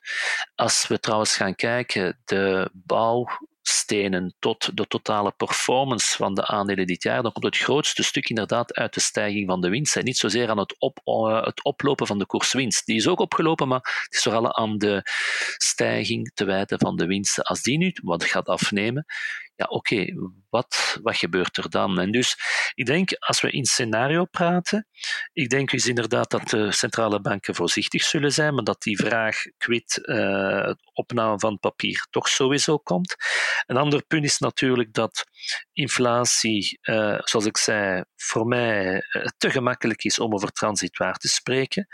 Als 0.55 0.87
we 0.87 0.99
trouwens 0.99 1.35
gaan 1.35 1.55
kijken, 1.55 2.19
de 2.25 2.69
bouwstenen 2.73 4.35
tot 4.39 4.77
de 4.77 4.87
totale 4.87 5.31
performance 5.31 6.17
van 6.17 6.33
de 6.33 6.47
aandelen 6.47 6.87
dit 6.87 7.03
jaar, 7.03 7.21
dan 7.21 7.31
komt 7.31 7.45
het 7.45 7.57
grootste 7.57 8.03
stuk 8.03 8.29
inderdaad 8.29 8.73
uit 8.73 8.93
de 8.93 8.99
stijging 8.99 9.47
van 9.47 9.61
de 9.61 9.69
winst. 9.69 9.95
En 9.95 10.03
niet 10.03 10.17
zozeer 10.17 10.49
aan 10.49 10.57
het, 10.57 10.75
op, 10.79 10.99
uh, 11.05 11.43
het 11.43 11.63
oplopen 11.63 12.07
van 12.07 12.19
de 12.19 12.25
koerswinst. 12.25 12.85
Die 12.85 12.95
is 12.95 13.07
ook 13.07 13.19
opgelopen, 13.19 13.67
maar 13.67 14.03
het 14.03 14.13
is 14.13 14.23
vooral 14.23 14.55
aan 14.55 14.77
de 14.77 15.01
stijging 15.57 16.31
te 16.33 16.45
wijten 16.45 16.79
van 16.79 16.95
de 16.95 17.05
winsten. 17.05 17.43
Als 17.43 17.61
die 17.61 17.77
nu 17.77 17.91
wat 18.03 18.23
gaat 18.23 18.47
afnemen, 18.47 19.05
ja, 19.55 19.65
oké, 19.65 20.05
wat, 20.49 20.99
wat 21.01 21.17
gebeurt 21.17 21.57
er 21.57 21.69
dan? 21.69 21.99
En 21.99 22.11
dus 22.11 22.37
ik 22.73 22.85
denk, 22.85 23.13
als 23.13 23.41
we 23.41 23.51
in 23.51 23.65
scenario 23.65 24.25
praten, 24.25 24.87
ik 25.33 25.49
denk 25.49 25.71
dus 25.71 25.87
inderdaad 25.87 26.29
dat 26.29 26.49
de 26.49 26.71
centrale 26.71 27.21
banken 27.21 27.55
voorzichtig 27.55 28.03
zullen 28.03 28.31
zijn, 28.31 28.53
maar 28.53 28.63
dat 28.63 28.81
die 28.81 28.97
vraag 28.97 29.41
quid 29.57 29.99
uh, 30.01 30.71
opname 30.93 31.39
van 31.39 31.59
papier 31.59 32.07
toch 32.09 32.27
sowieso 32.27 32.77
komt. 32.77 33.15
Een 33.65 33.77
ander 33.77 34.05
punt 34.05 34.23
is 34.23 34.37
natuurlijk 34.37 34.93
dat 34.93 35.23
inflatie, 35.73 36.79
uh, 36.81 37.19
zoals 37.19 37.45
ik 37.45 37.57
zei, 37.57 38.03
voor 38.15 38.47
mij 38.47 38.93
uh, 38.93 39.25
te 39.37 39.51
gemakkelijk 39.51 40.03
is 40.03 40.19
om 40.19 40.33
over 40.33 40.51
transitwaar 40.51 41.17
te 41.17 41.27
spreken. 41.27 41.87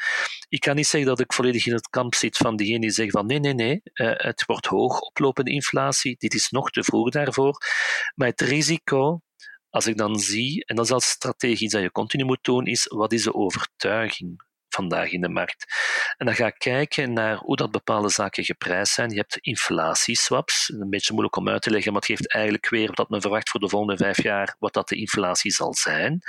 Ik 0.49 0.60
kan 0.60 0.76
niet 0.76 0.88
zeggen 0.88 1.10
dat 1.10 1.20
ik 1.20 1.34
volledig 1.34 1.66
in 1.66 1.74
het 1.74 1.89
kamp 1.89 2.16
zit 2.16 2.38
van 2.38 2.55
diegenen 2.55 2.82
die 2.82 2.91
zeggen 2.91 3.14
van 3.14 3.26
nee, 3.26 3.39
nee, 3.39 3.53
nee, 3.53 3.82
het 4.18 4.45
wordt 4.45 4.66
hoog 4.66 4.99
oplopende 4.99 5.51
inflatie, 5.51 6.16
dit 6.18 6.34
is 6.34 6.49
nog 6.49 6.70
te 6.70 6.84
vroeg 6.84 7.10
daarvoor. 7.10 7.49
Maar 8.16 8.28
het 8.28 8.41
risico, 8.41 9.22
als 9.70 9.88
ik 9.88 9.97
dan 9.97 10.20
zie, 10.20 10.66
en 10.66 10.76
dat 10.76 10.86
is 10.86 10.91
als 10.91 11.10
strategie 11.10 11.70
dat 11.70 11.82
je 11.82 11.91
continu 11.91 12.24
moet 12.24 12.43
doen, 12.43 12.66
is 12.66 12.86
wat 12.86 13.14
is 13.14 13.24
de 13.24 13.34
overtuiging 13.34 14.47
vandaag 14.70 15.12
in 15.12 15.22
de 15.22 15.30
markt. 15.30 15.66
En 16.18 16.26
dan 16.26 16.36
ga 16.36 16.47
ik 16.47 16.58
kijken 16.58 17.14
naar 17.14 17.38
hoe 17.38 17.56
dat 17.56 17.72
bepaalde 17.72 18.10
zaken 18.10 18.43
geprijsd 18.43 18.93
zijn. 18.93 19.10
Je 19.10 19.16
hebt 19.16 19.38
inflatieswaps, 19.38 20.70
een 20.70 20.89
beetje 20.89 21.12
moeilijk 21.12 21.36
om 21.36 21.50
uit 21.50 21.62
te 21.62 21.72
leggen, 21.72 21.91
maar 21.91 22.02
het 22.02 22.10
geeft 22.10 22.34
eigenlijk 22.34 22.70
weer 22.70 22.91
wat 22.93 23.10
men 23.10 23.22
verwacht 23.22 23.50
voor 23.50 23.60
de 23.60 23.70
volgende 23.70 23.97
vijf 23.97 24.24
jaar, 24.24 24.56
wat 24.60 24.74
dat 24.74 24.88
de 24.88 24.95
inflatie 24.95 25.52
zal 25.52 25.74
zijn. 25.74 26.22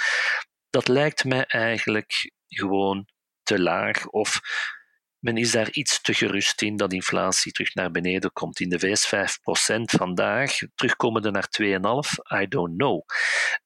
Dat 0.71 0.89
lijkt 0.89 1.25
mij 1.25 1.45
eigenlijk 1.47 2.33
gewoon 2.47 3.09
te 3.43 3.61
laag 3.61 4.07
of 4.07 4.41
men 5.21 5.37
is 5.37 5.51
daar 5.51 5.71
iets 5.71 6.01
te 6.01 6.15
gerust 6.15 6.63
in 6.63 6.77
dat 6.77 6.93
inflatie 6.93 7.53
terug 7.53 7.75
naar 7.75 7.91
beneden 7.91 8.33
komt. 8.33 8.61
In 8.61 8.69
de 8.69 8.79
VS 8.79 9.15
5% 9.15 9.81
vandaag, 9.83 10.59
terugkomende 10.75 11.31
naar 11.31 11.49
2,5%, 11.63 12.43
I 12.43 12.49
don't 12.49 12.77
know. 12.77 13.03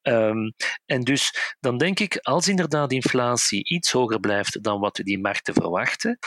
Um, 0.02 0.54
en 0.86 1.00
dus 1.00 1.56
dan 1.60 1.78
denk 1.78 2.00
ik, 2.00 2.16
als 2.16 2.48
inderdaad 2.48 2.92
inflatie 2.92 3.64
iets 3.64 3.92
hoger 3.92 4.20
blijft 4.20 4.62
dan 4.62 4.80
wat 4.80 5.00
die 5.02 5.18
markten 5.18 5.54
verwachten, 5.54 6.18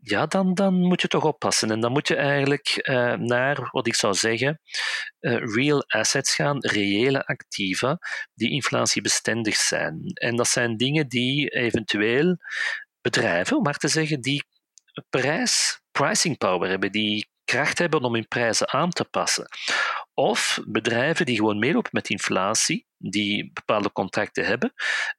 ja, 0.00 0.26
dan, 0.26 0.54
dan 0.54 0.74
moet 0.74 1.02
je 1.02 1.08
toch 1.08 1.24
oppassen. 1.24 1.70
En 1.70 1.80
dan 1.80 1.92
moet 1.92 2.08
je 2.08 2.16
eigenlijk 2.16 2.88
uh, 2.88 3.14
naar, 3.14 3.68
wat 3.70 3.86
ik 3.86 3.94
zou 3.94 4.14
zeggen, 4.14 4.60
uh, 5.20 5.54
real 5.54 5.84
assets 5.86 6.34
gaan, 6.34 6.58
reële 6.60 7.26
activa, 7.26 7.98
die 8.34 8.50
inflatiebestendig 8.50 9.56
zijn. 9.56 10.00
En 10.14 10.36
dat 10.36 10.48
zijn 10.48 10.76
dingen 10.76 11.08
die 11.08 11.48
eventueel 11.48 12.36
bedrijven, 13.00 13.56
om 13.56 13.62
maar 13.62 13.76
te 13.76 13.88
zeggen, 13.88 14.20
die 14.20 14.44
prijs, 15.10 15.80
pricing 15.90 16.38
power 16.38 16.68
hebben, 16.68 16.92
die 16.92 17.28
kracht 17.44 17.78
hebben 17.78 18.02
om 18.02 18.14
hun 18.14 18.28
prijzen 18.28 18.72
aan 18.72 18.90
te 18.90 19.04
passen. 19.04 19.48
Of 20.14 20.60
bedrijven 20.66 21.26
die 21.26 21.36
gewoon 21.36 21.58
meelopen 21.58 21.90
met 21.92 22.08
inflatie, 22.08 22.86
die 22.96 23.50
bepaalde 23.52 23.92
contracten 23.92 24.44
hebben. 24.44 24.72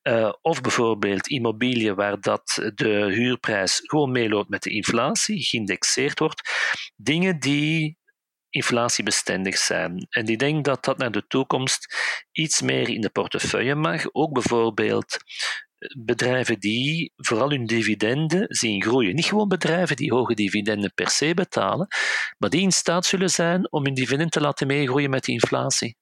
Uh, 0.03 0.34
of 0.41 0.61
bijvoorbeeld 0.61 1.27
immobiliën 1.27 1.95
waar 1.95 2.21
dat 2.21 2.71
de 2.75 3.11
huurprijs 3.11 3.80
gewoon 3.84 4.11
meeloopt 4.11 4.49
met 4.49 4.63
de 4.63 4.69
inflatie, 4.69 5.43
geïndexeerd 5.43 6.19
wordt. 6.19 6.51
Dingen 6.95 7.39
die 7.39 7.97
inflatiebestendig 8.49 9.57
zijn. 9.57 10.07
En 10.09 10.25
ik 10.25 10.39
denk 10.39 10.65
dat 10.65 10.84
dat 10.84 10.97
naar 10.97 11.11
de 11.11 11.27
toekomst 11.27 11.95
iets 12.32 12.61
meer 12.61 12.89
in 12.89 13.01
de 13.01 13.09
portefeuille 13.09 13.75
mag. 13.75 14.13
Ook 14.13 14.34
bijvoorbeeld 14.34 15.17
bedrijven 15.97 16.59
die 16.59 17.13
vooral 17.15 17.49
hun 17.49 17.65
dividenden 17.65 18.45
zien 18.47 18.82
groeien. 18.82 19.15
Niet 19.15 19.25
gewoon 19.25 19.47
bedrijven 19.47 19.95
die 19.95 20.13
hoge 20.13 20.34
dividenden 20.34 20.93
per 20.93 21.09
se 21.09 21.34
betalen, 21.34 21.88
maar 22.38 22.49
die 22.49 22.61
in 22.61 22.71
staat 22.71 23.05
zullen 23.05 23.30
zijn 23.30 23.71
om 23.71 23.84
hun 23.84 23.93
dividend 23.93 24.32
te 24.32 24.41
laten 24.41 24.67
meegroeien 24.67 25.09
met 25.09 25.25
de 25.25 25.32
inflatie. 25.32 25.97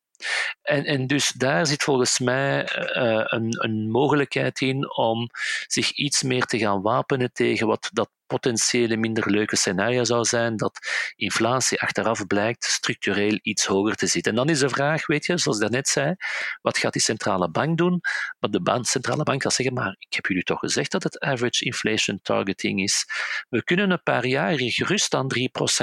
En, 0.61 0.85
en 0.85 1.07
dus 1.07 1.31
daar 1.31 1.67
zit 1.67 1.83
volgens 1.83 2.19
mij 2.19 2.61
uh, 2.61 3.23
een, 3.25 3.63
een 3.63 3.89
mogelijkheid 3.89 4.61
in 4.61 4.95
om 4.95 5.29
zich 5.67 5.91
iets 5.91 6.23
meer 6.23 6.45
te 6.45 6.57
gaan 6.57 6.81
wapenen 6.81 7.31
tegen 7.33 7.67
wat 7.67 7.89
dat 7.93 8.09
potentiële 8.27 8.97
minder 8.97 9.31
leuke 9.31 9.55
scenario 9.55 10.03
zou 10.03 10.23
zijn 10.23 10.57
dat 10.57 10.79
inflatie 11.15 11.81
achteraf 11.81 12.27
blijkt 12.27 12.63
structureel 12.63 13.39
iets 13.41 13.65
hoger 13.65 13.95
te 13.95 14.07
zitten. 14.07 14.31
En 14.31 14.37
dan 14.37 14.49
is 14.49 14.59
de 14.59 14.69
vraag, 14.69 15.05
weet 15.05 15.25
je, 15.25 15.37
zoals 15.37 15.57
ik 15.57 15.63
daarnet 15.63 15.87
zei, 15.87 16.15
wat 16.61 16.77
gaat 16.77 16.93
die 16.93 17.01
centrale 17.01 17.49
bank 17.49 17.77
doen? 17.77 18.01
Maar 18.39 18.49
de 18.49 18.79
centrale 18.81 19.23
bank 19.23 19.41
gaat 19.43 19.53
zeggen, 19.53 19.75
maar 19.75 19.95
ik 19.99 20.13
heb 20.13 20.25
jullie 20.25 20.43
toch 20.43 20.59
gezegd 20.59 20.91
dat 20.91 21.03
het 21.03 21.19
average 21.19 21.65
inflation 21.65 22.19
targeting 22.21 22.81
is. 22.81 23.05
We 23.49 23.63
kunnen 23.63 23.91
een 23.91 24.03
paar 24.03 24.25
jaar 24.25 24.53
gerust 24.57 25.13
aan 25.13 25.27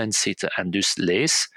3% 0.03 0.07
zitten. 0.09 0.49
En 0.49 0.71
dus 0.71 0.97
lees, 0.97 1.49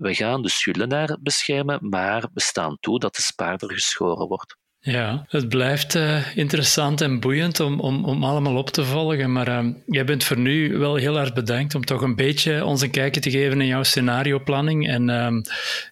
we 0.00 0.14
gaan 0.14 0.42
de 0.42 0.48
schuldenaar 0.48 1.16
beschermen, 1.20 1.78
maar 1.80 2.28
we 2.34 2.40
staan 2.40 2.76
toe 2.80 2.98
dat 2.98 3.16
de 3.16 3.22
spaarder 3.22 3.72
geschoren 3.72 4.28
wordt. 4.28 4.58
Ja, 4.82 5.24
het 5.28 5.48
blijft 5.48 5.94
uh, 5.94 6.36
interessant 6.36 7.00
en 7.00 7.20
boeiend 7.20 7.60
om, 7.60 7.80
om, 7.80 8.04
om 8.04 8.24
allemaal 8.24 8.56
op 8.56 8.70
te 8.70 8.84
volgen. 8.84 9.32
Maar 9.32 9.48
uh, 9.48 9.72
jij 9.86 10.04
bent 10.04 10.24
voor 10.24 10.38
nu 10.38 10.78
wel 10.78 10.94
heel 10.94 11.18
erg 11.18 11.32
bedankt 11.32 11.74
om 11.74 11.84
toch 11.84 12.00
een 12.00 12.16
beetje 12.16 12.64
ons 12.64 12.82
een 12.82 12.90
kijkje 12.90 13.20
te 13.20 13.30
geven 13.30 13.60
in 13.60 13.66
jouw 13.66 13.82
scenarioplanning. 13.82 14.88
En 14.88 15.08
uh, 15.08 15.42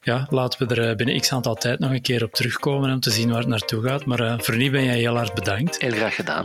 ja, 0.00 0.26
laten 0.30 0.68
we 0.68 0.74
er 0.74 0.88
eh, 0.88 0.96
binnen 0.96 1.20
x 1.20 1.32
aantal 1.32 1.54
tijd 1.54 1.78
nog 1.78 1.90
een 1.90 2.02
keer 2.02 2.24
op 2.24 2.32
terugkomen 2.32 2.92
om 2.92 3.00
te 3.00 3.10
zien 3.10 3.28
waar 3.28 3.38
het 3.38 3.48
naartoe 3.48 3.82
gaat. 3.82 4.04
Maar 4.04 4.42
voor 4.42 4.56
nu 4.56 4.70
ben 4.70 4.84
jij 4.84 4.98
heel 4.98 5.18
erg 5.18 5.32
bedankt. 5.32 5.80
Heel 5.80 5.92
graag 5.92 6.14
gedaan. 6.14 6.44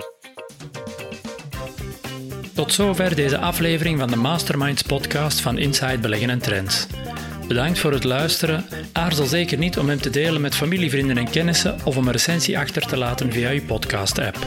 Tot 2.53 2.73
zover 2.73 3.15
deze 3.15 3.37
aflevering 3.37 3.99
van 3.99 4.09
de 4.09 4.15
Masterminds 4.15 4.81
podcast 4.81 5.39
van 5.39 5.57
Inside 5.57 5.97
Beleggen 5.97 6.29
en 6.29 6.39
Trends. 6.39 6.87
Bedankt 7.47 7.79
voor 7.79 7.91
het 7.91 8.03
luisteren. 8.03 8.65
Aarzel 8.91 9.25
zeker 9.25 9.57
niet 9.57 9.77
om 9.77 9.89
hem 9.89 10.01
te 10.01 10.09
delen 10.09 10.41
met 10.41 10.55
familie, 10.55 10.89
vrienden 10.89 11.17
en 11.17 11.29
kennissen 11.29 11.75
of 11.83 11.97
om 11.97 12.05
een 12.05 12.11
recensie 12.11 12.59
achter 12.59 12.85
te 12.85 12.97
laten 12.97 13.31
via 13.31 13.49
je 13.49 13.61
podcast-app. 13.61 14.37